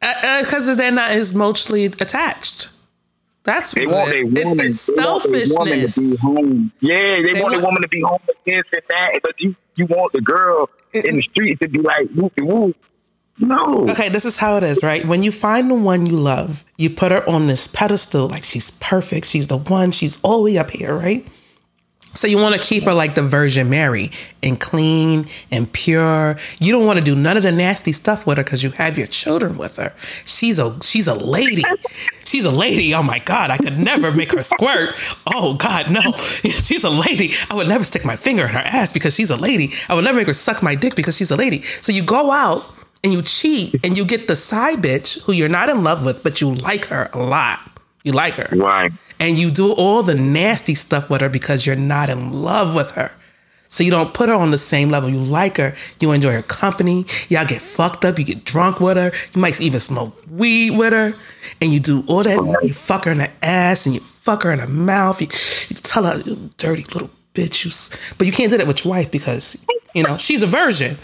Because 0.00 0.68
Uh, 0.68 0.74
they're 0.74 0.90
not 0.90 1.12
as 1.12 1.34
emotionally 1.34 1.84
attached. 1.84 2.72
That's 3.46 3.72
They 3.72 3.86
what 3.86 3.94
want 3.94 4.08
it 4.14 4.34
their 4.34 4.44
woman. 4.46 4.66
It's, 4.66 4.86
they 4.86 4.92
it's 4.92 5.06
want 5.06 5.22
their 5.32 5.46
woman 5.56 5.88
to 5.88 6.00
be 6.00 6.16
home. 6.16 6.72
Yeah, 6.80 6.98
they, 7.22 7.22
They 7.32 7.40
want 7.40 7.54
want- 7.54 7.64
woman 7.64 7.82
to 7.82 7.88
be 7.88 8.02
home 8.02 8.18
with 8.26 8.36
this 8.44 8.64
and 8.72 8.82
that. 8.90 9.20
But 9.22 9.32
you, 9.38 9.56
you 9.76 9.86
want 9.86 10.12
the 10.12 10.20
girl 10.20 10.68
in 10.92 11.16
the 11.16 11.22
street 11.22 11.58
to 11.62 11.68
be 11.68 11.78
like 11.78 12.08
whoopie 12.08 12.44
whoop. 12.46 12.76
No. 13.38 13.86
Okay, 13.90 14.08
this 14.08 14.24
is 14.24 14.38
how 14.38 14.56
it 14.56 14.62
is, 14.62 14.82
right? 14.82 15.04
When 15.06 15.20
you 15.22 15.30
find 15.30 15.70
the 15.70 15.74
one 15.74 16.06
you 16.06 16.16
love, 16.16 16.64
you 16.78 16.88
put 16.90 17.12
her 17.12 17.28
on 17.28 17.46
this 17.48 17.66
pedestal 17.66 18.28
like 18.28 18.44
she's 18.44 18.70
perfect. 18.70 19.26
She's 19.26 19.48
the 19.48 19.58
one. 19.58 19.90
She's 19.90 20.20
all 20.22 20.38
the 20.38 20.52
way 20.52 20.58
up 20.58 20.70
here, 20.70 20.94
right? 20.94 21.26
So 22.16 22.26
you 22.26 22.38
want 22.38 22.54
to 22.54 22.60
keep 22.60 22.84
her 22.84 22.94
like 22.94 23.14
the 23.14 23.22
Virgin 23.22 23.68
Mary 23.68 24.10
and 24.42 24.58
clean 24.58 25.26
and 25.50 25.70
pure. 25.72 26.38
You 26.58 26.72
don't 26.72 26.86
want 26.86 26.98
to 26.98 27.04
do 27.04 27.14
none 27.14 27.36
of 27.36 27.42
the 27.42 27.52
nasty 27.52 27.92
stuff 27.92 28.26
with 28.26 28.38
her 28.38 28.44
because 28.44 28.62
you 28.62 28.70
have 28.70 28.96
your 28.98 29.06
children 29.06 29.56
with 29.58 29.76
her. 29.76 29.94
She's 30.24 30.58
a 30.58 30.82
she's 30.82 31.06
a 31.08 31.14
lady. 31.14 31.62
She's 32.24 32.44
a 32.44 32.50
lady. 32.50 32.94
Oh 32.94 33.02
my 33.02 33.18
God, 33.20 33.50
I 33.50 33.58
could 33.58 33.78
never 33.78 34.10
make 34.12 34.32
her 34.32 34.42
squirt. 34.42 34.94
Oh 35.26 35.54
God, 35.54 35.90
no. 35.90 36.00
She's 36.42 36.84
a 36.84 36.90
lady. 36.90 37.32
I 37.50 37.54
would 37.54 37.68
never 37.68 37.84
stick 37.84 38.04
my 38.04 38.16
finger 38.16 38.44
in 38.44 38.50
her 38.50 38.58
ass 38.58 38.92
because 38.92 39.14
she's 39.14 39.30
a 39.30 39.36
lady. 39.36 39.70
I 39.88 39.94
would 39.94 40.04
never 40.04 40.18
make 40.18 40.26
her 40.26 40.34
suck 40.34 40.62
my 40.62 40.74
dick 40.74 40.96
because 40.96 41.16
she's 41.16 41.30
a 41.30 41.36
lady. 41.36 41.62
So 41.62 41.92
you 41.92 42.02
go 42.02 42.30
out 42.30 42.64
and 43.04 43.12
you 43.12 43.22
cheat 43.22 43.74
and 43.84 43.96
you 43.96 44.04
get 44.04 44.26
the 44.26 44.36
side 44.36 44.78
bitch 44.78 45.22
who 45.22 45.32
you're 45.32 45.48
not 45.48 45.68
in 45.68 45.84
love 45.84 46.04
with, 46.04 46.22
but 46.22 46.40
you 46.40 46.54
like 46.54 46.86
her 46.86 47.10
a 47.12 47.18
lot. 47.18 47.60
You 48.02 48.12
like 48.12 48.36
her 48.36 48.48
Right. 48.56 48.92
And 49.20 49.38
you 49.38 49.50
do 49.50 49.72
all 49.72 50.02
the 50.02 50.14
nasty 50.14 50.74
stuff 50.74 51.10
with 51.10 51.20
her 51.20 51.28
because 51.28 51.66
you're 51.66 51.76
not 51.76 52.08
in 52.08 52.32
love 52.32 52.74
with 52.74 52.92
her. 52.92 53.12
So 53.68 53.82
you 53.82 53.90
don't 53.90 54.14
put 54.14 54.28
her 54.28 54.34
on 54.34 54.52
the 54.52 54.58
same 54.58 54.90
level. 54.90 55.10
You 55.10 55.18
like 55.18 55.56
her, 55.56 55.74
you 56.00 56.12
enjoy 56.12 56.32
her 56.32 56.42
company. 56.42 57.04
Y'all 57.28 57.46
get 57.46 57.60
fucked 57.60 58.04
up, 58.04 58.18
you 58.18 58.24
get 58.24 58.44
drunk 58.44 58.80
with 58.80 58.96
her. 58.96 59.12
You 59.34 59.40
might 59.40 59.60
even 59.60 59.80
smoke 59.80 60.22
weed 60.30 60.78
with 60.78 60.92
her, 60.92 61.14
and 61.60 61.72
you 61.72 61.80
do 61.80 62.04
all 62.06 62.22
that. 62.22 62.38
You 62.62 62.72
fuck 62.72 63.06
her 63.06 63.10
in 63.10 63.18
the 63.18 63.30
ass 63.42 63.86
and 63.86 63.94
you 63.94 64.00
fuck 64.00 64.44
her 64.44 64.52
in 64.52 64.60
the 64.60 64.68
mouth. 64.68 65.20
You, 65.20 65.26
you 65.68 65.76
tell 65.82 66.04
her, 66.04 66.20
"You 66.22 66.50
dirty 66.58 66.84
little 66.84 67.10
bitch, 67.34 67.64
you. 67.64 68.14
But 68.18 68.26
you 68.26 68.32
can't 68.32 68.50
do 68.50 68.58
that 68.58 68.66
with 68.66 68.84
your 68.84 68.94
wife 68.94 69.10
because 69.10 69.64
you 69.94 70.02
know 70.02 70.16
she's 70.16 70.42
a 70.42 70.46
virgin. 70.46 70.96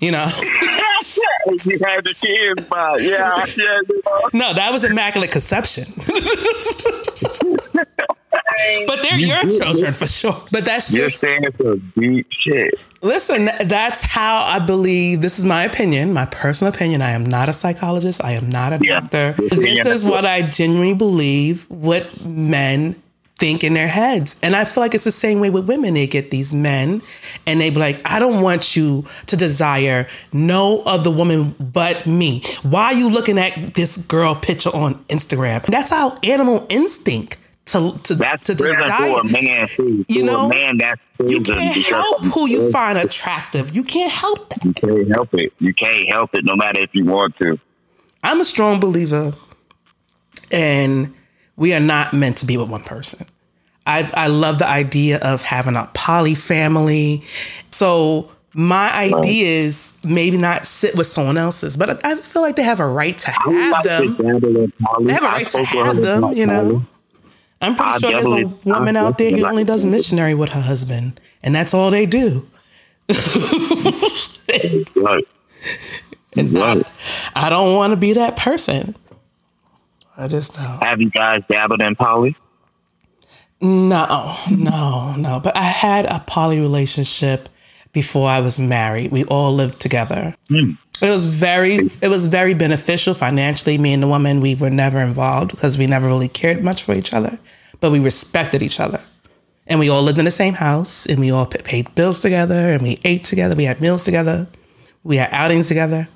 You 0.00 0.12
know. 0.12 0.26
you 0.26 1.78
had 1.84 2.04
the 2.04 2.14
kids, 2.14 2.62
but 2.68 3.02
yeah, 3.02 3.44
yeah. 3.56 3.76
You 3.84 4.02
know. 4.04 4.28
no, 4.32 4.54
that 4.54 4.70
was 4.72 4.84
immaculate 4.84 5.32
conception. 5.32 5.84
but 8.86 9.02
they're 9.02 9.18
your 9.18 9.42
children 9.44 9.92
for 9.94 10.06
sure. 10.06 10.36
But 10.52 10.64
that's 10.64 10.92
You're 10.94 11.08
just 11.08 11.20
saying 11.20 11.44
some 11.60 11.92
deep 11.96 12.26
shit. 12.30 12.74
Listen, 13.02 13.50
that's 13.64 14.04
how 14.04 14.42
I 14.44 14.58
believe. 14.58 15.20
This 15.20 15.38
is 15.38 15.44
my 15.44 15.64
opinion, 15.64 16.12
my 16.12 16.26
personal 16.26 16.72
opinion. 16.72 17.02
I 17.02 17.10
am 17.10 17.24
not 17.24 17.48
a 17.48 17.52
psychologist. 17.52 18.22
I 18.24 18.32
am 18.32 18.48
not 18.48 18.72
a 18.72 18.78
Yeah. 18.82 19.00
doctor. 19.00 19.34
Yeah. 19.40 19.48
This 19.50 19.86
is 19.86 20.04
what 20.04 20.26
I 20.26 20.42
genuinely 20.42 20.94
believe 20.94 21.66
what 21.68 22.24
men 22.24 22.96
think 23.38 23.64
in 23.64 23.74
their 23.74 23.88
heads. 23.88 24.38
And 24.42 24.54
I 24.54 24.64
feel 24.64 24.82
like 24.82 24.94
it's 24.94 25.04
the 25.04 25.10
same 25.10 25.40
way 25.40 25.50
with 25.50 25.68
women. 25.68 25.94
They 25.94 26.06
get 26.06 26.30
these 26.30 26.52
men 26.52 27.02
and 27.46 27.60
they 27.60 27.70
be 27.70 27.76
like, 27.76 28.02
I 28.04 28.18
don't 28.18 28.42
want 28.42 28.76
you 28.76 29.04
to 29.26 29.36
desire 29.36 30.06
no 30.32 30.82
other 30.82 31.10
woman 31.10 31.54
but 31.72 32.06
me. 32.06 32.42
Why 32.62 32.86
are 32.86 32.94
you 32.94 33.08
looking 33.08 33.38
at 33.38 33.74
this 33.74 34.06
girl 34.06 34.34
picture 34.34 34.70
on 34.70 34.96
Instagram? 35.04 35.64
That's 35.66 35.92
our 35.92 36.14
animal 36.24 36.66
instinct 36.68 37.38
to, 37.66 37.98
to, 38.04 38.14
That's 38.14 38.46
to 38.46 38.54
desire. 38.54 39.22
man 39.24 39.68
too. 39.68 40.04
You 40.08 40.24
know, 40.24 40.46
a 40.46 40.48
man, 40.48 40.78
that's 40.78 41.00
You 41.18 41.42
can't 41.42 41.86
help 41.86 42.24
who 42.24 42.48
you 42.48 42.70
find 42.70 42.98
attractive. 42.98 43.74
You 43.74 43.84
can't 43.84 44.12
help 44.12 44.48
that. 44.50 44.64
You 44.64 44.72
can't 44.72 45.08
help 45.08 45.34
it. 45.34 45.52
You 45.58 45.74
can't 45.74 46.08
help 46.08 46.34
it, 46.34 46.44
no 46.44 46.56
matter 46.56 46.80
if 46.80 46.90
you 46.94 47.04
want 47.04 47.36
to. 47.38 47.58
I'm 48.22 48.40
a 48.40 48.44
strong 48.44 48.80
believer, 48.80 49.32
and 50.50 51.14
we 51.58 51.74
are 51.74 51.80
not 51.80 52.14
meant 52.14 52.38
to 52.38 52.46
be 52.46 52.56
with 52.56 52.70
one 52.70 52.82
person. 52.82 53.26
I, 53.86 54.10
I 54.14 54.28
love 54.28 54.58
the 54.58 54.68
idea 54.68 55.18
of 55.22 55.42
having 55.42 55.76
a 55.76 55.90
poly 55.92 56.34
family. 56.34 57.24
So 57.70 58.30
my 58.54 58.94
idea 58.94 59.46
is 59.46 60.00
maybe 60.06 60.38
not 60.38 60.66
sit 60.66 60.94
with 60.96 61.06
someone 61.06 61.36
else's, 61.36 61.76
but 61.76 62.04
I, 62.04 62.12
I 62.12 62.14
feel 62.16 62.42
like 62.42 62.56
they 62.56 62.62
have 62.62 62.80
a 62.80 62.86
right 62.86 63.16
to 63.18 63.30
have 63.30 63.46
like 63.46 63.84
them. 63.84 64.16
They 65.00 65.12
have 65.12 65.24
a 65.24 65.26
I 65.26 65.32
right 65.32 65.48
to 65.48 65.50
spoke 65.50 65.60
with 65.62 65.68
her 65.70 65.84
have 65.84 66.02
them, 66.02 66.32
you 66.32 66.46
know. 66.46 66.86
I'm 67.60 67.74
pretty 67.74 67.90
I 67.90 67.98
sure 67.98 68.12
there's 68.12 68.26
a 68.26 68.68
woman 68.68 68.96
out 68.96 69.18
there 69.18 69.32
who 69.32 69.44
only 69.44 69.64
does 69.64 69.84
missionary 69.84 70.34
with 70.34 70.52
her 70.52 70.60
husband, 70.60 71.20
and 71.42 71.54
that's 71.54 71.74
all 71.74 71.90
they 71.90 72.06
do. 72.06 72.46
Right. 74.96 75.24
Right. 76.36 76.86
I 77.34 77.48
don't 77.48 77.74
want 77.74 77.90
to 77.92 77.96
be 77.96 78.12
that 78.12 78.36
person. 78.36 78.94
I 80.18 80.26
just 80.26 80.56
don't. 80.56 80.82
Have 80.82 81.00
you 81.00 81.10
guys 81.10 81.42
dabbled 81.48 81.80
in 81.80 81.94
poly? 81.94 82.36
No, 83.60 84.36
no, 84.50 85.14
no. 85.16 85.40
But 85.42 85.56
I 85.56 85.62
had 85.62 86.06
a 86.06 86.22
poly 86.26 86.60
relationship 86.60 87.48
before 87.92 88.28
I 88.28 88.40
was 88.40 88.58
married. 88.60 89.12
We 89.12 89.24
all 89.24 89.52
lived 89.54 89.80
together. 89.80 90.34
Hmm. 90.48 90.72
It 91.00 91.10
was 91.10 91.26
very, 91.26 91.76
it 91.76 92.08
was 92.08 92.26
very 92.26 92.54
beneficial 92.54 93.14
financially. 93.14 93.78
Me 93.78 93.92
and 93.92 94.02
the 94.02 94.08
woman, 94.08 94.40
we 94.40 94.56
were 94.56 94.70
never 94.70 94.98
involved 94.98 95.52
because 95.52 95.78
we 95.78 95.86
never 95.86 96.08
really 96.08 96.28
cared 96.28 96.64
much 96.64 96.82
for 96.82 96.92
each 96.94 97.14
other, 97.14 97.38
but 97.80 97.92
we 97.92 98.00
respected 98.00 98.62
each 98.62 98.80
other. 98.80 99.00
And 99.68 99.78
we 99.78 99.88
all 99.88 100.02
lived 100.02 100.18
in 100.18 100.24
the 100.24 100.32
same 100.32 100.54
house, 100.54 101.06
and 101.06 101.20
we 101.20 101.30
all 101.30 101.46
pa- 101.46 101.58
paid 101.62 101.94
bills 101.94 102.18
together, 102.20 102.72
and 102.72 102.82
we 102.82 102.98
ate 103.04 103.22
together. 103.22 103.54
We 103.54 103.64
had 103.64 103.80
meals 103.80 104.02
together. 104.02 104.48
We 105.04 105.18
had 105.18 105.32
outings 105.32 105.68
together. 105.68 106.08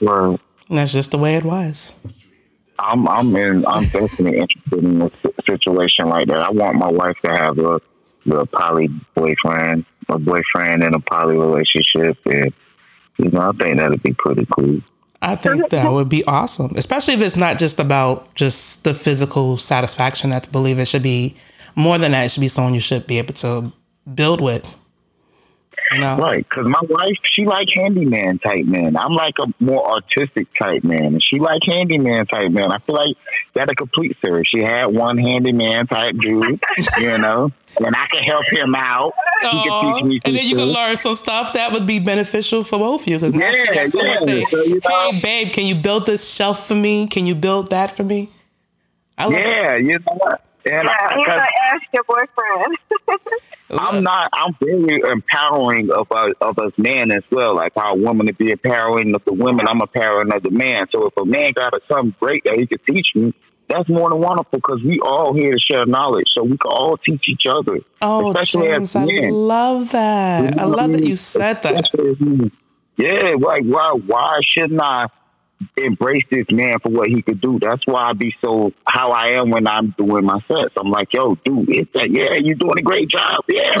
Right. 0.00 0.38
And 0.68 0.78
that's 0.78 0.92
just 0.92 1.12
the 1.12 1.18
way 1.18 1.36
it 1.36 1.44
was. 1.44 1.94
I'm 2.78 3.08
I'm 3.08 3.34
in 3.36 3.66
I'm 3.66 3.84
definitely 3.84 4.38
interested 4.38 4.84
in 4.84 5.02
a 5.02 5.10
situation 5.48 6.08
like 6.08 6.28
that. 6.28 6.38
I 6.38 6.50
want 6.50 6.76
my 6.76 6.90
wife 6.90 7.16
to 7.24 7.32
have 7.32 7.58
a 7.58 7.80
a 8.30 8.46
poly 8.46 8.88
boyfriend, 9.14 9.84
a 10.08 10.18
boyfriend 10.18 10.82
in 10.82 10.94
a 10.94 11.00
poly 11.00 11.36
relationship, 11.36 12.18
and 12.26 12.52
you 13.18 13.30
know 13.30 13.50
I 13.50 13.52
think 13.52 13.76
that'd 13.76 14.02
be 14.02 14.14
pretty 14.14 14.46
cool. 14.50 14.80
I 15.22 15.36
think 15.36 15.70
that 15.70 15.90
would 15.90 16.08
be 16.08 16.24
awesome, 16.26 16.72
especially 16.76 17.14
if 17.14 17.20
it's 17.20 17.36
not 17.36 17.58
just 17.58 17.80
about 17.80 18.34
just 18.34 18.84
the 18.84 18.94
physical 18.94 19.56
satisfaction. 19.56 20.32
I 20.32 20.40
believe 20.40 20.78
it 20.78 20.86
should 20.86 21.02
be 21.02 21.36
more 21.74 21.98
than 21.98 22.12
that. 22.12 22.24
It 22.24 22.30
should 22.30 22.42
be 22.42 22.48
someone 22.48 22.74
you 22.74 22.80
should 22.80 23.06
be 23.06 23.18
able 23.18 23.34
to 23.34 23.72
build 24.14 24.40
with. 24.40 24.76
You 25.92 26.00
know, 26.00 26.16
Right, 26.16 26.48
because 26.48 26.66
my 26.66 26.80
wife 26.88 27.16
she 27.24 27.44
like 27.44 27.68
handyman 27.74 28.38
type 28.40 28.64
man. 28.64 28.96
I'm 28.96 29.12
like 29.12 29.34
a 29.40 29.46
more 29.60 29.88
artistic 29.88 30.48
type 30.60 30.82
man, 30.82 31.04
and 31.04 31.22
she 31.22 31.38
like 31.38 31.60
handyman 31.64 32.26
type 32.26 32.50
man. 32.50 32.72
I 32.72 32.78
feel 32.78 32.96
like 32.96 33.16
that 33.54 33.70
a 33.70 33.74
complete 33.74 34.16
her. 34.22 34.42
She 34.44 34.62
had 34.62 34.86
one 34.86 35.16
handyman 35.16 35.86
type 35.86 36.16
dude, 36.18 36.60
you 36.98 37.18
know, 37.18 37.52
and 37.84 37.94
I 37.94 38.06
can 38.08 38.24
help 38.24 38.44
him 38.50 38.74
out. 38.74 39.12
He 39.42 39.48
can 39.48 39.94
teach 39.94 40.04
me, 40.04 40.20
and 40.24 40.36
then 40.36 40.46
you 40.46 40.56
can 40.56 40.72
learn 40.72 40.96
some 40.96 41.14
stuff 41.14 41.52
that 41.52 41.72
would 41.72 41.86
be 41.86 42.00
beneficial 42.00 42.64
for 42.64 42.78
both 42.78 43.02
of 43.02 43.08
you. 43.08 43.18
Because 43.18 43.34
now 43.34 43.52
she 43.52 43.66
got 43.66 43.88
someone 43.88 44.10
yeah. 44.10 44.18
say, 44.18 44.46
So, 44.50 44.62
you 44.64 44.80
know- 44.84 45.10
"Hey, 45.12 45.20
babe, 45.20 45.52
can 45.52 45.66
you 45.66 45.76
build 45.76 46.06
this 46.06 46.28
shelf 46.28 46.66
for 46.66 46.74
me? 46.74 47.06
Can 47.06 47.26
you 47.26 47.34
build 47.36 47.70
that 47.70 47.92
for 47.92 48.02
me?" 48.02 48.30
I 49.18 49.24
love 49.24 49.32
Yeah, 49.34 49.76
you 49.76 49.98
know 49.98 50.14
what? 50.16 50.42
And 50.66 50.88
Yeah, 50.88 50.92
I, 51.00 51.18
you 51.18 51.24
'cause 51.24 51.36
gotta 51.36 51.48
ask 51.72 51.82
your 51.94 52.04
boyfriend. 52.04 52.76
I'm 53.70 54.02
not. 54.02 54.28
I'm 54.32 54.56
very 54.60 55.00
empowering 55.10 55.90
of 55.90 56.10
us, 56.12 56.28
of 56.40 56.58
us 56.58 56.72
men 56.76 57.10
as 57.10 57.22
well. 57.30 57.54
Like 57.56 57.72
how 57.76 57.92
a 57.92 57.96
woman 57.96 58.26
to 58.26 58.32
be 58.34 58.50
empowering 58.50 59.14
of 59.14 59.24
the 59.24 59.32
women, 59.32 59.66
I'm 59.68 59.80
empowering 59.80 60.32
of 60.32 60.42
the 60.42 60.50
man. 60.50 60.86
So 60.92 61.06
if 61.06 61.16
a 61.16 61.24
man 61.24 61.52
got 61.54 61.74
a, 61.74 61.80
something 61.90 62.14
great 62.20 62.44
that 62.44 62.56
he 62.56 62.66
could 62.66 62.84
teach 62.86 63.08
me, 63.14 63.34
that's 63.68 63.88
more 63.88 64.10
than 64.10 64.20
wonderful 64.20 64.58
because 64.58 64.80
we 64.84 65.00
all 65.00 65.34
here 65.34 65.52
to 65.52 65.58
share 65.58 65.84
knowledge, 65.86 66.26
so 66.32 66.44
we 66.44 66.56
can 66.58 66.70
all 66.70 66.96
teach 66.96 67.24
each 67.28 67.46
other. 67.48 67.80
Oh, 68.02 68.30
especially 68.30 68.68
James, 68.68 68.94
as 68.94 69.08
I 69.08 69.28
love 69.30 69.90
that. 69.92 70.58
I 70.58 70.64
love 70.64 70.92
that 70.92 71.04
you 71.04 71.16
said 71.16 71.62
that. 71.62 71.74
Especially 71.84 72.10
as. 72.44 72.50
Yeah, 72.98 73.30
like 73.38 73.64
why? 73.64 73.90
Why 74.06 74.38
shouldn't 74.42 74.80
I 74.80 75.06
embrace 75.76 76.24
this 76.30 76.46
man 76.50 76.78
for 76.82 76.90
what 76.90 77.08
he 77.08 77.22
could 77.22 77.40
do? 77.40 77.58
That's 77.60 77.82
why 77.86 78.08
I 78.10 78.12
be 78.12 78.34
so 78.44 78.72
how 78.86 79.10
I 79.10 79.38
am 79.38 79.50
when 79.50 79.66
I'm 79.66 79.94
doing 79.98 80.24
my 80.24 80.40
sets. 80.48 80.74
I'm 80.76 80.90
like, 80.90 81.12
yo, 81.12 81.34
dude, 81.44 81.68
it's 81.68 81.92
that. 81.94 82.10
Yeah, 82.10 82.34
you're 82.34 82.56
doing 82.56 82.78
a 82.78 82.82
great 82.82 83.08
job. 83.08 83.44
Yeah. 83.48 83.80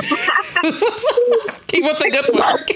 Keep 1.68 1.84
up 1.84 1.98
the 1.98 2.10
good 2.10 2.34
work. 2.34 2.70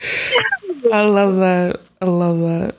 I 0.92 1.02
love 1.02 1.36
that. 1.36 1.80
I 2.00 2.06
love 2.06 2.38
that. 2.40 2.74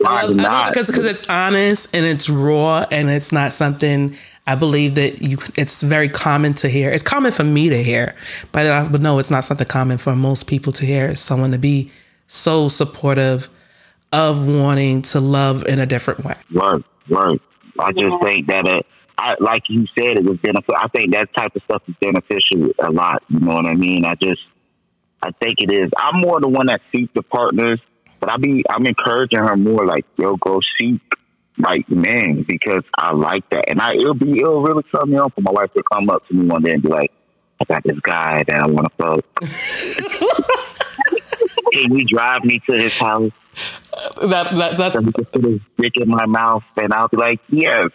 I 0.00 0.04
Why 0.04 0.22
love, 0.22 0.22
I 0.22 0.26
love 0.26 0.36
not? 0.36 0.72
because 0.72 0.86
because 0.88 1.06
it's 1.06 1.28
honest 1.28 1.94
and 1.94 2.04
it's 2.04 2.28
raw 2.28 2.84
and 2.90 3.08
it's 3.10 3.30
not 3.32 3.52
something 3.52 4.16
I 4.46 4.56
believe 4.56 4.96
that 4.96 5.22
you. 5.22 5.38
It's 5.56 5.82
very 5.82 6.08
common 6.08 6.54
to 6.54 6.68
hear. 6.68 6.90
It's 6.90 7.02
common 7.04 7.30
for 7.30 7.44
me 7.44 7.68
to 7.68 7.82
hear, 7.82 8.14
but 8.50 8.66
I, 8.66 8.88
but 8.88 9.00
no, 9.00 9.18
it's 9.18 9.30
not 9.30 9.44
something 9.44 9.66
common 9.68 9.98
for 9.98 10.16
most 10.16 10.48
people 10.48 10.72
to 10.72 10.84
hear. 10.86 11.06
It's 11.06 11.20
someone 11.20 11.52
to 11.52 11.58
be 11.58 11.92
so 12.26 12.68
supportive 12.68 13.48
of 14.12 14.46
wanting 14.46 15.02
to 15.02 15.20
love 15.20 15.66
in 15.66 15.78
a 15.78 15.86
different 15.86 16.24
way. 16.24 16.34
Right, 16.52 16.84
right. 17.08 17.40
I 17.78 17.92
just 17.92 18.14
think 18.22 18.46
that, 18.48 18.68
uh, 18.68 18.82
I, 19.18 19.34
like 19.40 19.62
you 19.68 19.86
said, 19.98 20.18
it 20.18 20.24
was 20.24 20.38
beneficial. 20.38 20.74
I 20.76 20.88
think 20.88 21.14
that 21.14 21.34
type 21.34 21.54
of 21.54 21.62
stuff 21.62 21.82
is 21.88 21.94
beneficial 22.00 22.72
a 22.82 22.90
lot. 22.90 23.22
You 23.28 23.40
know 23.40 23.54
what 23.54 23.66
I 23.66 23.74
mean? 23.74 24.04
I 24.04 24.14
just, 24.14 24.40
I 25.22 25.30
think 25.40 25.56
it 25.58 25.70
is. 25.70 25.90
I'm 25.96 26.20
more 26.20 26.40
the 26.40 26.48
one 26.48 26.66
that 26.66 26.80
seeks 26.92 27.12
the 27.14 27.22
partners, 27.22 27.80
but 28.20 28.30
I 28.30 28.36
be, 28.36 28.64
I'm 28.68 28.86
encouraging 28.86 29.38
her 29.38 29.56
more 29.56 29.86
like, 29.86 30.04
yo, 30.18 30.36
go 30.36 30.60
seek 30.78 31.00
like 31.58 31.88
men 31.88 32.44
because 32.46 32.82
I 32.96 33.12
like 33.14 33.48
that, 33.50 33.68
and 33.68 33.80
I 33.80 33.92
it'll 33.94 34.14
be 34.14 34.38
it'll 34.38 34.62
really 34.62 34.82
turn 34.84 35.10
me 35.10 35.18
on 35.18 35.30
for 35.30 35.42
my 35.42 35.52
wife 35.52 35.72
to 35.74 35.82
come 35.92 36.08
up 36.08 36.26
to 36.28 36.34
me 36.34 36.46
one 36.46 36.62
day 36.62 36.72
and 36.72 36.82
be 36.82 36.88
like, 36.88 37.12
I 37.60 37.64
got 37.64 37.82
this 37.84 37.98
guy 38.00 38.42
that 38.46 38.62
I 38.62 38.66
want 38.70 38.88
to 38.90 38.96
fuck. 38.96 39.24
Can 41.72 41.96
you 41.96 42.06
drive 42.06 42.44
me 42.44 42.60
to 42.68 42.72
his 42.72 42.98
house? 42.98 43.32
That, 44.22 44.50
that 44.50 44.76
that's 44.76 44.98
he 44.98 45.12
can 45.12 45.58
put 45.58 45.62
dick 45.76 45.96
in 45.96 46.08
my 46.08 46.26
mouth, 46.26 46.64
and 46.76 46.92
I'll 46.92 47.08
be 47.08 47.16
like, 47.16 47.40
yes. 47.48 47.86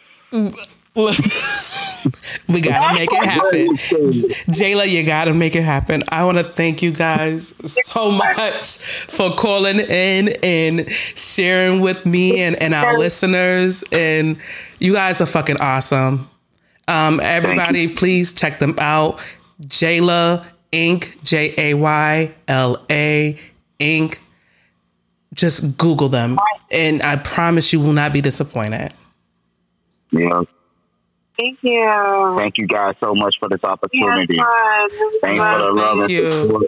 we 2.49 2.59
gotta 2.59 2.95
make 2.95 3.09
it 3.11 3.25
happen. 3.29 3.75
Jayla, 4.49 4.89
you 4.89 5.03
gotta 5.05 5.33
make 5.33 5.55
it 5.55 5.61
happen. 5.63 6.01
I 6.09 6.23
wanna 6.25 6.43
thank 6.43 6.81
you 6.81 6.91
guys 6.91 7.53
so 7.65 8.09
much 8.09 8.79
for 9.07 9.35
calling 9.35 9.79
in 9.79 10.29
and 10.41 10.89
sharing 10.89 11.81
with 11.81 12.07
me 12.07 12.41
and, 12.41 12.61
and 12.61 12.73
our 12.73 12.97
listeners. 12.97 13.83
And 13.91 14.37
you 14.79 14.93
guys 14.93 15.21
are 15.21 15.27
fucking 15.27 15.57
awesome. 15.59 16.29
Um, 16.87 17.19
everybody, 17.19 17.87
please 17.89 18.33
check 18.33 18.57
them 18.57 18.73
out. 18.79 19.19
Jayla 19.61 20.47
Inc. 20.71 21.21
J 21.21 21.53
A 21.57 21.73
Y 21.75 22.33
L 22.47 22.83
A 22.89 23.37
Inc. 23.79 24.17
Just 25.37 25.77
Google 25.77 26.09
them, 26.09 26.37
and 26.71 27.01
I 27.03 27.15
promise 27.15 27.71
you 27.71 27.79
will 27.79 27.93
not 27.93 28.11
be 28.11 28.19
disappointed. 28.21 28.93
Yeah. 30.11 30.41
Thank 31.39 31.59
you. 31.61 32.35
Thank 32.37 32.57
you 32.57 32.65
guys 32.67 32.95
so 33.03 33.13
much 33.13 33.35
for 33.39 33.47
this 33.47 33.63
opportunity. 33.63 34.35
Yes, 34.35 34.91
fun. 34.93 35.11
Thanks 35.21 35.39
for 35.43 35.59
the 35.59 35.71
love 35.71 35.97
Thank 35.99 36.01
and 36.01 36.09
you. 36.09 36.67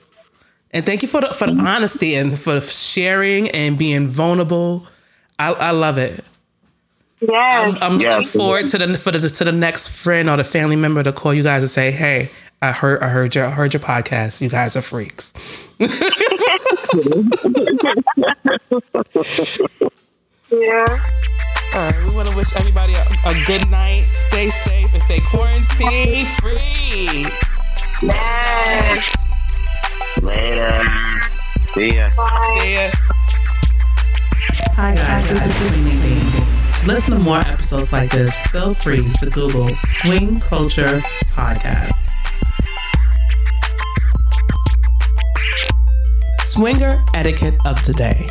And 0.71 0.85
thank 0.85 1.01
you 1.01 1.07
for 1.07 1.21
the 1.21 1.29
for 1.33 1.47
the 1.47 1.59
honesty 1.59 2.13
and 2.13 2.37
for 2.37 2.61
sharing 2.61 3.49
and 3.49 3.75
being 3.77 4.07
vulnerable. 4.07 4.85
I, 5.39 5.53
I 5.53 5.71
love 5.71 5.97
it. 5.97 6.23
Yes. 7.21 7.77
I'm 7.81 7.93
looking 7.93 8.07
Yes. 8.07 8.31
forward 8.31 8.67
to 8.67 8.77
the 8.77 8.95
for 8.97 9.11
the 9.11 9.27
to 9.29 9.43
the 9.43 9.51
next 9.51 9.87
friend 9.89 10.29
or 10.29 10.37
the 10.37 10.43
family 10.43 10.75
member 10.75 11.01
to 11.01 11.11
call 11.11 11.33
you 11.33 11.41
guys 11.41 11.63
and 11.63 11.69
say, 11.71 11.89
"Hey, 11.89 12.29
I 12.61 12.71
heard 12.71 13.01
I 13.01 13.09
heard 13.09 13.33
your 13.33 13.47
I 13.47 13.49
heard 13.49 13.73
your 13.73 13.81
podcast. 13.81 14.41
You 14.41 14.49
guys 14.49 14.75
are 14.75 14.81
freaks. 14.83 15.33
Yeah. 20.51 20.85
All 21.73 21.81
right, 21.81 22.03
we 22.03 22.15
want 22.15 22.27
to 22.29 22.35
wish 22.35 22.55
everybody 22.55 22.93
a, 22.93 23.05
a 23.25 23.33
good 23.45 23.69
night. 23.69 24.07
Stay 24.13 24.49
safe 24.49 24.91
and 24.91 25.01
stay 25.01 25.19
quarantine 25.31 26.25
free. 26.41 27.27
Yes. 28.01 29.15
Later. 30.21 30.83
See 31.73 31.95
ya. 31.95 32.09
See 32.59 32.73
ya. 32.73 32.91
Hi 34.75 34.95
guys, 34.95 35.29
this 35.29 35.45
is 35.45 35.53
Queen 35.69 35.83
Nadine. 35.85 36.45
To 36.79 36.87
listen 36.87 37.13
to 37.13 37.19
more 37.19 37.39
episodes 37.39 37.91
like 37.91 38.11
this, 38.11 38.35
feel 38.51 38.73
free 38.73 39.11
to 39.19 39.29
Google 39.29 39.69
Swing 39.89 40.39
Culture 40.39 41.01
Podcast. 41.33 41.98
Swinger 46.59 47.01
etiquette 47.13 47.53
of 47.65 47.85
the 47.85 47.93
day. 47.93 48.27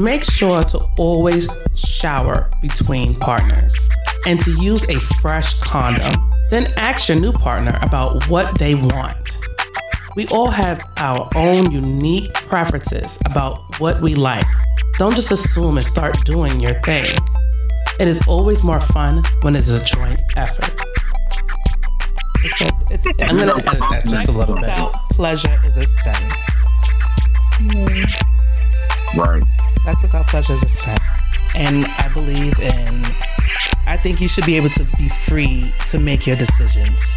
Make 0.00 0.24
sure 0.24 0.64
to 0.64 0.78
always 0.96 1.46
shower 1.74 2.50
between 2.62 3.14
partners 3.14 3.90
and 4.26 4.40
to 4.40 4.50
use 4.62 4.82
a 4.84 4.98
fresh 5.20 5.60
condom. 5.60 6.32
Then 6.48 6.72
ask 6.78 7.10
your 7.10 7.20
new 7.20 7.32
partner 7.32 7.78
about 7.82 8.26
what 8.30 8.58
they 8.58 8.74
want. 8.74 9.40
We 10.16 10.26
all 10.28 10.48
have 10.48 10.82
our 10.96 11.28
own 11.36 11.70
unique 11.70 12.32
preferences 12.32 13.18
about 13.26 13.78
what 13.78 14.00
we 14.00 14.14
like. 14.14 14.46
Don't 14.96 15.14
just 15.14 15.32
assume 15.32 15.76
and 15.76 15.84
start 15.84 16.24
doing 16.24 16.60
your 16.60 16.80
thing. 16.80 17.14
It 17.98 18.08
is 18.08 18.26
always 18.26 18.62
more 18.62 18.80
fun 18.80 19.22
when 19.42 19.54
it 19.54 19.58
is 19.58 19.74
a 19.74 19.84
joint 19.84 20.22
effort. 20.38 20.89
So 22.48 22.66
it's, 22.90 23.06
I'm 23.20 23.36
gonna 23.36 23.52
edit 23.52 23.64
that 23.64 24.02
just 24.08 24.28
a 24.28 24.32
little 24.32 24.56
bit. 24.56 24.70
Pleasure 25.10 25.58
is 25.64 25.76
a 25.76 25.86
sin. 25.86 26.14
Right. 29.16 29.42
Sex 29.84 30.02
without 30.02 30.26
pleasure 30.28 30.52
is 30.54 30.62
a 30.62 30.68
sin. 30.68 30.98
And 31.54 31.84
I 31.98 32.08
believe 32.14 32.58
in, 32.60 33.04
I 33.86 33.96
think 33.96 34.20
you 34.20 34.28
should 34.28 34.46
be 34.46 34.56
able 34.56 34.68
to 34.70 34.84
be 34.96 35.08
free 35.08 35.72
to 35.86 35.98
make 35.98 36.26
your 36.26 36.36
decisions. 36.36 37.16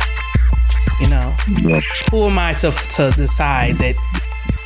You 0.99 1.07
know, 1.09 1.36
Yes. 1.61 1.84
who 2.11 2.24
am 2.26 2.38
I 2.39 2.53
to, 2.53 2.71
to 2.71 3.11
decide 3.15 3.78
that 3.80 3.95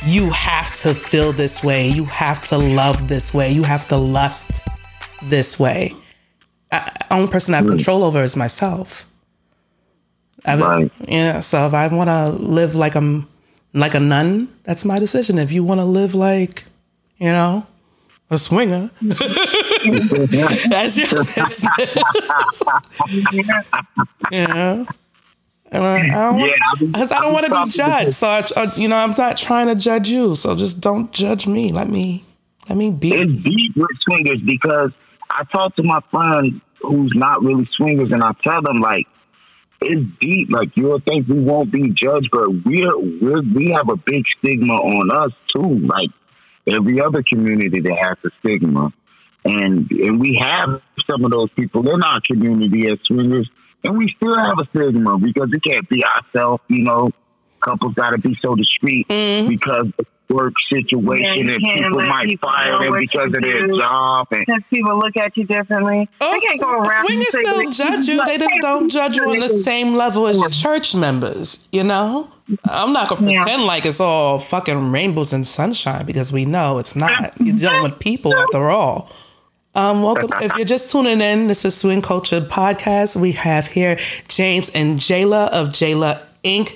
you 0.06 0.30
have 0.30 0.70
to 0.82 0.94
feel 0.94 1.32
this 1.32 1.62
way, 1.64 1.88
you 1.88 2.04
have 2.06 2.42
to 2.44 2.58
love 2.58 3.08
this 3.08 3.32
way, 3.34 3.50
you 3.50 3.62
have 3.62 3.86
to 3.88 3.96
lust 3.96 4.62
this 5.24 5.58
way? 5.58 5.92
I, 6.70 6.90
only 7.10 7.28
person 7.28 7.54
I 7.54 7.58
have 7.58 7.66
control 7.66 8.04
over 8.04 8.22
is 8.22 8.36
myself. 8.36 9.06
I, 10.44 10.56
Right. 10.56 10.92
Yeah, 11.06 11.40
so 11.40 11.66
if 11.66 11.74
I 11.74 11.88
want 11.88 12.08
to 12.08 12.28
live 12.30 12.74
like 12.74 12.94
I'm 12.94 13.26
like 13.74 13.94
a 13.94 14.00
nun, 14.00 14.48
that's 14.64 14.84
my 14.84 14.98
decision. 14.98 15.38
If 15.38 15.52
you 15.52 15.62
want 15.64 15.80
to 15.80 15.84
live 15.84 16.14
like, 16.14 16.64
you 17.18 17.30
know, 17.30 17.66
a 18.30 18.38
swinger, 18.38 18.90
that's 19.00 20.98
your 20.98 21.08
business. 21.08 21.64
yeah. 24.30 24.84
And 25.70 25.84
I, 25.84 26.00
I 26.00 26.06
don't, 26.06 26.38
Yeah, 26.38 26.46
I 26.46 26.84
because 26.86 27.12
I 27.12 27.20
don't 27.20 27.32
want 27.34 27.46
to 27.46 27.64
be 27.64 27.70
judged. 27.70 28.12
So 28.12 28.26
I, 28.26 28.38
I- 28.56 28.62
uh, 28.62 28.70
you 28.76 28.88
know, 28.88 28.96
I'm 28.96 29.14
not 29.18 29.36
trying 29.36 29.66
to 29.68 29.74
judge 29.74 30.08
you. 30.08 30.34
So 30.34 30.56
just 30.56 30.80
don't 30.80 31.12
judge 31.12 31.46
me. 31.46 31.72
Let 31.72 31.88
me, 31.90 32.24
let 32.68 32.78
me 32.78 32.90
be. 32.90 33.12
It's 33.12 33.42
deep 33.42 33.76
with 33.76 33.88
swingers 34.08 34.40
because 34.44 34.92
I 35.30 35.44
talk 35.52 35.76
to 35.76 35.82
my 35.82 36.00
friends 36.10 36.60
who's 36.80 37.12
not 37.14 37.42
really 37.42 37.68
swingers, 37.76 38.10
and 38.12 38.22
I 38.22 38.32
tell 38.42 38.62
them 38.62 38.78
like 38.78 39.06
it's 39.80 40.10
deep. 40.20 40.48
Like 40.50 40.70
you'll 40.74 41.00
think 41.00 41.28
we 41.28 41.40
won't 41.40 41.70
be 41.70 41.90
judged, 41.90 42.28
but 42.32 42.48
we're, 42.64 42.98
we're 43.20 43.42
we 43.42 43.70
have 43.70 43.88
a 43.88 43.96
big 43.96 44.24
stigma 44.38 44.74
on 44.74 45.10
us 45.10 45.32
too. 45.54 45.86
Like 45.86 46.10
every 46.66 47.00
other 47.00 47.22
community 47.22 47.80
that 47.80 47.96
has 48.00 48.16
a 48.24 48.30
stigma, 48.40 48.92
and 49.44 49.90
and 49.90 50.20
we 50.20 50.38
have 50.40 50.80
some 51.10 51.24
of 51.24 51.30
those 51.30 51.50
people 51.56 51.88
in 51.88 52.02
our 52.02 52.20
community 52.26 52.90
as 52.90 52.98
swingers, 53.06 53.48
and 53.84 53.96
we 53.96 54.12
still 54.16 54.36
have 54.36 54.58
a 54.58 54.66
stigma 54.74 55.18
because 55.18 55.48
we 55.50 55.60
can't 55.60 55.88
be 55.88 56.04
ourselves. 56.04 56.62
You 56.68 56.82
know, 56.82 57.10
couples 57.60 57.94
got 57.94 58.10
to 58.10 58.18
be 58.18 58.36
so 58.42 58.54
discreet 58.54 59.06
mm-hmm. 59.08 59.48
because 59.48 59.86
of 59.86 59.94
the 59.96 60.06
work 60.30 60.52
situation, 60.72 61.46
Yeah, 61.46 61.54
and 61.54 61.62
people 61.62 62.02
might 62.02 62.26
people 62.26 62.48
fire 62.48 62.72
know 62.72 62.82
them 62.82 62.94
because 62.98 63.26
of 63.34 63.42
their 63.42 63.66
do. 63.66 63.76
job. 63.78 64.26
And 64.30 64.40
Because 64.46 64.62
people 64.70 64.98
look 64.98 65.16
at 65.16 65.36
you 65.36 65.44
differently. 65.44 66.08
Oh, 66.20 66.32
I 66.32 66.38
can't 66.38 66.60
go 66.60 66.70
around. 66.72 67.06
swingers 67.06 67.34
and 67.34 67.46
say 67.46 67.50
still 67.50 67.70
judge 67.70 68.08
you. 68.08 68.24
They 68.26 68.38
just 68.38 68.54
don't 68.60 68.88
judge 68.90 69.16
you 69.16 69.28
on 69.30 69.38
the 69.38 69.48
same 69.48 69.94
level 69.94 70.26
as 70.26 70.36
your 70.38 70.50
church 70.50 70.94
members. 70.94 71.68
You 71.72 71.84
know, 71.84 72.28
I'm 72.64 72.92
not 72.92 73.08
gonna 73.08 73.30
Yeah. 73.30 73.42
pretend 73.44 73.62
like 73.64 73.86
it's 73.86 74.00
all 74.00 74.38
fucking 74.38 74.92
rainbows 74.92 75.32
and 75.32 75.46
sunshine 75.46 76.04
because 76.06 76.32
we 76.32 76.44
know 76.44 76.78
it's 76.78 76.94
not. 76.94 77.34
You're 77.40 77.56
dealing 77.56 77.82
with 77.82 77.98
people 77.98 78.34
after 78.36 78.70
all. 78.70 79.10
Um, 79.74 80.02
welcome. 80.02 80.30
if 80.42 80.56
you're 80.56 80.66
just 80.66 80.90
tuning 80.90 81.20
in, 81.20 81.46
this 81.46 81.64
is 81.64 81.76
Swing 81.76 82.02
Culture 82.02 82.40
Podcast. 82.40 83.16
We 83.16 83.32
have 83.32 83.68
here 83.68 83.96
James 84.28 84.70
and 84.70 84.98
Jayla 84.98 85.48
of 85.50 85.68
Jayla 85.68 86.20
Inc. 86.42 86.74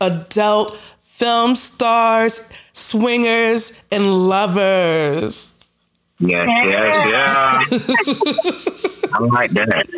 Adult 0.00 0.78
film 1.18 1.56
stars, 1.56 2.48
swingers, 2.72 3.84
and 3.90 4.28
lovers. 4.28 5.52
yes, 6.20 6.46
yes, 6.48 7.06
yeah. 7.12 7.64
I 9.12 9.18
like 9.24 9.52
that. 9.52 9.88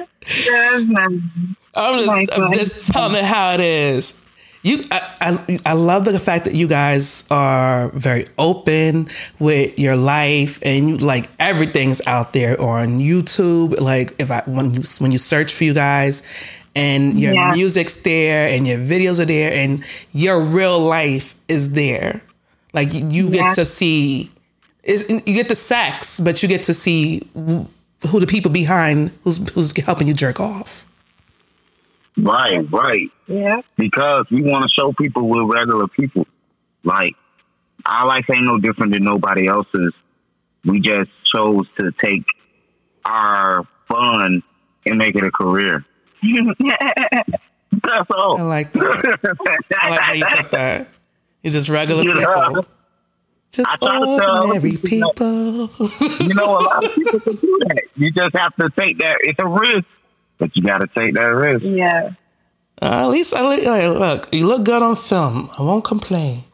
I'm 1.77 1.99
just, 1.99 2.07
my 2.07 2.27
I'm 2.33 2.53
just 2.53 2.93
telling 2.93 3.17
it 3.17 3.25
how 3.25 3.53
it 3.53 3.61
is. 3.61 4.25
You, 4.63 4.83
I, 4.91 5.17
I, 5.23 5.59
I 5.65 5.73
love 5.73 6.05
the 6.05 6.19
fact 6.19 6.45
that 6.45 6.55
you 6.55 6.69
guys 6.69 7.27
are 7.31 7.89
very 7.91 8.27
open 8.37 9.09
with 9.39 9.79
your 9.79 9.97
life 9.97 10.59
and 10.63 10.91
you 10.91 10.97
like 10.99 11.31
everything's 11.39 12.03
out 12.07 12.35
there 12.35 12.61
on 12.61 12.99
YouTube. 12.99 13.81
Like 13.81 14.15
if 14.19 14.31
I 14.31 14.43
when 14.47 14.75
you 14.75 14.83
when 14.99 15.13
you 15.13 15.19
search 15.19 15.53
for 15.55 15.65
you 15.65 15.73
guys, 15.73 16.23
and 16.77 17.19
your 17.19 17.35
Yeah. 17.35 17.53
music's 17.53 17.97
there 17.99 18.49
and 18.49 18.67
your 18.67 18.79
videos 18.79 19.21
are 19.21 19.25
there 19.27 19.53
and 19.53 19.85
your 20.13 20.41
real 20.41 20.79
life 20.79 21.35
is 21.49 21.73
there. 21.73 22.23
Like 22.73 22.95
you, 22.95 23.07
you 23.09 23.25
Yeah. 23.29 23.49
get 23.49 23.55
to 23.57 23.65
see, 23.65 24.31
is 24.85 25.09
you 25.11 25.35
get 25.35 25.49
the 25.49 25.55
sex, 25.57 26.21
but 26.21 26.43
you 26.43 26.49
get 26.49 26.63
to 26.65 26.75
see 26.75 27.23
who 27.35 28.19
the 28.21 28.27
people 28.27 28.51
behind 28.51 29.11
who's 29.25 29.51
who's 29.51 29.77
helping 29.85 30.07
you 30.09 30.15
jerk 30.15 30.41
off. 30.41 30.87
Right, 32.17 32.71
right. 32.73 33.09
Yeah. 33.27 33.61
Because 33.77 34.25
we 34.31 34.43
want 34.43 34.63
to 34.63 34.69
show 34.69 34.93
people 34.93 35.29
we're 35.29 35.45
regular 35.45 35.87
people. 35.89 36.27
Like 36.85 37.15
our 37.87 38.07
life 38.07 38.25
ain't 38.33 38.45
no 38.45 38.59
different 38.59 38.93
than 38.93 39.05
nobody 39.05 39.49
else's. 39.49 39.93
We 40.65 40.81
just 40.81 41.11
chose 41.35 41.67
to 41.79 41.93
take 42.03 42.25
our 43.05 43.67
fun 43.89 44.43
and 44.87 44.99
make 44.99 45.17
it 45.17 45.25
a 45.25 45.31
career. 45.31 45.85
That's 46.23 48.11
all. 48.17 48.39
I 48.39 48.43
like 48.43 48.73
that. 48.73 49.19
I 49.81 49.91
like 49.91 50.01
how 50.01 50.13
you 50.13 50.25
put 50.27 50.51
that. 50.53 50.89
You're 51.43 51.53
just 51.53 51.69
regular 51.69 52.03
Yeah. 52.05 52.47
people. 52.49 52.65
Just 53.53 53.69
I 53.69 53.77
try 53.77 53.99
to 53.99 54.05
tell 54.05 54.47
ordinary 54.49 54.71
people 54.77 55.13
people. 55.13 56.27
you 56.27 56.35
know, 56.35 56.59
a 56.59 56.61
lot 56.63 56.85
of 56.85 56.95
people 56.95 57.19
can 57.21 57.33
do 57.37 57.59
that. 57.69 57.83
You 57.97 58.13
just 58.13 58.37
have 58.37 58.55
to 58.57 58.71
take 58.79 58.99
that. 58.99 59.17
It's 59.23 59.39
a 59.41 59.47
risk, 59.47 59.87
but 60.39 60.55
you 60.57 60.63
got 60.63 60.79
to 60.79 60.87
take 60.89 61.15
that 61.15 61.27
risk. 61.27 61.65
Yeah. 61.65 62.11
Uh, 62.83 63.05
at 63.05 63.09
least 63.09 63.35
I 63.35 63.43
look, 63.43 63.65
like, 63.65 63.99
look, 63.99 64.35
you 64.35 64.47
look 64.47 64.65
good 64.65 64.83
on 64.83 64.95
film. 64.97 65.51
I 65.59 65.63
won't 65.63 65.85
complain. 65.85 66.45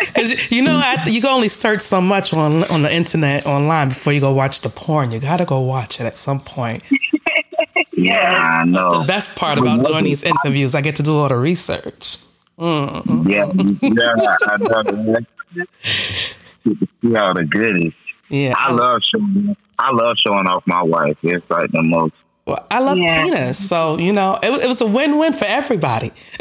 Because 0.00 0.50
you 0.50 0.62
know, 0.62 0.80
I, 0.82 1.04
you 1.06 1.20
can 1.20 1.30
only 1.30 1.48
search 1.48 1.80
so 1.80 2.00
much 2.00 2.32
on 2.34 2.64
on 2.70 2.82
the 2.82 2.94
internet 2.94 3.46
online 3.46 3.88
before 3.88 4.12
you 4.12 4.20
go 4.20 4.32
watch 4.32 4.60
the 4.60 4.68
porn. 4.68 5.10
You 5.10 5.20
gotta 5.20 5.44
go 5.44 5.60
watch 5.60 6.00
it 6.00 6.04
at 6.06 6.16
some 6.16 6.40
point. 6.40 6.82
Yeah, 8.00 8.60
I 8.60 8.64
know. 8.64 9.00
The 9.00 9.06
best 9.06 9.36
part 9.36 9.58
about 9.58 9.84
doing 9.84 10.04
these 10.04 10.22
interviews, 10.22 10.74
I 10.74 10.80
get 10.80 10.96
to 10.96 11.02
do 11.02 11.14
all 11.16 11.28
the 11.28 11.36
research. 11.36 12.16
Mm-hmm. 12.58 13.28
Yeah, 13.28 13.50
yeah, 13.82 14.36
I 14.46 14.56
know. 14.56 15.12
that. 15.12 15.26
You 16.64 16.76
can 16.76 16.88
see 17.02 17.16
all 17.16 17.34
the 17.34 17.44
goodies. 17.44 17.92
Yeah, 18.30 18.54
I 18.56 18.72
love 18.72 19.02
showing. 19.02 19.54
I 19.78 19.90
love 19.92 20.16
showing 20.24 20.46
off 20.46 20.62
my 20.66 20.82
wife. 20.82 21.18
It's 21.22 21.44
like 21.50 21.70
the 21.72 21.82
most. 21.82 22.14
Well, 22.46 22.66
I 22.70 22.78
love 22.80 22.96
Yeah. 22.98 23.24
penis, 23.24 23.68
so 23.68 23.98
you 23.98 24.12
know, 24.12 24.38
it, 24.42 24.50
was- 24.50 24.62
it 24.64 24.66
was 24.68 24.80
a 24.80 24.86
win-win 24.86 25.32
for 25.34 25.44
everybody. 25.46 26.10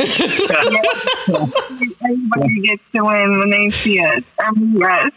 Everybody 1.30 2.62
gets 2.68 2.84
to 2.96 3.04
win 3.04 3.40
when 3.40 3.50
they 3.52 3.70
see 3.70 4.00
us. 4.00 4.24
Mean, 4.56 4.78
yes. 4.80 5.12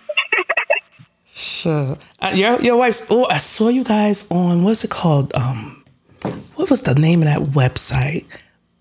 Sure. 1.25 1.97
Uh, 2.21 2.33
your 2.35 2.61
your 2.61 2.77
wife's. 2.77 3.07
Oh, 3.11 3.27
I 3.31 3.39
saw 3.39 3.69
you 3.69 3.85
guys 3.85 4.31
on 4.31 4.65
what's 4.65 4.85
it 4.85 4.91
called? 4.91 5.33
Um, 5.35 5.83
what 6.57 6.69
was 6.69 6.83
the 6.83 6.95
name 6.95 7.23
of 7.23 7.27
that 7.29 7.41
website? 7.53 8.27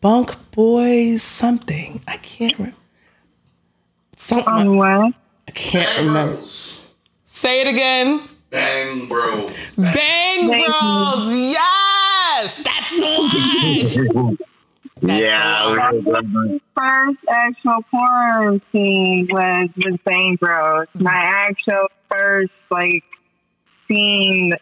Bunk 0.02 0.36
Boys 0.52 1.22
something. 1.24 2.02
I 2.08 2.18
can't 2.18 2.58
remember. 2.58 2.78
Something. 4.18 4.48
On 4.54 4.78
what? 4.78 5.14
I 5.48 5.52
can't 5.54 6.06
remember. 6.06 6.38
Say 7.24 7.62
it 7.62 7.68
again. 7.68 8.22
Bang, 8.52 9.08
Bros. 9.08 9.76
Bang 9.78 9.94
Thank 10.50 10.68
you. 10.68 10.74
Bros. 10.74 11.32
Yes. 11.32 11.68
Yes, 12.42 12.64
that's 12.64 12.90
the 12.96 14.10
one. 14.14 14.38
yeah. 15.02 15.92
First 16.76 17.18
actual 17.30 17.84
porn 17.92 18.62
scene 18.72 19.28
was 19.30 19.70
with 19.78 20.04
Bang 20.06 20.38
Bros. 20.42 20.88
My 20.96 21.14
actual 21.14 21.88
first 22.12 22.52
like 22.72 23.04
scene, 23.88 24.54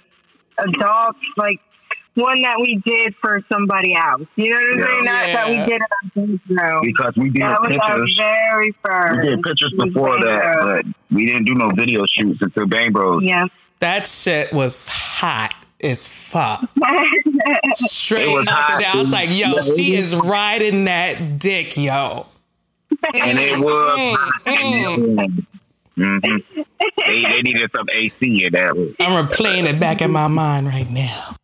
adult 0.58 1.16
like 1.38 1.60
one 2.16 2.42
that 2.42 2.58
we 2.60 2.82
did 2.86 3.16
for 3.22 3.40
somebody 3.52 3.96
else. 3.96 4.28
You 4.36 4.50
know 4.50 4.58
what 4.58 4.80
I'm 4.80 4.84
saying? 4.84 5.06
Not 5.06 5.26
that 5.28 5.48
we 5.50 5.56
did 5.58 5.82
it 5.82 5.82
on 5.82 6.12
Bang 6.16 6.40
Bros. 6.48 6.82
Because 6.84 7.14
we 7.16 7.30
did 7.30 7.44
That 7.44 7.62
was 7.62 7.78
our 7.82 7.98
pictures. 7.98 8.16
very 8.18 8.76
first. 8.84 9.18
We 9.22 9.30
did 9.30 9.42
pictures 9.42 9.74
before 9.78 10.20
that, 10.20 10.56
but 10.62 11.16
we 11.16 11.26
didn't 11.28 11.46
do 11.46 11.54
no 11.56 11.70
video 11.70 12.04
shoots 12.20 12.40
until 12.42 12.66
Bang 12.68 12.92
Bros. 12.92 13.24
Yeah. 13.24 13.46
That 13.80 14.06
shit 14.08 14.52
was 14.54 14.88
hot 14.88 15.56
as 15.82 16.08
fuck. 16.08 16.62
Straight 17.76 18.28
It 18.30 18.48
up 18.50 18.54
hot, 18.54 18.72
and 18.74 18.82
down. 18.82 18.96
I 18.96 19.00
was 19.00 19.12
like, 19.12 19.30
yo, 19.30 19.54
Yeah, 19.54 19.62
she 19.62 19.96
is 19.96 20.16
riding 20.16 20.86
that 20.86 21.40
dick, 21.40 21.78
yo. 21.78 22.26
And 23.14 23.40
it 23.40 23.60
was 23.60 24.18
hot. 24.18 25.30
hmm 25.96 26.38
they, 27.06 27.24
they 27.24 27.42
needed 27.42 27.70
some 27.76 27.86
AC 27.92 28.46
in 28.46 28.54
that. 28.54 28.76
one. 28.76 28.96
I'm 29.00 29.28
replaying 29.28 29.66
it 29.66 29.80
back 29.80 30.02
in 30.02 30.12
my 30.12 30.28
mind 30.28 30.68
right 30.68 30.90
now. 30.90 31.36